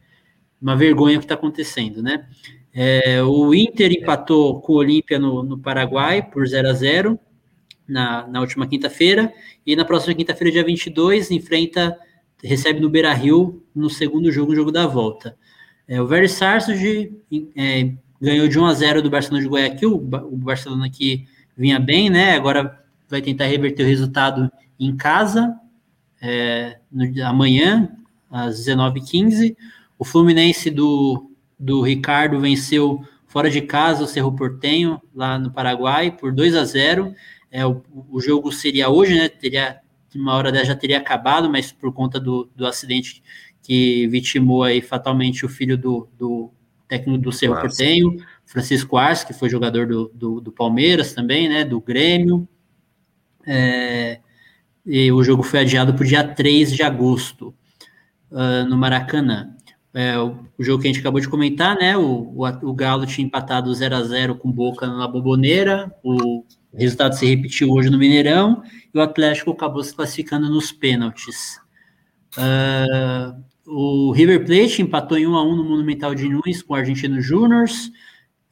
[0.62, 2.28] uma vergonha o que está acontecendo, né?
[2.74, 7.20] É, o Inter empatou com o Olímpia no, no, Paraguai por 0 a 0
[7.88, 9.34] na, na última quinta-feira,
[9.66, 11.98] e na próxima quinta-feira, dia 22, enfrenta,
[12.44, 15.36] recebe no Beira Rio no segundo jogo, o jogo da volta.
[15.88, 17.12] É, o Vélez Sarsfield
[17.56, 17.92] é,
[18.22, 21.26] ganhou de 1 a 0 do Barcelona de Guayaquil, o Barcelona que
[21.58, 22.34] vinha bem, né?
[22.34, 22.80] Agora
[23.10, 25.56] vai tentar reverter o resultado em casa,
[26.22, 27.90] é, no, amanhã,
[28.30, 29.56] às 19h15.
[29.98, 36.12] O Fluminense do, do Ricardo venceu fora de casa o Cerro Portenho, lá no Paraguai,
[36.12, 37.14] por 2 a 0
[37.52, 39.28] é, o, o jogo seria hoje, né?
[39.28, 39.80] Teria,
[40.16, 43.24] uma hora dessa já teria acabado, mas por conta do, do acidente
[43.62, 46.52] que vitimou aí fatalmente o filho do, do
[46.88, 51.64] técnico do Cerro Portenho, Francisco Ars, que foi jogador do, do, do, Palmeiras também, né?
[51.64, 52.48] Do Grêmio.
[53.46, 54.20] É,
[54.86, 57.54] e o jogo foi adiado para o dia 3 de agosto,
[58.32, 59.56] uh, no Maracanã.
[59.94, 61.98] É, o, o, jogo que a gente acabou de comentar, né?
[61.98, 65.94] O, o, o Galo tinha empatado 0 a 0 com Boca na Boboneira.
[66.04, 68.62] O resultado se repetiu hoje no Mineirão
[68.94, 71.60] e o Atlético acabou se classificando nos pênaltis.
[72.38, 76.78] Uh, o River Plate empatou em 1 a 1 no Monumental de Nunes com o
[76.78, 77.66] Argentino Júnior.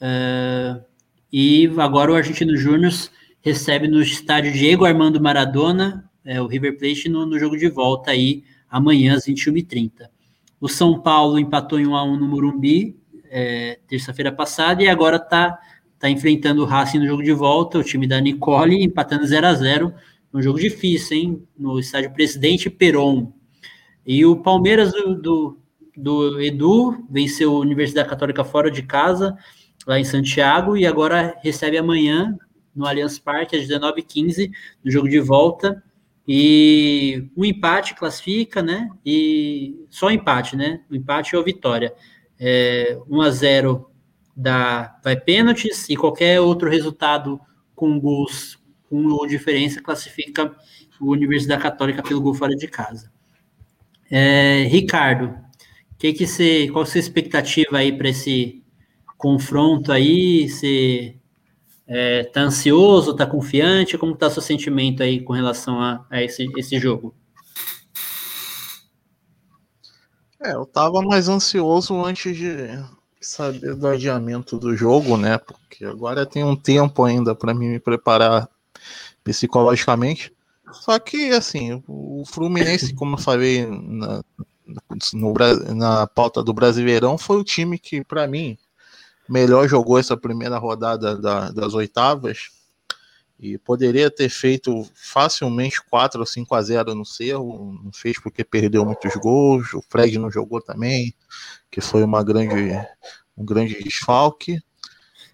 [0.02, 0.84] Uh,
[1.32, 2.94] e agora o Argentino Júnior
[3.42, 8.12] recebe no estádio Diego Armando Maradona é, o River Plate no, no, jogo de volta
[8.12, 10.10] aí amanhã às 21h30.
[10.60, 12.98] O São Paulo empatou em 1 a 1 no Morumbi
[13.30, 15.58] é, terça-feira passada e agora está
[16.00, 19.54] tá enfrentando o Racing no jogo de volta, o time da Nicole empatando 0 a
[19.54, 19.94] 0
[20.34, 21.48] um jogo difícil, hein?
[21.58, 23.34] No estádio Presidente Peron.
[24.06, 25.58] E o Palmeiras do, do,
[25.96, 29.36] do Edu venceu a Universidade Católica fora de casa,
[29.86, 32.38] lá em Santiago, e agora recebe amanhã
[32.76, 34.52] no Allianz Parque às 19h15,
[34.84, 35.84] no jogo de volta.
[36.28, 38.90] E o um empate classifica, né?
[39.06, 40.82] E só empate, né?
[40.92, 41.94] O empate ou vitória.
[42.40, 43.92] É, 1 a 0
[44.36, 47.40] dá, vai pênaltis e qualquer outro resultado
[47.74, 48.60] com gols
[48.90, 50.56] com ou diferença classifica
[51.00, 53.12] o Universidade Católica pelo gol fora de casa.
[54.10, 55.38] É, Ricardo,
[55.98, 58.64] que que você, qual a sua expectativa aí para esse
[59.18, 60.48] confronto aí?
[60.48, 61.16] Você
[61.88, 63.98] é, tá ansioso, tá confiante?
[63.98, 67.16] Como tá seu sentimento aí com relação a, a esse, esse jogo?
[70.40, 72.54] É, eu tava mais ansioso antes de
[73.20, 75.38] saber do adiamento do jogo, né?
[75.38, 78.50] Porque agora tem um tempo ainda para me preparar
[79.24, 80.34] psicologicamente.
[80.72, 84.22] Só que, assim, o Fluminense, como eu falei na,
[85.14, 85.34] no,
[85.76, 88.58] na pauta do Brasileirão, foi o time que, para mim,
[89.30, 92.50] melhor jogou essa primeira rodada da, das oitavas
[93.40, 98.44] e poderia ter feito facilmente 4 ou 5 a 0 no Cerro, não fez porque
[98.44, 101.14] perdeu muitos gols, o Fred não jogou também,
[101.70, 102.72] que foi uma grande,
[103.38, 104.60] um grande desfalque.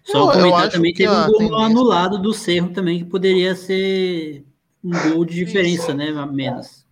[0.04, 1.64] Só comentar também teve um gol tendência...
[1.64, 4.44] anulado do Cerro também, que poderia ser
[4.82, 5.94] um gol de diferença, Isso.
[5.94, 6.12] né?
[6.26, 6.84] Menos.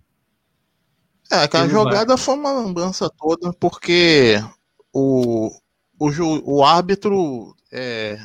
[1.30, 4.42] É, que a jogada foi uma lambança toda, porque
[4.92, 5.50] o,
[6.08, 8.18] o, o árbitro é,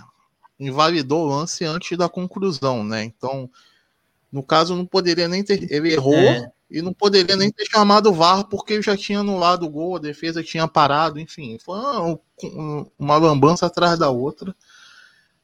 [0.59, 3.03] invalidou o lance antes da conclusão, né?
[3.03, 3.49] Então,
[4.31, 5.71] no caso, não poderia nem ter.
[5.71, 6.51] Ele errou é.
[6.69, 9.99] e não poderia nem ter chamado o VAR porque já tinha anulado o gol, a
[9.99, 11.57] defesa tinha parado, enfim.
[11.63, 14.55] Foi uma, uma lambança atrás da outra.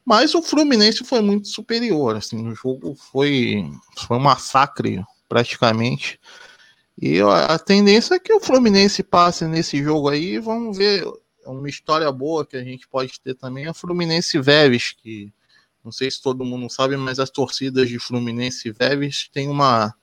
[0.04, 2.16] Mas o Fluminense foi muito superior.
[2.16, 3.64] Assim, o jogo foi,
[4.06, 6.20] foi um massacre, praticamente.
[7.00, 10.38] E a tendência é que o Fluminense passe nesse jogo aí.
[10.38, 11.04] Vamos ver
[11.46, 15.32] uma história boa que a gente pode ter também é Fluminense Veves, que
[15.84, 19.94] não sei se todo mundo sabe, mas as torcidas de Fluminense e Veves têm uma,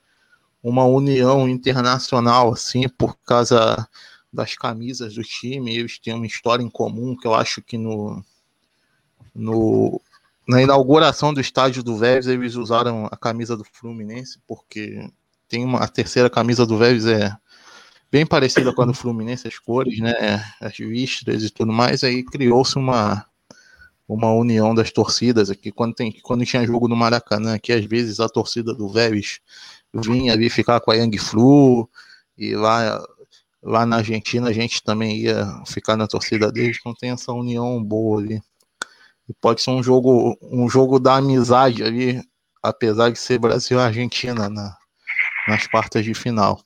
[0.62, 3.88] uma união internacional, assim, por causa
[4.32, 5.76] das camisas do time.
[5.76, 8.24] Eles têm uma história em comum que eu acho que no,
[9.34, 10.00] no
[10.46, 15.10] na inauguração do estádio do Veves eles usaram a camisa do Fluminense, porque
[15.48, 17.36] tem uma a terceira camisa do Veves é
[18.12, 22.22] bem parecida com a do Fluminense, as cores, né, as listras e tudo mais, aí
[22.22, 23.24] criou-se uma,
[24.06, 28.20] uma união das torcidas aqui, quando, tem, quando tinha jogo no Maracanã, que às vezes
[28.20, 29.40] a torcida do Vélez
[29.94, 31.88] vinha ali ficar com a Yang Flu,
[32.36, 33.02] e lá,
[33.62, 37.82] lá na Argentina a gente também ia ficar na torcida deles, então tem essa união
[37.82, 38.42] boa ali.
[39.26, 42.22] E pode ser um jogo, um jogo da amizade ali,
[42.62, 44.76] apesar de ser Brasil e Argentina na,
[45.48, 46.62] nas quartas de final.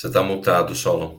[0.00, 1.18] Você está multado, Solon.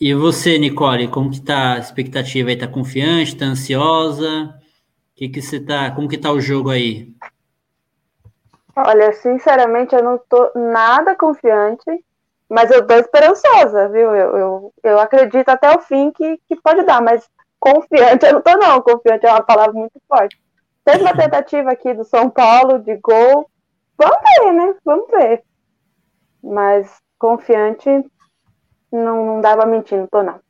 [0.00, 2.58] E você, Nicole, como que tá a expectativa aí?
[2.58, 4.58] Tá confiante, tá ansiosa?
[5.14, 7.14] Que que você tá, como que tá o jogo aí?
[8.74, 12.04] Olha, sinceramente, eu não tô nada confiante,
[12.48, 14.12] mas eu tô esperançosa, viu?
[14.16, 17.30] Eu, eu, eu acredito até o fim que, que pode dar, mas
[17.60, 20.36] confiante eu não tô não, confiante é uma palavra muito forte.
[20.84, 23.48] Teve uma tentativa aqui do São Paulo de gol,
[23.96, 24.74] vamos ver, né?
[24.84, 25.47] Vamos ver.
[26.42, 27.88] Mas confiante,
[28.92, 30.40] não, não dava mentir, não tô não.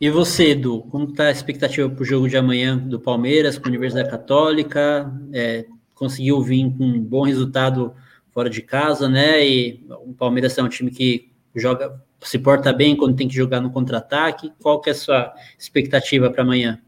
[0.00, 3.66] E você, Edu, como está a expectativa para o jogo de amanhã do Palmeiras com
[3.66, 5.12] a Universidade Católica?
[5.32, 7.94] É, conseguiu vir com um bom resultado
[8.30, 9.44] fora de casa, né?
[9.44, 13.60] E o Palmeiras é um time que joga, se porta bem quando tem que jogar
[13.60, 14.52] no contra-ataque.
[14.62, 16.80] Qual que é a sua expectativa para amanhã?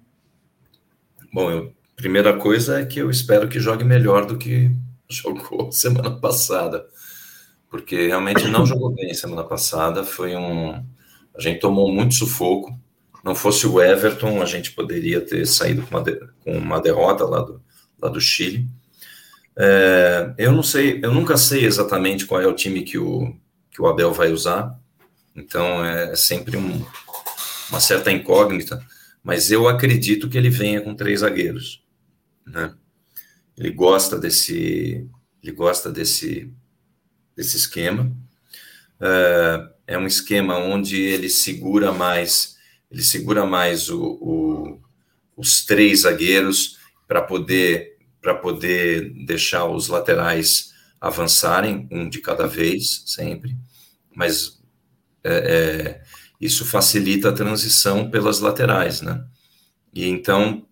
[1.33, 4.71] Bom, eu, primeira coisa é que eu espero que jogue melhor do que
[5.11, 6.87] jogou semana passada
[7.71, 10.05] porque realmente não jogou bem semana passada.
[10.05, 10.73] Foi um.
[11.35, 12.77] A gente tomou muito sufoco.
[13.25, 16.21] Não fosse o Everton, a gente poderia ter saído com uma, de...
[16.43, 17.63] com uma derrota lá do,
[18.01, 18.67] lá do Chile.
[19.57, 23.37] É, eu não sei, eu nunca sei exatamente qual é o time que o,
[23.71, 24.79] que o Abel vai usar.
[25.37, 26.85] Então é sempre um,
[27.69, 28.85] uma certa incógnita,
[29.23, 31.83] mas eu acredito que ele venha com três zagueiros,
[32.47, 32.75] né?
[33.57, 35.07] Ele gosta desse,
[35.43, 36.51] ele gosta desse,
[37.41, 38.15] desse esquema.
[39.01, 42.57] É, é um esquema onde ele segura mais,
[42.91, 44.81] ele segura mais o, o
[45.35, 46.77] os três zagueiros
[47.09, 53.57] para poder para poder deixar os laterais avançarem um de cada vez sempre,
[54.15, 54.61] mas
[55.25, 56.03] é, é,
[56.39, 59.25] isso facilita a transição pelas laterais, né?
[59.95, 60.67] E então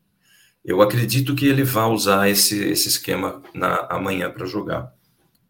[0.62, 4.92] eu acredito que ele vai usar esse, esse esquema na amanhã para jogar.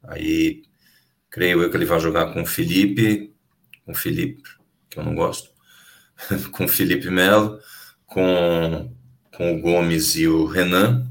[0.05, 0.62] Aí
[1.39, 3.32] creio eu que ele vai jogar com o Felipe,
[3.86, 4.43] com o Felipe,
[4.90, 5.51] que eu não gosto,
[6.51, 7.60] com o Felipe Melo,
[8.05, 8.93] com,
[9.36, 11.06] com o Gomes e o Renan,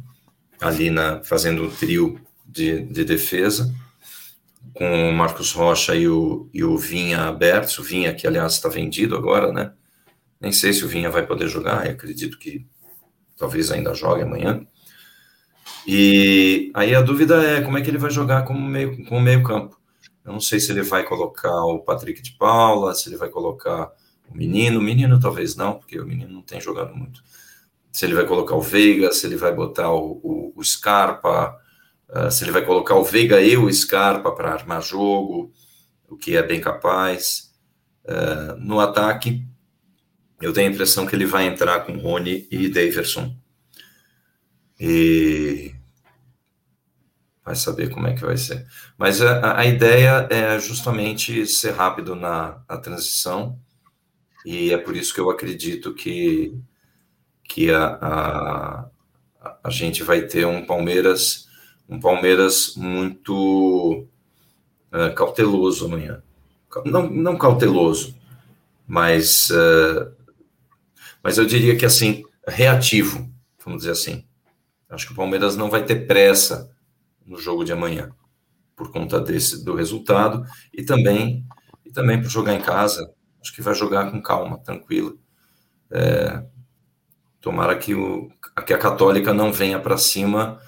[0.60, 3.74] ali na, fazendo o trio de, de defesa,
[4.74, 8.68] com o Marcos Rocha e o, e o Vinha abertos, o Vinha que aliás está
[8.68, 9.72] vendido agora, né?
[10.42, 12.68] Nem sei se o Vinha vai poder jogar, acredito que
[13.38, 14.68] talvez ainda jogue amanhã.
[15.88, 19.42] E aí a dúvida é como é que ele vai jogar como meio, como meio
[19.42, 19.77] campo.
[20.28, 23.90] Eu não sei se ele vai colocar o Patrick de Paula, se ele vai colocar
[24.30, 24.78] o menino.
[24.78, 27.24] O menino talvez não, porque o menino não tem jogado muito.
[27.94, 31.58] Se ele vai colocar o Veiga, se ele vai botar o, o, o Scarpa,
[32.10, 35.54] uh, se ele vai colocar o Veiga e o Scarpa para armar jogo,
[36.10, 37.54] o que é bem capaz.
[38.04, 39.48] Uh, no ataque,
[40.42, 43.34] eu tenho a impressão que ele vai entrar com Rony e Daverson.
[44.78, 45.74] E
[47.48, 48.68] vai saber como é que vai ser.
[48.98, 53.58] Mas a, a ideia é justamente ser rápido na, na, transição,
[54.46, 56.54] e é por isso que eu acredito que,
[57.46, 58.90] que a,
[59.42, 61.48] a, a gente vai ter um Palmeiras
[61.88, 64.06] um Palmeiras muito
[64.92, 66.22] uh, cauteloso amanhã.
[66.84, 68.14] Não, não cauteloso,
[68.86, 70.12] mas, uh,
[71.24, 73.32] mas eu diria que assim, reativo,
[73.64, 74.26] vamos dizer assim.
[74.90, 76.76] Acho que o Palmeiras não vai ter pressa
[77.28, 78.10] no jogo de amanhã,
[78.76, 80.44] por conta desse do resultado
[80.74, 81.46] e também
[81.86, 83.14] e também para jogar em casa.
[83.42, 85.20] Acho que vai jogar com calma, tranquilo.
[85.92, 86.44] É,
[87.40, 88.30] tomara que, o,
[88.66, 90.60] que a Católica não venha para cima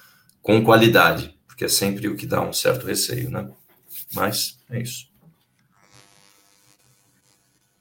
[0.41, 3.49] com qualidade, porque é sempre o que dá um certo receio, né?
[4.14, 5.10] Mas é isso.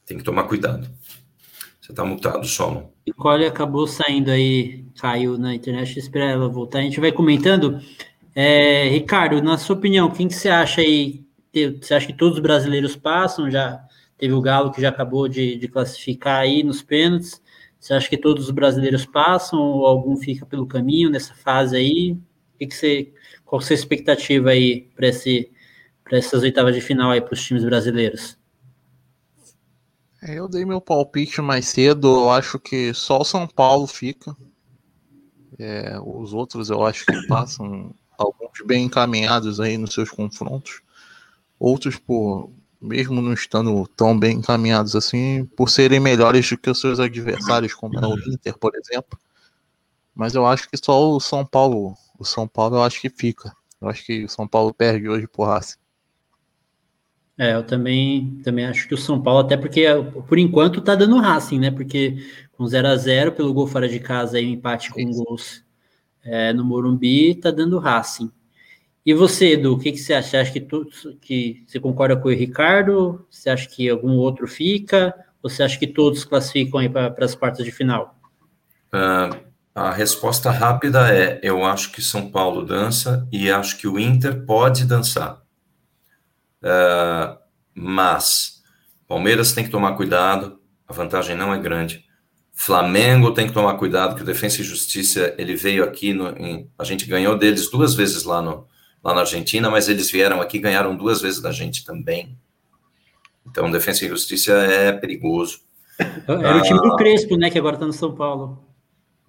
[0.05, 0.88] Tem que tomar cuidado.
[1.80, 2.88] Você está multado, Solon.
[3.06, 6.80] Nicole acabou saindo aí, caiu na internet, espera ela voltar.
[6.80, 7.80] A gente vai comentando.
[8.40, 11.27] É, Ricardo, na sua opinião, quem que você acha aí?
[11.82, 13.51] Você acha que todos os brasileiros passam?
[13.51, 13.85] Já
[14.16, 17.43] teve o Galo que já acabou de, de classificar aí nos pênaltis.
[17.81, 22.12] Você acha que todos os brasileiros passam ou algum fica pelo caminho nessa fase aí?
[22.12, 23.12] O que, que você,
[23.44, 25.51] qual a sua expectativa aí para esse,
[26.12, 28.39] essas oitavas de final aí para os times brasileiros?
[30.23, 34.32] É, eu dei meu palpite mais cedo, eu acho que só o São Paulo fica.
[35.59, 40.82] É, os outros eu acho que passam alguns bem encaminhados aí nos seus confrontos,
[41.59, 42.51] outros por
[42.81, 47.74] mesmo não estando tão bem encaminhados assim, por serem melhores do que os seus adversários,
[47.74, 49.19] como é o Inter, por exemplo.
[50.15, 53.53] Mas eu acho que só o São Paulo, o São Paulo eu acho que fica.
[53.81, 55.78] Eu acho que o São Paulo perde hoje por Racing.
[57.36, 59.86] É, eu também, também acho que o São Paulo, até porque
[60.27, 61.70] por enquanto tá dando Racing, né?
[61.70, 62.16] Porque
[62.53, 65.23] com 0 a 0 pelo gol fora de casa e empate com Isso.
[65.23, 65.68] gols
[66.24, 68.31] é, no Morumbi, tá dando Racing.
[69.05, 70.28] E você, Edu, o que, que você acha?
[70.28, 70.86] Você acha que, tu,
[71.20, 73.27] que você concorda com o Ricardo?
[73.31, 75.15] Você acha que algum outro fica?
[75.43, 78.19] Ou você acha que todos classificam aí para as quartas de final?
[78.93, 83.99] Uh, a resposta rápida é: eu acho que São Paulo dança e acho que o
[83.99, 85.40] Inter pode dançar.
[86.62, 87.39] Uh,
[87.74, 88.62] mas
[89.07, 92.05] Palmeiras tem que tomar cuidado, a vantagem não é grande.
[92.60, 96.68] Flamengo tem que tomar cuidado, que o Defensa e Justiça, ele veio aqui, no, em,
[96.76, 98.66] a gente ganhou deles duas vezes lá, no,
[99.02, 102.36] lá na Argentina, mas eles vieram aqui e ganharam duas vezes da gente também.
[103.47, 105.60] Então, Defensa e Justiça é perigoso.
[106.26, 108.59] Era ah, o time do Crespo, né, que agora está no São Paulo.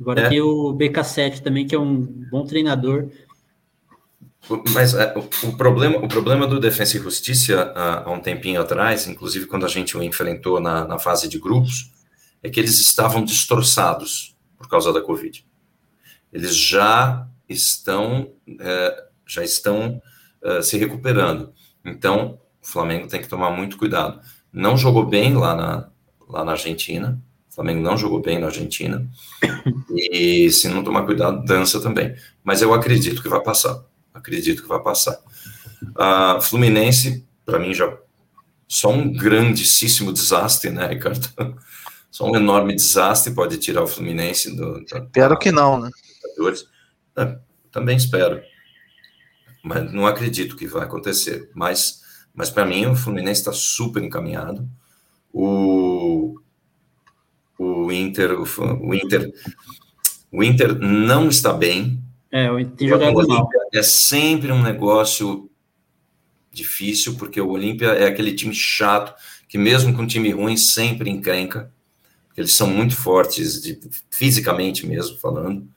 [0.01, 0.29] Agora é.
[0.29, 2.01] tem o BK7 também, que é um
[2.31, 3.09] bom treinador.
[4.73, 8.59] Mas é, o, o, problema, o problema do Defensa e Justiça, há, há um tempinho
[8.59, 11.91] atrás, inclusive quando a gente o enfrentou na, na fase de grupos,
[12.41, 15.45] é que eles estavam destroçados por causa da Covid.
[16.31, 20.01] Eles já estão, é, já estão
[20.43, 21.53] é, se recuperando.
[21.83, 24.21] Então, o Flamengo tem que tomar muito cuidado.
[24.51, 25.89] Não jogou bem lá na,
[26.27, 27.21] lá na Argentina.
[27.49, 29.07] O Flamengo não jogou bem na Argentina.
[29.89, 32.15] E se não tomar cuidado, dança também.
[32.43, 33.83] Mas eu acredito que vai passar.
[34.13, 35.19] Acredito que vai passar.
[35.95, 37.97] A Fluminense, para mim, já
[38.67, 41.27] só um grandíssimo desastre, né, Ricardo?
[42.11, 44.81] Só um enorme desastre pode tirar o Fluminense do.
[44.81, 45.89] Espero que não, né?
[47.15, 47.37] É,
[47.71, 48.41] também espero.
[49.63, 51.49] Mas não acredito que vai acontecer.
[51.53, 52.01] Mas,
[52.33, 54.67] mas para mim, o Fluminense está super encaminhado.
[55.31, 56.39] O,
[57.57, 58.43] o Inter, o,
[58.81, 59.31] o Inter,
[60.31, 62.01] o Inter não está bem.
[62.31, 63.49] É, tem jogado mal.
[63.73, 65.49] É sempre um negócio
[66.51, 69.13] difícil, porque o Olímpia é aquele time chato,
[69.47, 71.71] que mesmo com um time ruim, sempre encrenca.
[72.39, 73.77] Eles são muito fortes, de,
[74.09, 75.67] fisicamente mesmo falando.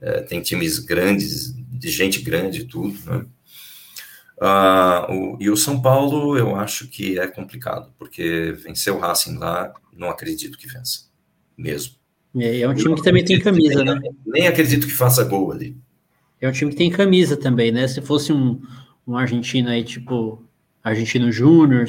[0.00, 3.26] É, tem times grandes, de gente grande e tudo, né?
[4.40, 9.36] Ah, o, e o São Paulo, eu acho que é complicado, porque vencer o Racing
[9.36, 11.10] lá, não acredito que vença,
[11.56, 11.94] mesmo.
[12.36, 14.00] É, é um time que também tem camisa, nem, né?
[14.26, 15.76] Nem acredito que faça gol ali.
[16.40, 17.86] É um time que tem camisa também, né?
[17.86, 18.62] Se fosse um,
[19.06, 20.42] um argentino aí, tipo
[20.82, 21.86] Argentino Júnior,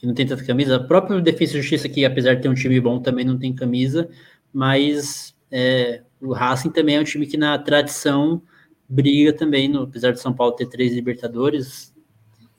[0.00, 2.54] que não tem tanta camisa, a própria Defesa e Justiça, que apesar de ter um
[2.54, 4.08] time bom, também não tem camisa,
[4.50, 8.40] mas é, o Racing também é um time que na tradição
[8.88, 11.94] briga também, no, apesar de São Paulo ter três Libertadores,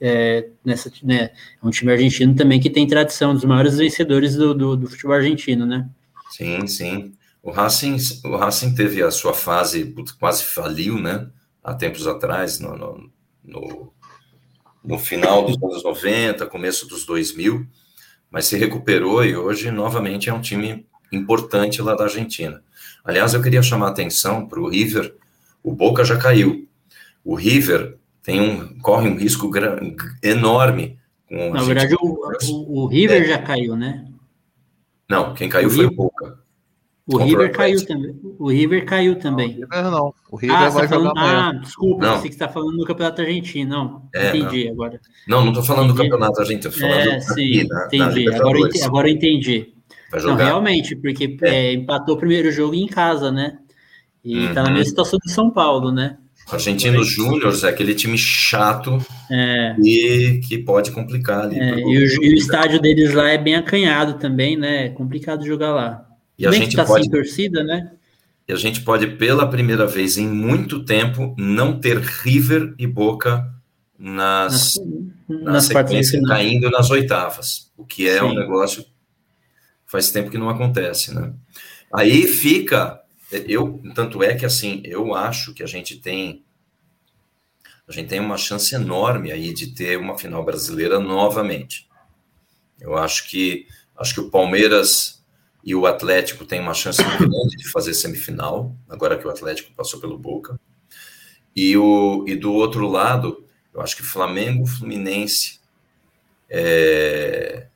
[0.00, 4.54] é, nessa, né, é um time argentino também que tem tradição, dos maiores vencedores do,
[4.54, 5.88] do, do futebol argentino, né?
[6.30, 7.12] Sim, sim.
[7.42, 11.28] O Racing, o Racing teve a sua fase, quase faliu, né?
[11.62, 13.10] Há tempos atrás, no, no,
[13.44, 13.91] no,
[14.84, 17.66] no final dos anos 90, começo dos 2000,
[18.30, 22.62] mas se recuperou e hoje, novamente, é um time importante lá da Argentina.
[23.04, 25.14] Aliás, eu queria chamar a atenção para o River,
[25.62, 26.68] o Boca já caiu.
[27.24, 29.50] O River tem um, corre um risco
[30.22, 30.98] enorme.
[31.30, 32.18] Na verdade, o,
[32.50, 33.26] o, o River é.
[33.26, 34.06] já caiu, né?
[35.08, 35.92] Não, quem caiu o foi River.
[35.92, 36.41] o Boca.
[37.12, 38.20] O River caiu também.
[38.38, 39.60] O River caiu também.
[39.60, 40.14] Não, o River não.
[40.30, 41.18] O River ah, vai tá jogar falando...
[41.18, 42.16] Ah, desculpa, não.
[42.16, 43.70] você que está falando do Campeonato Argentino.
[43.70, 44.72] Não, é, entendi não.
[44.72, 45.00] agora.
[45.28, 46.08] Não, não estou falando entendi.
[46.08, 48.24] do Campeonato Argentino, estou falando é, sim, na, entendi.
[48.24, 49.74] Na agora, eu entendi, agora eu entendi.
[50.22, 51.48] Não, realmente, porque é.
[51.48, 53.58] É, empatou o primeiro jogo em casa, né?
[54.24, 54.54] E uhum.
[54.54, 56.18] tá na mesma situação do São Paulo, né?
[56.50, 58.98] Argentinos Júnior é aquele time chato
[59.30, 59.74] é.
[59.78, 61.58] e que pode complicar ali.
[61.58, 64.86] É, e, o, e, o, estádio deles lá é bem acanhado também, né?
[64.86, 66.06] É complicado jogar lá.
[66.38, 67.92] E a gente tá pode, torcida, né?
[68.48, 73.52] E a gente pode, pela primeira vez em muito tempo, não ter River e Boca
[73.98, 74.74] nas,
[75.28, 78.24] nas, na sequência caindo nas oitavas, o que é Sim.
[78.24, 78.84] um negócio
[79.86, 81.32] faz tempo que não acontece, né?
[81.94, 83.00] Aí fica,
[83.30, 86.42] eu tanto é que assim, eu acho que a gente tem
[87.86, 91.88] a gente tem uma chance enorme aí de ter uma final brasileira novamente.
[92.80, 95.21] Eu acho que acho que o Palmeiras
[95.64, 100.00] e o Atlético tem uma chance grande de fazer semifinal, agora que o Atlético passou
[100.00, 100.58] pelo Boca.
[101.54, 105.60] E, o, e do outro lado, eu acho que Flamengo, Fluminense.
[106.48, 107.66] É,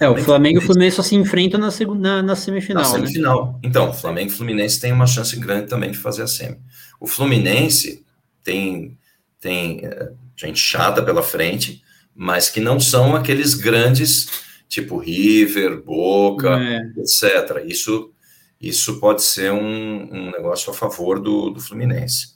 [0.00, 2.82] é o Flamengo e o Fluminense só se enfrentam na, na, na semifinal.
[2.82, 2.94] Na né?
[2.94, 3.52] semifinal.
[3.52, 3.58] Né?
[3.64, 6.58] Então, Flamengo e Fluminense tem uma chance grande também de fazer a semi.
[6.98, 8.04] O Fluminense
[8.42, 8.96] tem,
[9.38, 11.82] tem é, gente chata pela frente,
[12.14, 14.26] mas que não são aqueles grandes
[14.70, 16.80] tipo River, Boca, é.
[16.96, 17.64] etc.
[17.66, 18.12] Isso,
[18.60, 22.28] isso pode ser um, um negócio a favor do, do Fluminense.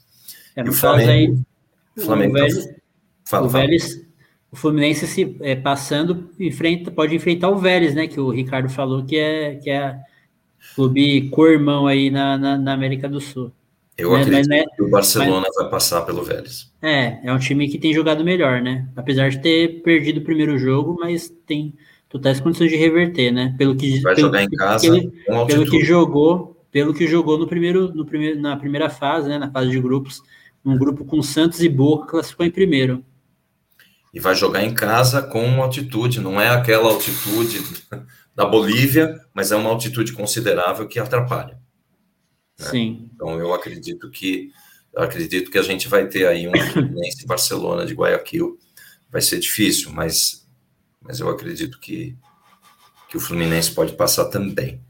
[0.57, 1.35] É, e o Flamengo, aí,
[1.97, 2.75] o Flamengo o, Vélez, tá,
[3.25, 4.07] fala, o, Vélez,
[4.51, 8.09] o Fluminense se é, passando enfrenta, pode enfrentar o Vélez, né?
[8.09, 9.97] Que o Ricardo falou que é que é
[10.75, 13.53] clube co-irmão aí na, na, na, América do Sul.
[13.97, 16.73] Eu mas, acredito mas, né, que o Barcelona mas, vai passar pelo Vélez.
[16.83, 18.89] É, é um time que tem jogado melhor, né?
[18.97, 21.75] Apesar de ter perdido o primeiro jogo, mas tem
[22.15, 23.53] totais condições de reverter, né?
[23.59, 24.89] Pelo que vai pelo, jogar em casa,
[25.27, 29.37] pelo, pelo que jogou, pelo que jogou no primeiro, no primeiro, na primeira fase, né?
[29.37, 30.23] Na fase de grupos,
[30.65, 33.05] um grupo com Santos e Boca classificou em primeiro.
[34.13, 37.61] E vai jogar em casa com altitude, não é aquela altitude
[38.33, 41.59] da Bolívia, mas é uma altitude considerável que atrapalha.
[42.61, 42.67] Né?
[42.71, 43.11] Sim.
[43.13, 44.53] Então eu acredito que
[44.93, 48.57] eu acredito que a gente vai ter aí um Fluminense Barcelona de Guayaquil.
[49.11, 50.44] Vai ser difícil, mas
[51.05, 52.17] mas eu acredito que,
[53.09, 54.81] que o Fluminense pode passar também.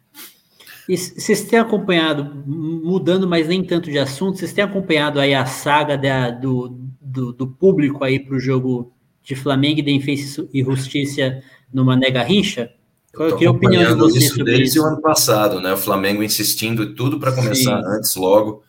[0.88, 5.46] E vocês têm acompanhado, mudando, mas nem tanto de assunto, vocês têm acompanhado aí a
[5.46, 8.92] saga da, do, do, do, público aí para o jogo
[9.22, 11.42] de Flamengo e Defesa e Justiça
[11.72, 12.70] no Mané Garrincha?
[13.14, 14.82] Qual é a opinião de vocês isso sobre desde isso?
[14.82, 15.72] o ano passado, né?
[15.72, 17.88] O Flamengo insistindo tudo para começar Sim.
[17.88, 18.62] antes, logo,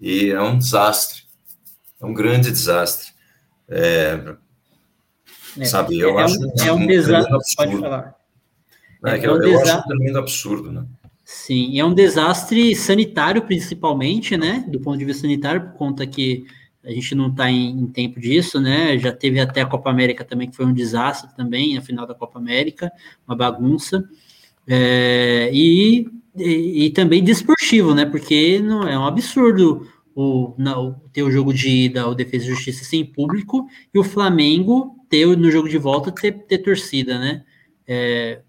[0.00, 1.22] e é um desastre,
[2.00, 3.08] é um grande desastre.
[3.68, 4.34] É,
[5.58, 7.56] é, Sabe, eu é, acho um, é um, um desastre.
[7.56, 8.14] Pode falar.
[9.04, 10.84] É, é, é um eu, eu acho um tremendo absurdo, né?
[11.24, 14.64] Sim, é um desastre sanitário, principalmente, né?
[14.68, 16.44] Do ponto de vista sanitário, por conta que
[16.82, 18.98] a gente não está em, em, tempo disso, né?
[18.98, 22.14] Já teve até a Copa América também, que foi um desastre também, a final da
[22.14, 22.90] Copa América,
[23.28, 24.04] uma bagunça.
[24.66, 28.04] É, e, e, e, também desportivo, né?
[28.04, 29.86] Porque não é um absurdo
[30.20, 34.04] o, não, ter o jogo de ida, o Defesa e Justiça sem público, e o
[34.04, 37.42] Flamengo ter no jogo de volta ter, ter torcida, né?
[37.86, 38.42] É,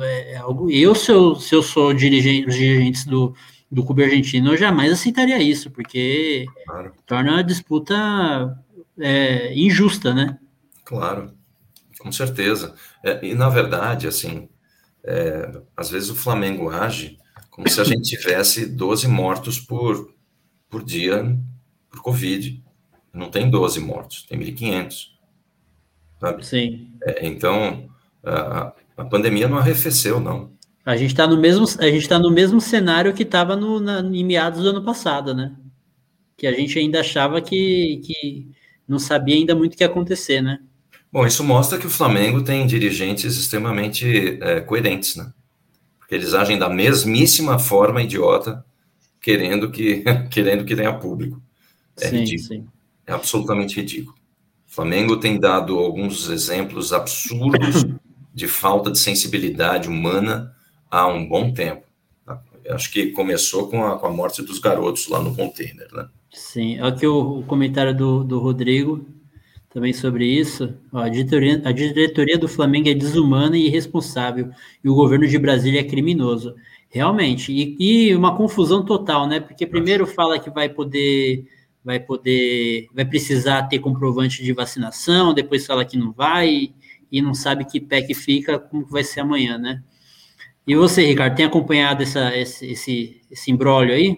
[0.00, 3.34] é, é algo, eu, se eu, se eu sou dirigente, os dirigentes do,
[3.70, 6.92] do clube argentino, eu jamais aceitaria isso, porque claro.
[7.06, 8.58] torna a disputa
[8.98, 10.38] é, injusta, né?
[10.84, 11.32] Claro,
[12.00, 12.74] com certeza.
[13.04, 14.48] É, e na verdade, assim,
[15.04, 17.16] é, às vezes o Flamengo age
[17.48, 20.10] como se a gente tivesse 12 mortos por,
[20.72, 21.38] por dia
[21.90, 22.60] por Covid.
[23.12, 25.08] Não tem 12 mortos, tem 1.500.
[26.18, 26.46] Sabe?
[26.46, 26.88] Sim.
[27.02, 27.90] É, então,
[28.24, 30.50] a, a pandemia não arrefeceu, não.
[30.84, 34.62] A gente está no mesmo, a gente tá no mesmo cenário que estava em meados
[34.62, 35.54] do ano passado, né?
[36.36, 38.48] Que a gente ainda achava que, que
[38.88, 40.58] não sabia ainda muito o que ia acontecer, né?
[41.12, 45.30] Bom, isso mostra que o Flamengo tem dirigentes extremamente é, coerentes, né?
[45.98, 48.64] Porque eles agem da mesmíssima forma idiota,
[49.22, 51.40] querendo que querendo que tenha público.
[52.00, 52.48] É sim, ridículo.
[52.48, 52.66] Sim.
[53.06, 54.16] É absolutamente ridículo.
[54.68, 57.84] O Flamengo tem dado alguns exemplos absurdos
[58.34, 60.54] de falta de sensibilidade humana
[60.90, 61.86] há um bom tempo.
[62.70, 66.08] Acho que começou com a, com a morte dos garotos lá no container, né?
[66.32, 69.04] Sim, aqui o, o comentário do, do Rodrigo
[69.68, 70.74] também sobre isso.
[70.92, 74.50] Ó, a, diretoria, a diretoria do Flamengo é desumana e irresponsável,
[74.82, 76.54] e o governo de Brasília é criminoso.
[76.94, 79.40] Realmente, e, e uma confusão total, né?
[79.40, 81.46] Porque primeiro fala que vai poder
[81.84, 86.72] vai poder, vai precisar ter comprovante de vacinação, depois fala que não vai,
[87.10, 89.82] e não sabe que pé que fica, como vai ser amanhã, né?
[90.66, 94.16] E você, Ricardo, tem acompanhado essa, esse, esse, esse imbróglio aí?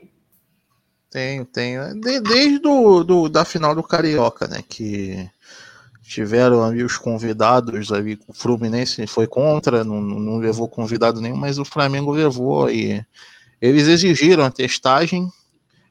[1.10, 1.94] Tenho, tenho.
[2.00, 4.62] De, desde do, do, da final do Carioca, né?
[4.68, 5.30] Que
[6.04, 11.58] tiveram ali os convidados ali, o Fluminense foi contra, não, não levou convidado nenhum, mas
[11.58, 13.04] o Flamengo levou e
[13.60, 15.28] eles exigiram a testagem.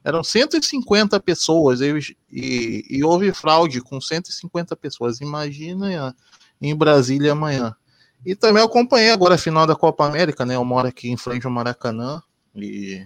[0.04, 5.20] Eram 150 pessoas eles, e, e houve fraude com 150 pessoas.
[5.22, 6.16] Imagina
[6.62, 7.76] em Brasília amanhã.
[8.26, 10.56] E também acompanhei agora a final da Copa América, né?
[10.56, 12.22] Eu moro aqui em frente ao Maracanã
[12.56, 13.06] e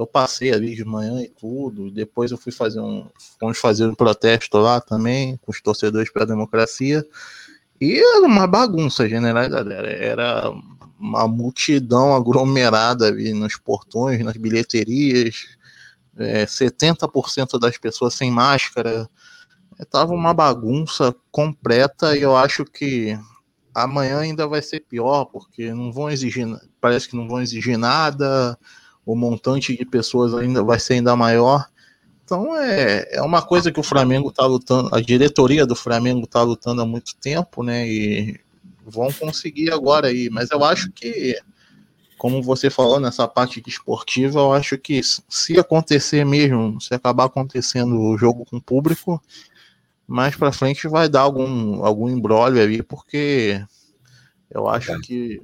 [0.00, 1.90] eu passei ali de manhã e tudo.
[1.90, 3.06] Depois eu fui fazer um.
[3.38, 7.06] Fomos fazer um protesto lá também, com os torcedores pela democracia.
[7.78, 9.74] E era uma bagunça generalizada.
[9.74, 10.50] Era
[10.98, 15.48] uma multidão aglomerada ali nos portões, nas bilheterias.
[16.16, 19.06] É, 70% das pessoas sem máscara.
[19.90, 23.18] Tava uma bagunça completa e eu acho que
[23.74, 26.46] amanhã ainda vai ser pior, porque não vão exigir,
[26.80, 28.58] parece que não vão exigir nada,
[29.10, 31.66] o montante de pessoas ainda vai ser ainda maior.
[32.24, 36.42] Então é, é uma coisa que o Flamengo está lutando, a diretoria do Flamengo está
[36.42, 37.88] lutando há muito tempo, né?
[37.88, 38.38] E
[38.86, 40.30] vão conseguir agora aí.
[40.30, 41.36] Mas eu acho que,
[42.16, 48.00] como você falou nessa parte esportiva, eu acho que se acontecer mesmo, se acabar acontecendo
[48.00, 49.20] o jogo com o público,
[50.06, 53.60] mais para frente vai dar algum, algum embrólio ali, porque
[54.50, 54.98] eu acho é.
[55.00, 55.42] que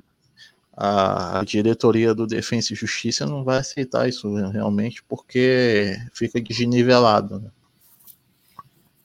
[0.77, 7.41] a, diretoria do Defensa e Justiça não vai aceitar isso realmente, porque fica desnivelado.
[7.41, 7.51] Né?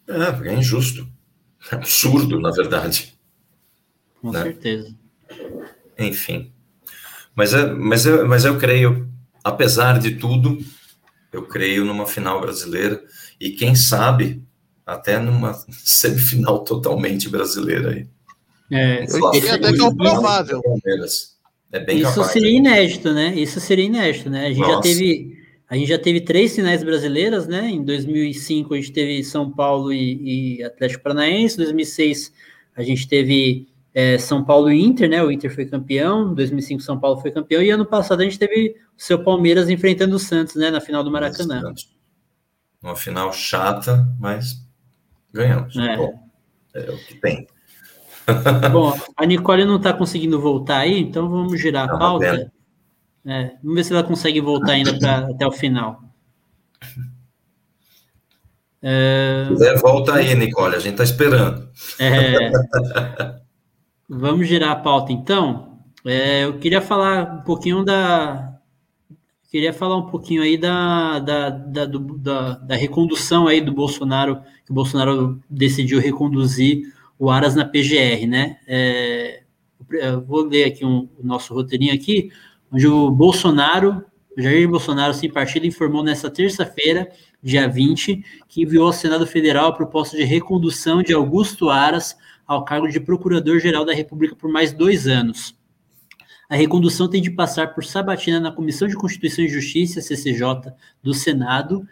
[0.07, 1.07] É, porque é injusto.
[1.71, 3.17] É absurdo, na verdade.
[4.19, 4.43] Com né?
[4.43, 4.93] certeza.
[5.97, 6.51] Enfim.
[7.33, 9.09] Mas, é, mas, é, mas eu creio,
[9.43, 10.57] apesar de tudo,
[11.31, 13.01] eu creio numa final brasileira
[13.39, 14.43] e quem sabe
[14.85, 18.07] até numa semifinal totalmente brasileira aí.
[18.69, 20.61] É, eu diria até que é o provável.
[21.71, 23.33] É bem Isso capaz, seria inédito, né?
[23.35, 24.47] Isso seria inédito, né?
[24.47, 24.73] A gente Nossa.
[24.73, 27.69] já teve a gente já teve três finais brasileiras, né?
[27.69, 32.33] Em 2005 a gente teve São Paulo e, e Atlético Paranaense, em 2006
[32.75, 35.23] a gente teve é, São Paulo e Inter, né?
[35.23, 38.37] O Inter foi campeão, em 2005 São Paulo foi campeão e ano passado a gente
[38.37, 40.69] teve o seu Palmeiras enfrentando o Santos, né?
[40.69, 41.73] Na final do Maracanã.
[42.83, 44.65] Uma final chata, mas
[45.31, 45.77] ganhamos.
[45.77, 45.95] É.
[45.95, 46.19] Bom,
[46.73, 47.47] é o que tem.
[48.71, 52.51] Bom, a Nicole não está conseguindo voltar aí, então vamos girar a pauta.
[53.25, 56.01] É, vamos ver se ela consegue voltar ainda pra, até o final.
[58.81, 59.47] É...
[59.79, 61.69] volta aí, Nicole, a gente está esperando.
[61.99, 62.51] É...
[64.09, 65.79] vamos girar a pauta então.
[66.03, 68.51] É, eu queria falar um pouquinho da,
[69.51, 74.37] Queria falar um pouquinho aí da, da, da, do, da, da recondução aí do Bolsonaro,
[74.65, 76.83] que o Bolsonaro decidiu reconduzir
[77.21, 78.57] o Aras na PGR, né?
[78.67, 79.43] É,
[80.25, 82.31] vou ler aqui um, o nosso roteirinho aqui,
[82.71, 84.03] onde o Bolsonaro
[84.37, 87.11] Jair Bolsonaro, sem partido, informou nesta terça-feira,
[87.43, 92.17] dia 20, que enviou ao Senado Federal a proposta de recondução de Augusto Aras
[92.47, 95.55] ao cargo de Procurador-Geral da República por mais dois anos.
[96.49, 100.73] A recondução tem de passar por sabatina na Comissão de Constituição e Justiça, CCJ,
[101.03, 101.85] do Senado,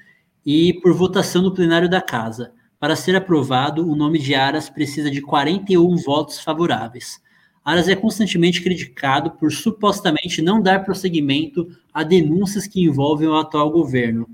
[0.46, 2.54] e por votação no plenário da Casa.
[2.80, 7.22] Para ser aprovado, o nome de Aras precisa de 41 votos favoráveis.
[7.64, 13.70] Aras é constantemente criticado por supostamente não dar prosseguimento a denúncias que envolvem o atual
[13.70, 14.30] governo.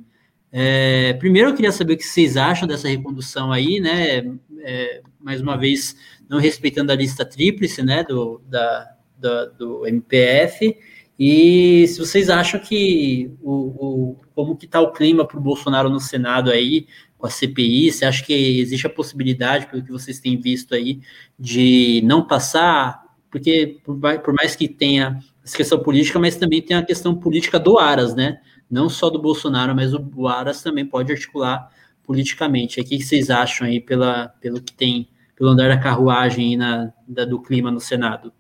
[0.52, 4.20] É, primeiro, eu queria saber o que vocês acham dessa recondução aí, né?
[4.60, 5.96] É, mais uma vez,
[6.30, 10.78] não respeitando a lista tríplice, né, do, da, da, do MPF,
[11.18, 15.90] e se vocês acham que o, o como que está o clima para o Bolsonaro
[15.90, 16.88] no Senado aí,
[17.26, 21.02] com a CPI, você acha que existe a possibilidade, pelo que vocês têm visto aí,
[21.38, 23.98] de não passar, porque por,
[24.34, 28.40] mais que tenha essa questão política, mas também tem a questão política do Aras, né?
[28.70, 31.72] Não só do Bolsonaro, mas o, o Aras também pode articular
[32.04, 32.80] politicamente.
[32.80, 36.94] O que vocês acham aí pela, pelo que tem, pelo andar da carruagem aí na,
[37.08, 38.32] da, do clima no Senado?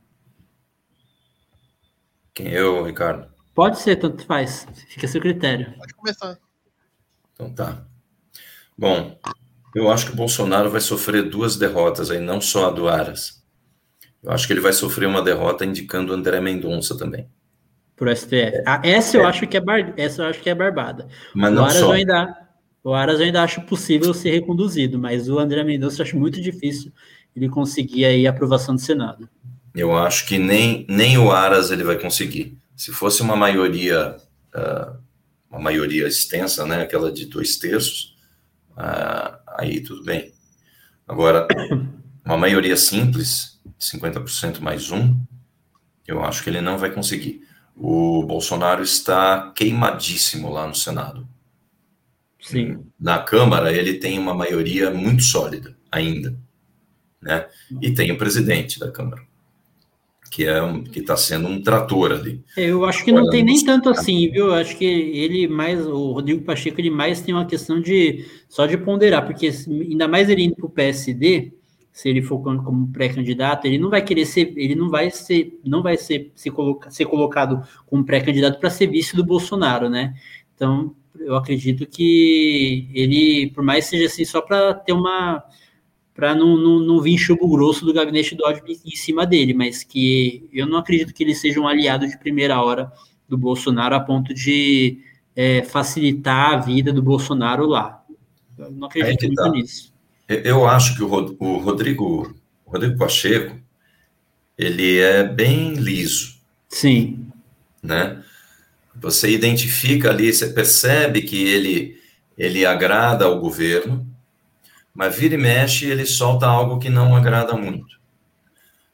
[2.33, 3.27] Quem eu, Ricardo?
[3.53, 4.67] Pode ser, tanto faz.
[4.89, 5.73] Fica a seu critério.
[5.77, 6.37] Pode começar.
[7.33, 7.85] Então tá.
[8.77, 9.17] Bom,
[9.73, 13.43] eu acho que o Bolsonaro vai sofrer duas derrotas aí, não só a do Aras.
[14.23, 17.27] Eu acho que ele vai sofrer uma derrota indicando o André Mendonça também.
[17.95, 18.63] Por STF.
[18.65, 19.25] Ah, essa eu é.
[19.25, 19.93] acho que é bar...
[19.95, 21.07] essa eu acho que é barbada.
[21.33, 21.91] Mas o não Aras só.
[21.93, 22.45] ainda
[22.83, 26.39] o Aras eu ainda acho possível ser reconduzido, mas o André Mendonça eu acho muito
[26.39, 26.91] difícil
[27.35, 29.27] ele conseguir aí a aprovação do Senado.
[29.73, 32.57] Eu acho que nem, nem o Aras ele vai conseguir.
[32.75, 34.15] Se fosse uma maioria,
[34.55, 34.97] uh,
[35.49, 38.14] uma maioria extensa, né, aquela de dois terços,
[38.77, 40.33] uh, aí tudo bem.
[41.07, 41.47] Agora,
[42.25, 45.19] uma maioria simples, 50% mais um,
[46.07, 47.41] eu acho que ele não vai conseguir.
[47.75, 51.27] O Bolsonaro está queimadíssimo lá no Senado.
[52.39, 52.85] Sim.
[52.99, 56.37] Na Câmara, ele tem uma maioria muito sólida ainda.
[57.21, 57.47] Né?
[57.81, 59.23] E tem o presidente da Câmara
[60.35, 62.43] que é um, que está sendo um trator ali.
[62.57, 64.47] Eu acho que não tem nem tanto assim, viu?
[64.47, 68.65] Eu acho que ele mais, o Rodrigo Pacheco, ele mais tem uma questão de só
[68.65, 71.53] de ponderar, porque ainda mais ele indo para o PSD,
[71.89, 75.81] se ele for como pré-candidato, ele não vai querer ser, ele não vai ser, não
[75.81, 80.15] vai ser, se coloca, ser colocado como pré-candidato para ser vice do Bolsonaro, né?
[80.53, 85.41] Então, eu acredito que ele, por mais seja assim, só para ter uma
[86.15, 89.83] para não, não, não vir chubo grosso do gabinete do ódio em cima dele, mas
[89.83, 92.89] que eu não acredito que ele seja um aliado de primeira hora
[93.27, 94.99] do Bolsonaro a ponto de
[95.35, 98.01] é, facilitar a vida do Bolsonaro lá.
[98.57, 99.49] Eu não acredito muito tá.
[99.49, 99.93] nisso.
[100.27, 101.07] Eu acho que o,
[101.57, 102.33] Rodrigo,
[102.65, 103.59] o Rodrigo Pacheco,
[104.57, 106.35] ele é bem liso.
[106.69, 107.27] Sim.
[107.83, 108.23] Né?
[108.95, 111.99] Você identifica ali, você percebe que ele,
[112.37, 114.07] ele agrada ao governo,
[114.95, 117.99] mas vira e mexe ele solta algo que não agrada muito.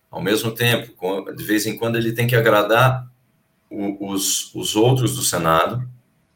[0.09, 3.07] Ao mesmo tempo, de vez em quando ele tem que agradar
[3.69, 5.87] os, os outros do Senado,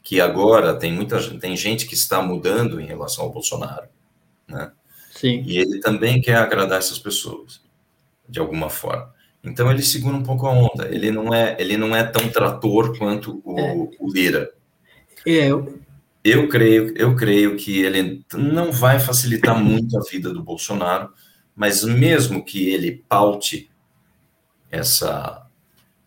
[0.02, 3.88] que agora tem muita tem gente que está mudando em relação ao Bolsonaro,
[4.48, 4.72] né?
[5.12, 5.44] Sim.
[5.46, 7.60] E ele também quer agradar essas pessoas
[8.30, 9.14] de alguma forma.
[9.44, 10.88] Então ele segura um pouco a onda.
[10.88, 13.74] Ele não é ele não é tão trator quanto o, é.
[14.00, 14.52] o Lira.
[15.26, 15.80] É, eu
[16.50, 21.14] creio, eu creio que ele não vai facilitar muito a vida do Bolsonaro,
[21.56, 23.70] mas mesmo que ele paute
[24.72, 25.46] essa,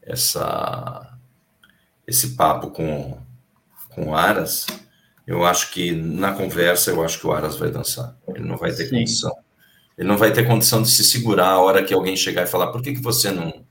[0.03, 1.17] essa,
[2.05, 3.17] esse papo com,
[3.91, 4.67] com o Aras,
[5.25, 8.17] eu acho que na conversa, eu acho que o Aras vai dançar.
[8.27, 8.97] Ele não vai ter Sim.
[8.97, 9.37] condição.
[9.97, 12.73] Ele não vai ter condição de se segurar a hora que alguém chegar e falar:
[12.73, 13.65] por que, que você não.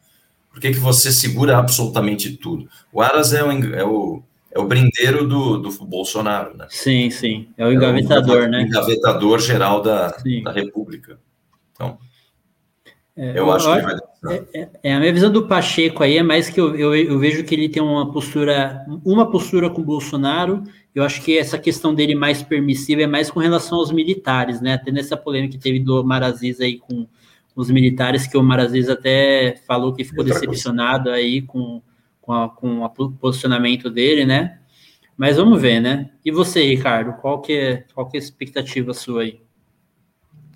[0.49, 2.69] Por que, que você segura absolutamente tudo?
[2.91, 4.23] O Aras é o, é o
[4.57, 6.65] é o brindeiro do, do Bolsonaro, né?
[6.69, 7.49] Sim, sim.
[7.57, 8.63] É o engavetador, é o né?
[8.63, 11.19] engavetador geral da, da República.
[11.71, 11.97] Então,
[13.15, 13.95] é, eu acho que vai
[14.29, 17.19] é, é, é, a minha visão do Pacheco aí é mais que eu, eu, eu,
[17.19, 20.63] vejo que ele tem uma postura, uma postura com o Bolsonaro.
[20.93, 24.73] Eu acho que essa questão dele mais permissiva é mais com relação aos militares, né?
[24.73, 27.07] Até nessa polêmica que teve do Maraziz aí com
[27.55, 31.81] os militares, que o Maraziz até falou que ficou decepcionado aí com
[32.27, 34.59] com, a, com o posicionamento dele, né?
[35.15, 36.11] Mas vamos ver, né?
[36.25, 39.41] E você, Ricardo, qual que é, qual que é a expectativa sua aí?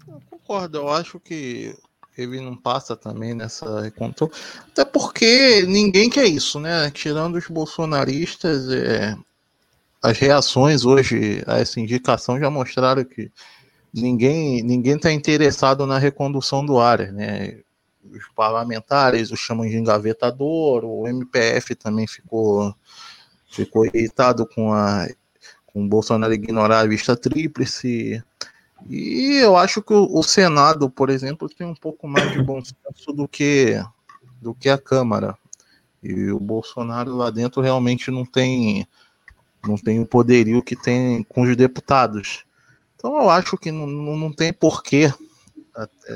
[0.06, 1.73] Eu concordo, eu acho que
[2.18, 4.30] ele não passa também nessa recontou.
[4.68, 6.91] Até porque ninguém quer isso, né?
[6.91, 9.15] Tirando os bolsonaristas, é,
[10.03, 13.31] as reações hoje a essa indicação já mostraram que
[13.93, 17.61] ninguém ninguém está interessado na recondução do área, né?
[18.09, 22.73] Os parlamentares o chamam de engavetador, o MPF também ficou
[23.49, 25.07] ficou irritado com a
[25.73, 28.21] com o Bolsonaro ignorar a vista tríplice.
[28.89, 32.61] E eu acho que o, o, Senado, por exemplo, tem um pouco mais de bom
[32.63, 33.81] senso do que,
[34.41, 35.37] do que a Câmara.
[36.03, 38.87] E o Bolsonaro lá dentro realmente não tem
[39.63, 42.43] não tem o poderio que tem com os deputados.
[42.95, 45.13] Então eu acho que não, não tem porquê,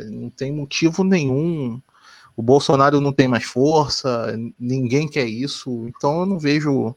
[0.10, 1.82] não tem motivo nenhum.
[2.36, 6.96] O Bolsonaro não tem mais força, ninguém quer isso, então eu não vejo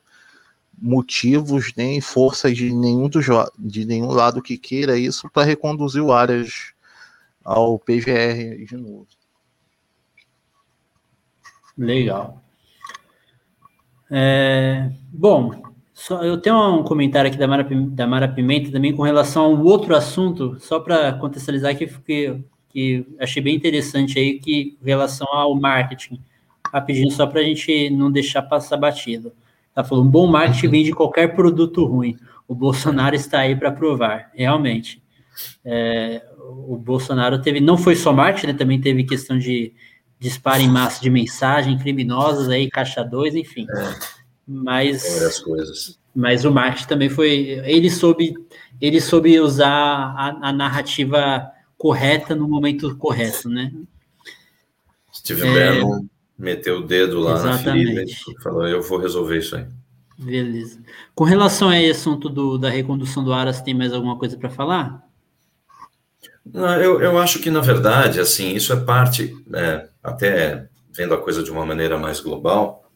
[0.80, 3.26] motivos nem forças de nenhum, dos,
[3.58, 6.72] de nenhum lado que queira isso para reconduzir o Arias
[7.44, 9.06] ao PGR de novo.
[11.76, 12.42] Legal.
[14.10, 15.67] É, bom,
[15.98, 19.48] só, eu tenho um comentário aqui da Mara, da Mara Pimenta também com relação a
[19.48, 24.86] um outro assunto, só para contextualizar aqui, que, que achei bem interessante aí, que em
[24.86, 26.20] relação ao marketing.
[26.72, 29.32] Rapidinho, só para a gente não deixar passar batido.
[29.74, 32.16] Ela falou: um bom marketing vem de qualquer produto ruim.
[32.46, 35.02] O Bolsonaro está aí para provar, realmente.
[35.64, 39.72] É, o Bolsonaro teve, não foi só marketing, né, também teve questão de
[40.16, 43.66] disparo em massa de mensagem criminosas aí, caixa 2, enfim.
[43.68, 44.17] É,
[44.48, 45.98] mas, coisas.
[46.14, 47.60] mas o marketing também foi.
[47.64, 48.32] Ele soube,
[48.80, 51.46] ele soube usar a, a narrativa
[51.76, 53.72] correta no momento correto, né?
[55.14, 56.06] Steve é, Bannon
[56.38, 57.66] meteu o dedo lá Exatamente.
[57.66, 59.66] na ferida e falou: Eu vou resolver isso aí.
[60.18, 60.80] Beleza.
[61.14, 64.48] Com relação a esse assunto do, da recondução do Aras, tem mais alguma coisa para
[64.48, 65.06] falar?
[66.44, 71.18] Não, eu, eu acho que, na verdade, assim, isso é parte, é, até vendo a
[71.18, 72.87] coisa de uma maneira mais global,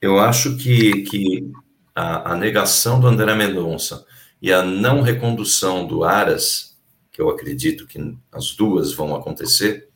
[0.00, 1.50] eu acho que, que
[1.94, 4.06] a, a negação do André Mendonça
[4.40, 6.76] e a não recondução do Aras,
[7.12, 9.88] que eu acredito que as duas vão acontecer,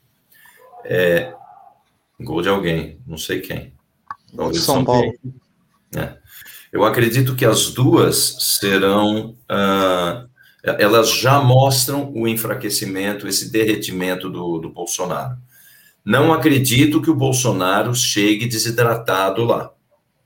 [0.85, 1.35] é,
[2.21, 3.73] Gol de alguém, não sei quem.
[4.35, 5.13] São, São Paulo.
[5.97, 6.17] É.
[6.73, 9.37] Eu acredito que as duas serão.
[9.51, 10.29] Uh,
[10.63, 15.37] elas já mostram o enfraquecimento, esse derretimento do, do Bolsonaro.
[16.05, 19.74] Não acredito que o Bolsonaro chegue desidratado lá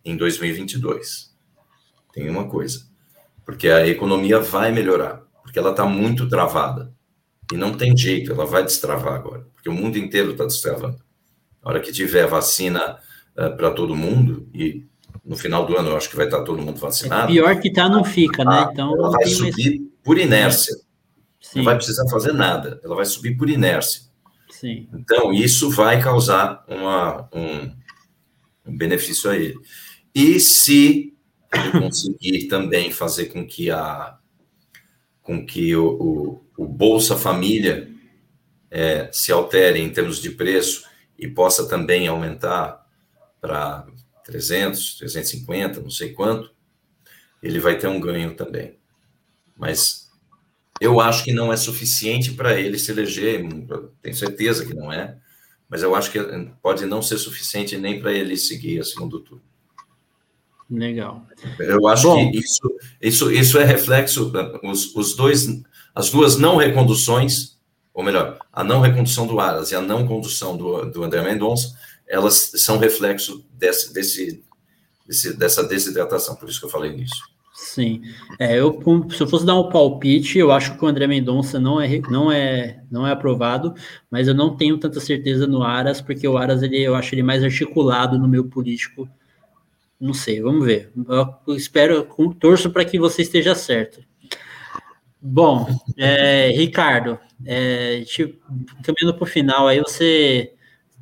[0.08, 1.34] em 2022.
[2.12, 2.86] Tem uma coisa,
[3.44, 6.92] porque a economia vai melhorar, porque ela está muito travada.
[7.52, 10.98] E não tem jeito, ela vai destravar agora, porque o mundo inteiro está destravando.
[11.62, 12.98] Na hora que tiver vacina
[13.36, 14.86] uh, eh, para todo mundo, e
[15.24, 17.30] no final do ano eu acho que vai estar todo mundo vacinado.
[17.30, 18.66] É pior que tá, não fica, né?
[18.66, 19.90] Ah, então ela vai subir mais...
[20.04, 20.76] por inércia.
[21.40, 21.58] Sim.
[21.58, 24.02] Não vai precisar fazer nada, ela vai subir por inércia.
[24.50, 24.88] Sim.
[24.92, 27.72] Então, isso vai causar uma, um,
[28.66, 29.56] um benefício a ele.
[30.18, 31.16] E se
[31.70, 34.18] conseguir também fazer com que a
[35.22, 37.88] com que o, o, o Bolsa Família
[38.68, 40.84] é, se altere em termos de preço
[41.16, 42.84] e possa também aumentar
[43.40, 43.86] para
[44.24, 46.52] 300, 350, não sei quanto,
[47.40, 48.76] ele vai ter um ganho também.
[49.56, 50.10] Mas
[50.80, 53.40] eu acho que não é suficiente para ele se eleger,
[54.02, 55.16] tenho certeza que não é,
[55.68, 56.18] mas eu acho que
[56.60, 59.47] pode não ser suficiente nem para ele seguir a segundo turno.
[60.70, 61.26] Legal.
[61.58, 64.32] Eu acho Bom, que isso, isso, isso é reflexo,
[64.62, 65.46] os, os dois,
[65.94, 67.58] as duas não reconduções
[67.98, 71.76] ou melhor, a não recondução do Aras e a não condução do, do André Mendonça,
[72.06, 74.40] elas são reflexo desse, desse,
[75.04, 77.20] desse, dessa desidratação, por isso que eu falei nisso.
[77.52, 78.00] Sim,
[78.38, 78.80] é, eu,
[79.10, 82.30] se eu fosse dar um palpite, eu acho que o André Mendonça não é, não
[82.30, 83.74] é, não é aprovado,
[84.08, 87.24] mas eu não tenho tanta certeza no Aras, porque o Aras ele, eu acho ele
[87.24, 89.08] mais articulado no meu político.
[90.00, 90.92] Não sei, vamos ver.
[91.46, 92.06] Eu espero,
[92.38, 94.02] torço para que você esteja certo.
[95.20, 95.66] Bom,
[95.98, 98.04] é, Ricardo, é,
[98.84, 100.52] caminhando para o final, aí você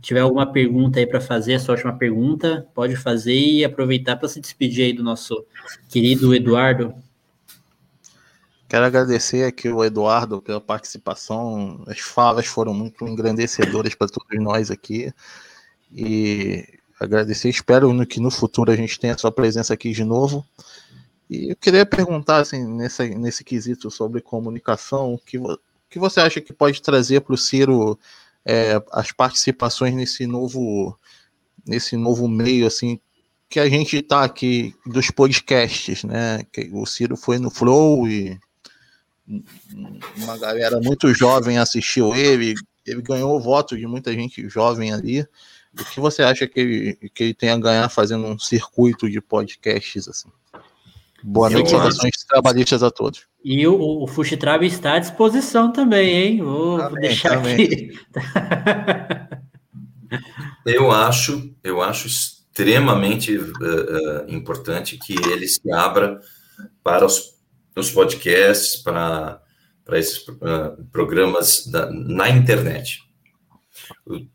[0.01, 4.29] tiver alguma pergunta aí para fazer, a sua última pergunta, pode fazer e aproveitar para
[4.29, 5.45] se despedir aí do nosso
[5.89, 6.95] querido Eduardo.
[8.69, 11.85] Quero agradecer aqui o Eduardo pela participação.
[11.87, 15.13] As falas foram muito engrandecedoras para todos nós aqui.
[15.93, 20.45] E agradecer, espero que no futuro a gente tenha sua presença aqui de novo.
[21.29, 25.59] E eu queria perguntar, assim, nesse, nesse quesito sobre comunicação, o que, o
[25.91, 27.99] que você acha que pode trazer para o Ciro
[28.45, 30.97] é, as participações nesse novo,
[31.67, 33.01] nesse novo meio, assim,
[33.49, 36.45] que a gente está aqui dos podcasts, né?
[36.53, 38.39] Que o Ciro foi no Flow e
[40.17, 42.55] uma galera muito jovem assistiu ele,
[42.87, 45.27] ele ganhou o voto de muita gente jovem ali.
[45.79, 49.21] O que você acha que ele, que ele tem a ganhar fazendo um circuito de
[49.21, 50.29] podcasts assim?
[51.23, 53.27] Boa noite, saudações trabalhistas a todos.
[53.45, 56.43] E o, o Fuxitrab está à disposição também, hein?
[56.43, 57.55] Vou, deixar amém.
[57.55, 57.99] aqui.
[60.65, 66.21] eu acho, eu acho extremamente uh, uh, importante que ele se abra
[66.83, 67.35] para os,
[67.77, 69.41] os podcasts, para,
[69.85, 73.06] para esses uh, programas da, na internet.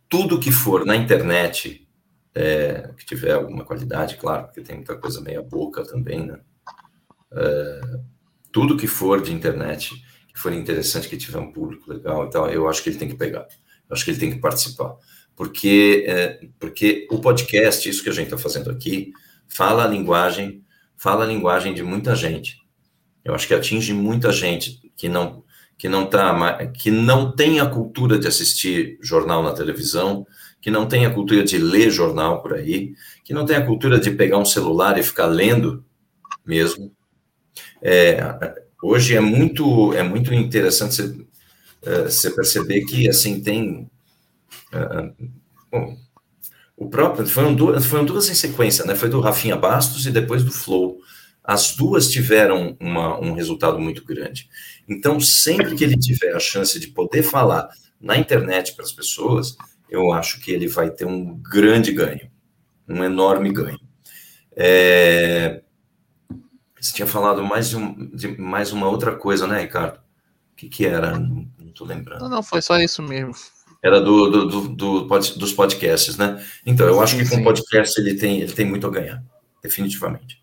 [0.10, 1.88] Tudo que for na internet,
[2.34, 6.40] é, que tiver alguma qualidade, claro, porque tem muita coisa meia boca também, né?
[7.34, 7.82] É,
[8.52, 9.94] tudo que for de internet,
[10.34, 13.08] que for interessante, que tiver um público legal e tal, eu acho que ele tem
[13.08, 13.48] que pegar.
[13.90, 14.98] Eu acho que ele tem que participar
[15.42, 19.12] porque, é, porque o podcast, isso que a gente está fazendo aqui,
[19.48, 20.64] fala a linguagem,
[20.96, 22.58] fala a linguagem de muita gente.
[23.24, 25.44] Eu acho que atinge muita gente que não
[25.82, 30.28] que não tá que não tem a cultura de assistir jornal na televisão,
[30.62, 32.94] que não tem a cultura de ler jornal por aí,
[33.26, 35.84] que não tem a cultura de pegar um celular e ficar lendo
[36.46, 36.92] mesmo.
[37.82, 38.20] É,
[38.84, 41.26] hoje é muito é muito interessante
[42.06, 43.90] você, é, perceber que assim tem
[45.72, 45.98] bom,
[46.78, 48.94] o próprio, foram duas, foram duas em sequência, né?
[48.94, 51.00] Foi do Rafinha Bastos e depois do Flow.
[51.44, 54.48] As duas tiveram uma, um resultado muito grande.
[54.92, 57.70] Então, sempre que ele tiver a chance de poder falar
[58.00, 59.56] na internet para as pessoas,
[59.90, 62.30] eu acho que ele vai ter um grande ganho,
[62.90, 63.80] um enorme ganho.
[64.54, 65.62] É...
[66.78, 69.98] Você tinha falado mais de, um, de, mais uma outra coisa, né, Ricardo?
[69.98, 71.18] O que, que era?
[71.18, 72.24] Não estou lembrando.
[72.24, 73.34] Não, não, foi só isso mesmo.
[73.82, 76.46] Era do, do, do, do, dos podcasts, né?
[76.66, 79.24] Então, eu acho que com o podcast ele tem, ele tem muito a ganhar,
[79.64, 80.42] definitivamente.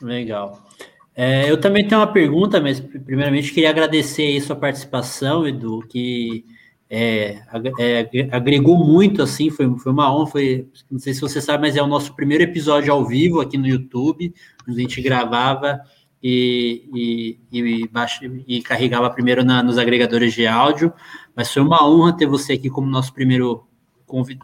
[0.00, 0.68] Legal.
[1.14, 6.44] É, eu também tenho uma pergunta, mas primeiramente queria agradecer aí sua participação, Edu, que
[6.88, 7.42] é,
[7.78, 11.76] é, agregou muito, assim, foi, foi uma honra, foi, não sei se você sabe, mas
[11.76, 14.32] é o nosso primeiro episódio ao vivo aqui no YouTube,
[14.66, 15.80] a gente gravava
[16.22, 20.92] e, e, e, baixa, e carregava primeiro na, nos agregadores de áudio,
[21.34, 23.66] mas foi uma honra ter você aqui como nosso primeiro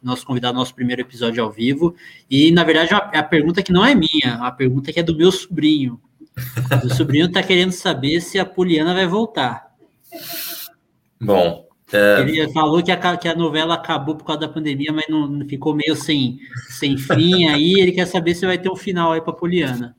[0.03, 1.95] nosso convidado, nosso primeiro episódio ao vivo.
[2.31, 5.15] E, na verdade, a, a pergunta que não é minha, a pergunta que é do
[5.15, 6.01] meu sobrinho.
[6.85, 9.69] O sobrinho está querendo saber se a Poliana vai voltar.
[11.21, 11.67] Bom.
[11.93, 12.21] É...
[12.21, 15.75] Ele falou que a, que a novela acabou por causa da pandemia, mas não, ficou
[15.75, 16.39] meio sem,
[16.69, 17.81] sem fim aí.
[17.81, 19.97] Ele quer saber se vai ter um final aí para Poliana.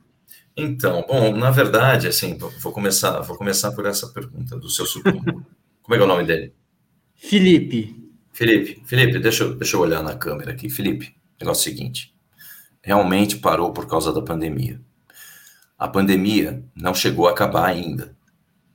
[0.55, 5.23] Então, bom, na verdade, assim, vou começar, vou começar por essa pergunta do seu sobrinho.
[5.81, 6.53] Como é que é o nome dele?
[7.15, 7.95] Felipe.
[8.31, 10.69] Felipe, Felipe, deixa eu, deixa eu olhar na câmera aqui.
[10.69, 12.13] Felipe, negócio é o seguinte:
[12.81, 14.79] realmente parou por causa da pandemia.
[15.79, 18.15] A pandemia não chegou a acabar ainda,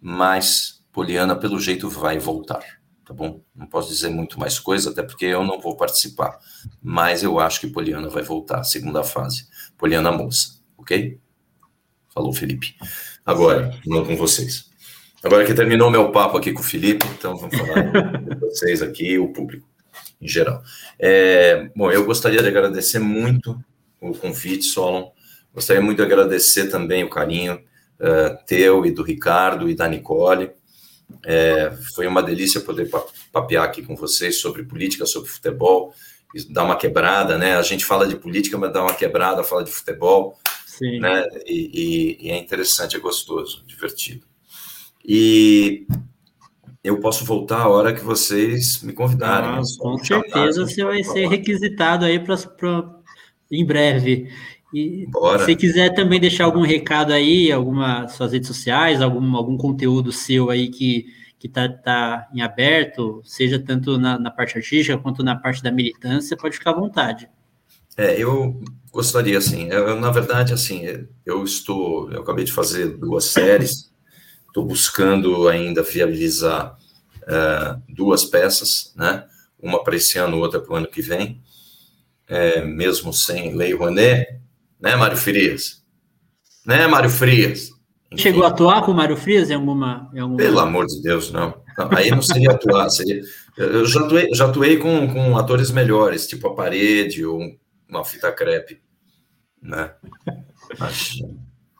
[0.01, 2.65] mas Poliana, pelo jeito, vai voltar,
[3.05, 3.43] tá bom?
[3.55, 6.39] Não posso dizer muito mais coisa, até porque eu não vou participar,
[6.83, 9.47] mas eu acho que Poliana vai voltar, segunda fase.
[9.77, 11.19] Poliana moça, ok?
[12.09, 12.75] Falou, Felipe.
[13.27, 14.71] Agora, não com vocês.
[15.23, 17.93] Agora que terminou meu papo aqui com o Felipe, então vamos falar
[18.25, 19.69] com vocês aqui, o público
[20.21, 20.63] em geral.
[20.99, 23.59] É, bom, eu gostaria de agradecer muito
[24.01, 25.11] o convite, Solon.
[25.55, 30.51] Gostaria muito de agradecer também o carinho uh, teu e do Ricardo e da Nicole.
[31.25, 32.91] É, foi uma delícia poder
[33.33, 35.95] papear aqui com vocês sobre política, sobre futebol,
[36.51, 37.57] dar uma quebrada, né?
[37.57, 40.39] A gente fala de política, mas dá uma quebrada, fala de futebol.
[40.67, 40.99] Sim.
[40.99, 41.25] Né?
[41.47, 44.27] E, e, e, é interessante, é gostoso, divertido.
[45.07, 45.87] E
[46.83, 49.51] eu posso voltar a hora que vocês me convidarem.
[49.51, 52.37] Ah, com certeza você vai ser requisitado aí para
[53.51, 54.29] em breve.
[54.75, 55.45] E Bora.
[55.45, 60.51] se quiser também deixar algum recado aí, alguma suas redes sociais, algum, algum conteúdo seu
[60.51, 61.07] aí que
[61.39, 65.71] que está tá em aberto, seja tanto na, na parte artística quanto na parte da
[65.71, 67.29] militância, pode ficar à vontade.
[67.99, 73.27] É, eu gostaria, assim, eu, na verdade, assim, eu estou, eu acabei de fazer duas
[73.27, 73.93] séries,
[74.47, 76.79] estou buscando ainda viabilizar
[77.25, 79.27] uh, duas peças, né,
[79.61, 81.43] uma para esse ano, outra para o ano que vem,
[82.27, 84.41] é, mesmo sem Lei Rouanet,
[84.85, 85.83] né, Mário Frias?
[86.67, 87.71] Né, Mário Frias?
[88.13, 90.37] Enfim, Chegou a atuar com o Mário Frias em alguma, em alguma...
[90.37, 91.55] Pelo amor de Deus, não.
[91.79, 93.23] não aí não seria atuar, seria...
[93.57, 97.41] Eu já atuei, já atuei com, com atores melhores, tipo A Parede ou
[97.89, 98.83] uma fita crepe,
[99.63, 99.95] né?
[100.77, 101.35] Imagina,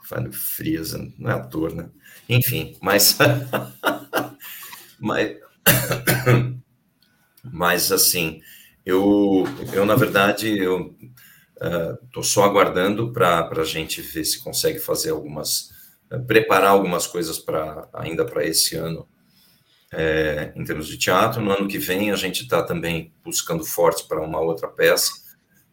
[0.09, 1.91] Fábio Frias, não é ator, né?
[2.27, 3.19] Enfim, mas,
[4.99, 5.37] mas,
[7.53, 8.41] mas assim,
[8.87, 9.45] eu,
[9.75, 10.95] eu na verdade, eu
[11.57, 15.71] estou uh, só aguardando para a gente ver se consegue fazer algumas,
[16.13, 19.09] uh, preparar algumas coisas para ainda para esse ano,
[19.93, 21.41] é, em termos de teatro.
[21.41, 25.13] No ano que vem a gente está também buscando forte para uma outra peça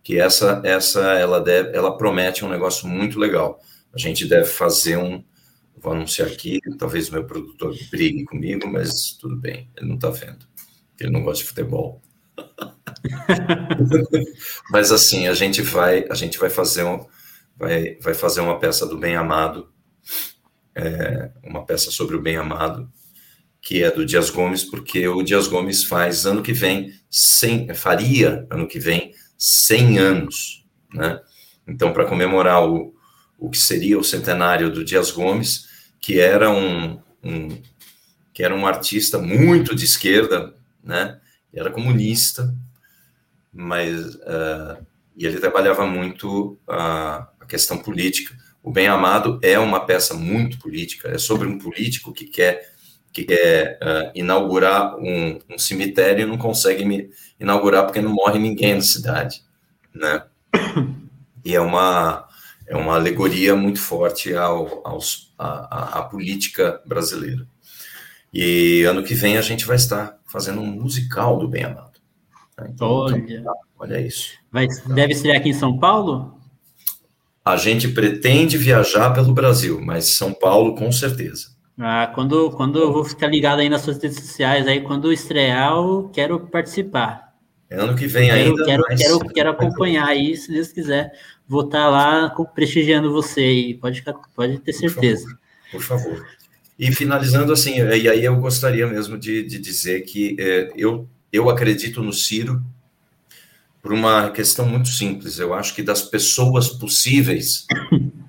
[0.04, 3.60] que essa essa ela deve, ela promete um negócio muito legal.
[3.94, 5.24] A gente deve fazer um
[5.78, 10.10] vou anunciar aqui, talvez o meu produtor brigue comigo, mas tudo bem, ele não está
[10.12, 10.46] vendo.
[11.00, 12.02] Ele não gosta de futebol.
[14.70, 17.06] Mas assim, a gente vai, a gente vai fazer um,
[17.58, 19.70] vai, vai fazer uma peça do Bem Amado,
[20.76, 22.92] é, uma peça sobre o Bem Amado,
[23.62, 28.48] que é do Dias Gomes, porque o Dias Gomes faz ano que vem, 100, faria
[28.50, 31.20] ano que vem 100 anos, né?
[31.68, 32.94] Então, para comemorar o,
[33.38, 35.70] o que seria o centenário do Dias Gomes,
[36.00, 37.62] que era um, um
[38.34, 41.20] que era um artista muito de esquerda, né?
[41.54, 42.56] Era comunista,
[43.54, 48.36] mas uh, e ele trabalhava muito a, a questão política.
[48.64, 52.72] O Bem Amado é uma peça muito política, é sobre um político que quer
[53.14, 58.76] que quer uh, inaugurar um, um, cemitério e não consegue inaugurar porque não morre ninguém
[58.76, 59.44] na cidade,
[59.94, 60.24] né?
[61.44, 62.28] E é uma
[62.68, 67.46] é uma alegoria muito forte ao, aos, a, a, política brasileira.
[68.34, 71.91] E ano que vem a gente vai estar fazendo um musical do Bem Amado.
[72.70, 73.44] Então, olha,
[73.78, 74.34] olha isso.
[74.52, 76.40] Vai, deve ser aqui em São Paulo?
[77.44, 81.50] A gente pretende viajar pelo Brasil, mas São Paulo com certeza.
[81.80, 85.74] Ah, quando, quando eu vou ficar ligado aí nas suas redes sociais, aí quando estrear,
[85.74, 87.32] eu quero participar.
[87.70, 88.66] É ano que vem quero, ainda.
[88.66, 89.02] Quero, mas...
[89.02, 91.12] quero, quero acompanhar aí, se Deus quiser.
[91.48, 94.04] Vou estar lá prestigiando você aí, pode,
[94.36, 95.26] pode ter certeza.
[95.72, 96.04] Por favor.
[96.04, 96.42] Por favor.
[96.82, 101.50] E finalizando assim, e aí eu gostaria mesmo de, de dizer que é, eu, eu
[101.50, 102.62] acredito no Ciro
[103.82, 105.40] por uma questão muito simples.
[105.40, 107.66] Eu acho que das pessoas possíveis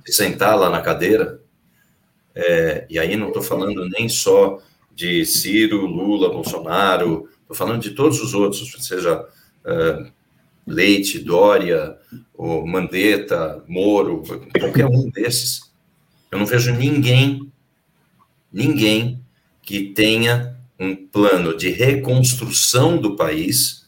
[0.04, 1.40] de sentar lá na cadeira,
[2.34, 4.60] é, e aí não estou falando nem só
[4.94, 10.10] de Ciro, Lula, Bolsonaro, estou falando de todos os outros, seja uh,
[10.66, 11.96] Leite, Dória,
[12.34, 14.22] o Mandetta, Moro,
[14.58, 15.72] qualquer um desses.
[16.30, 17.50] Eu não vejo ninguém,
[18.52, 19.22] ninguém
[19.62, 20.51] que tenha
[20.82, 23.86] um plano de reconstrução do país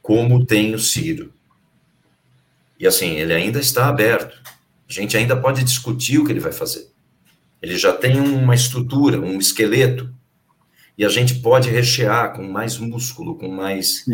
[0.00, 1.32] como tem o Ciro.
[2.78, 4.40] E assim, ele ainda está aberto.
[4.88, 6.88] A gente ainda pode discutir o que ele vai fazer.
[7.60, 10.08] Ele já tem uma estrutura, um esqueleto,
[10.96, 14.04] e a gente pode rechear com mais músculo, com mais,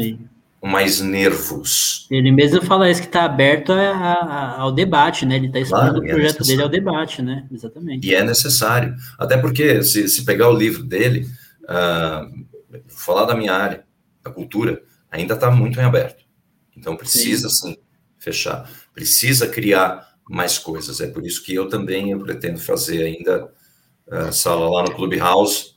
[0.61, 2.07] com mais nervos.
[2.11, 5.37] Ele mesmo fala isso que está aberto a, a, ao debate, né?
[5.37, 7.47] Ele está expondo claro, o é projeto é dele ao debate, né?
[7.53, 8.07] Exatamente.
[8.07, 8.95] E é necessário.
[9.19, 11.29] Até porque, se, se pegar o livro dele,
[11.65, 13.85] uh, falar da minha área,
[14.23, 16.25] da cultura, ainda está muito em aberto.
[16.77, 17.73] Então precisa, sim.
[17.73, 17.77] sim,
[18.19, 18.71] fechar.
[18.93, 21.01] Precisa criar mais coisas.
[21.01, 23.51] É por isso que eu também eu pretendo fazer ainda
[24.09, 25.75] uh, sala lá no Clubhouse,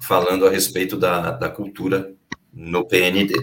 [0.00, 2.12] falando a respeito da, da cultura
[2.52, 3.34] no PND.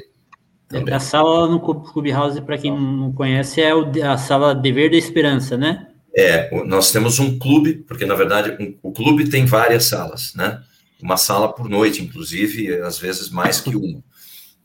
[0.67, 0.93] Também.
[0.93, 3.71] A sala no Clubhouse, para quem não conhece, é
[4.03, 5.87] a sala Dever da Esperança, né?
[6.13, 10.61] É, nós temos um clube, porque na verdade um, o clube tem várias salas, né?
[11.01, 14.03] Uma sala por noite, inclusive, às vezes mais que uma.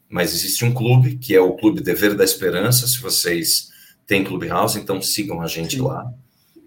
[0.09, 3.70] Mas existe um clube, que é o Clube Dever da Esperança, se vocês
[4.06, 5.82] tem Clubhouse, então sigam a gente Sim.
[5.82, 6.12] lá.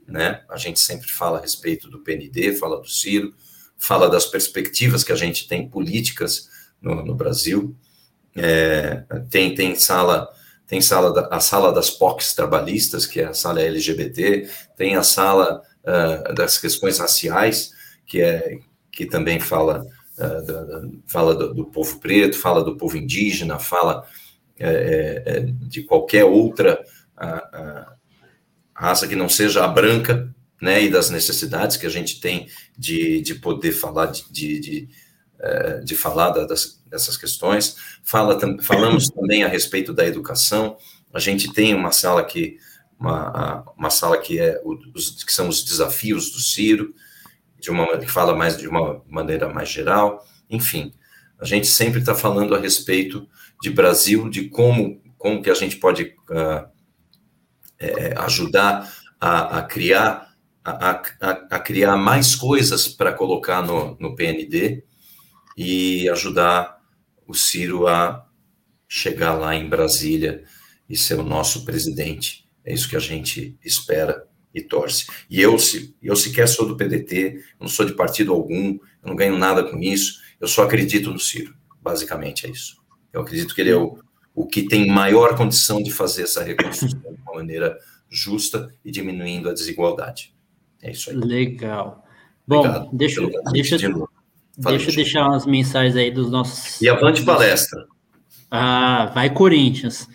[0.07, 0.41] Né?
[0.49, 3.33] A gente sempre fala a respeito do PND, fala do Ciro,
[3.77, 6.49] fala das perspectivas que a gente tem políticas
[6.81, 7.75] no, no Brasil.
[8.35, 10.29] É, tem, tem sala
[10.67, 15.03] tem sala da, a sala das POCs trabalhistas, que é a sala LGBT, tem a
[15.03, 17.71] sala uh, das questões raciais,
[18.05, 18.59] que é
[18.95, 19.85] que também fala
[20.17, 24.07] uh, da, da, fala do, do, povo preto, fala do povo indígena, fala
[24.57, 26.81] é, é, de qualquer outra
[27.15, 27.95] a, a
[28.73, 32.47] raça que não seja a branca, né, e das necessidades que a gente tem
[32.77, 34.89] de, de poder falar de, de, de,
[35.39, 37.75] é, de falar das, dessas questões.
[38.01, 40.77] Fala, falamos também a respeito da educação.
[41.13, 42.57] A gente tem uma sala que
[42.97, 46.93] uma, uma sala que é os, que são os desafios do Ciro,
[47.65, 50.23] de uma que fala mais de uma maneira mais geral.
[50.49, 50.93] Enfim,
[51.39, 53.27] a gente sempre está falando a respeito
[53.61, 56.69] de Brasil, de como como que a gente pode uh,
[57.79, 60.29] é, ajudar a, a criar
[60.63, 61.01] a, a,
[61.51, 64.83] a, criar mais coisas para colocar no, no PND
[65.57, 66.77] e ajudar
[67.27, 68.27] o Ciro a
[68.87, 70.43] chegar lá em Brasília
[70.87, 72.47] e ser o nosso presidente.
[72.63, 75.05] É isso que a gente espera e torce.
[75.29, 79.15] E eu, se, eu sequer sou do PDT, não sou de partido algum, eu não
[79.15, 81.53] ganho nada com isso, eu só acredito no Ciro.
[81.81, 82.81] Basicamente é isso.
[83.11, 83.99] Eu acredito que ele é o,
[84.33, 87.77] o que tem maior condição de fazer essa reconstrução de uma maneira
[88.09, 90.33] justa e diminuindo a desigualdade.
[90.81, 91.17] É isso aí.
[91.17, 92.03] Legal.
[92.47, 93.21] Bom, Obrigado deixa,
[93.51, 93.93] deixa, de
[94.57, 96.81] deixa eu deixar umas mensagens aí dos nossos.
[96.81, 97.85] E avante palestra.
[98.49, 100.07] Ah, vai Corinthians.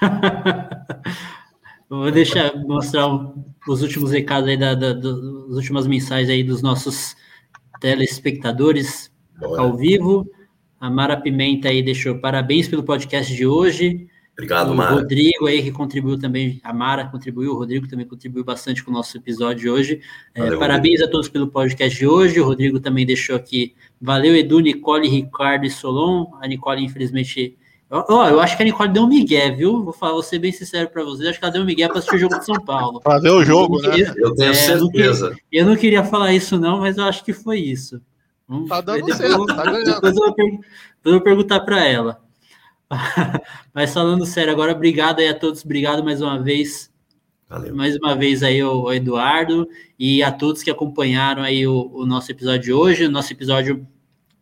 [1.88, 3.08] Vou deixar mostrar
[3.66, 7.16] os últimos recados aí da, da, das últimas mensagens aí dos nossos
[7.80, 9.62] telespectadores Bora.
[9.62, 10.30] ao vivo.
[10.80, 14.06] A Mara Pimenta aí deixou parabéns pelo podcast de hoje.
[14.32, 14.94] Obrigado, o Mara.
[14.94, 18.94] Rodrigo aí que contribuiu também, a Mara contribuiu, o Rodrigo também contribuiu bastante com o
[18.94, 20.00] nosso episódio de hoje.
[20.32, 21.08] É, Valeu, parabéns Rodrigo.
[21.08, 22.38] a todos pelo podcast de hoje.
[22.38, 23.74] O Rodrigo também deixou aqui.
[24.00, 26.26] Valeu, Edu, Nicole, Ricardo e Solon.
[26.40, 27.57] A Nicole, infelizmente.
[27.90, 29.82] Ó, ó, eu acho que a Nicole deu um migué, viu?
[29.82, 31.26] Vou, falar, vou ser bem sincero para vocês.
[31.28, 33.00] Acho que ela deu um migué para assistir o jogo de São Paulo.
[33.00, 34.14] Pra ver o jogo, Eu não né?
[34.18, 35.36] Eu tenho É, não certeza.
[35.50, 38.00] Eu não queria falar isso, não, mas eu acho que foi isso.
[38.68, 39.84] Tá dando depois certo, eu- tá ganhando.
[39.94, 40.64] Depois eu vou, per- depois
[41.04, 42.20] eu vou perguntar para ela.
[43.74, 46.90] Mas falando sério, agora obrigado aí a todos, obrigado mais uma vez,
[47.48, 47.74] Valeu.
[47.76, 52.30] mais uma vez aí o Eduardo e a todos que acompanharam aí o, o nosso
[52.32, 53.04] episódio de hoje.
[53.04, 53.86] O nosso episódio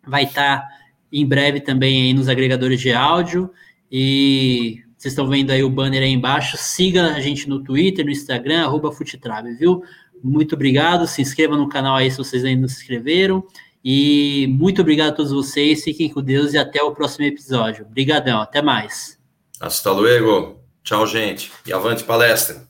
[0.07, 0.65] vai estar
[1.13, 3.51] em breve também aí nos agregadores de áudio
[3.91, 6.57] e vocês estão vendo aí o banner aí embaixo.
[6.57, 9.83] Siga a gente no Twitter, no Instagram, arroba Futetrave, viu?
[10.23, 11.07] Muito obrigado.
[11.07, 13.45] Se inscreva no canal aí se vocês ainda não se inscreveram.
[13.85, 15.85] E muito obrigado a todos vocês.
[15.85, 17.85] Fiquem com Deus e até o próximo episódio.
[17.85, 18.41] Obrigadão.
[18.41, 19.17] Até mais.
[19.61, 20.61] Hasta luego.
[20.83, 21.53] Tchau, gente.
[21.65, 22.66] E avante palestra.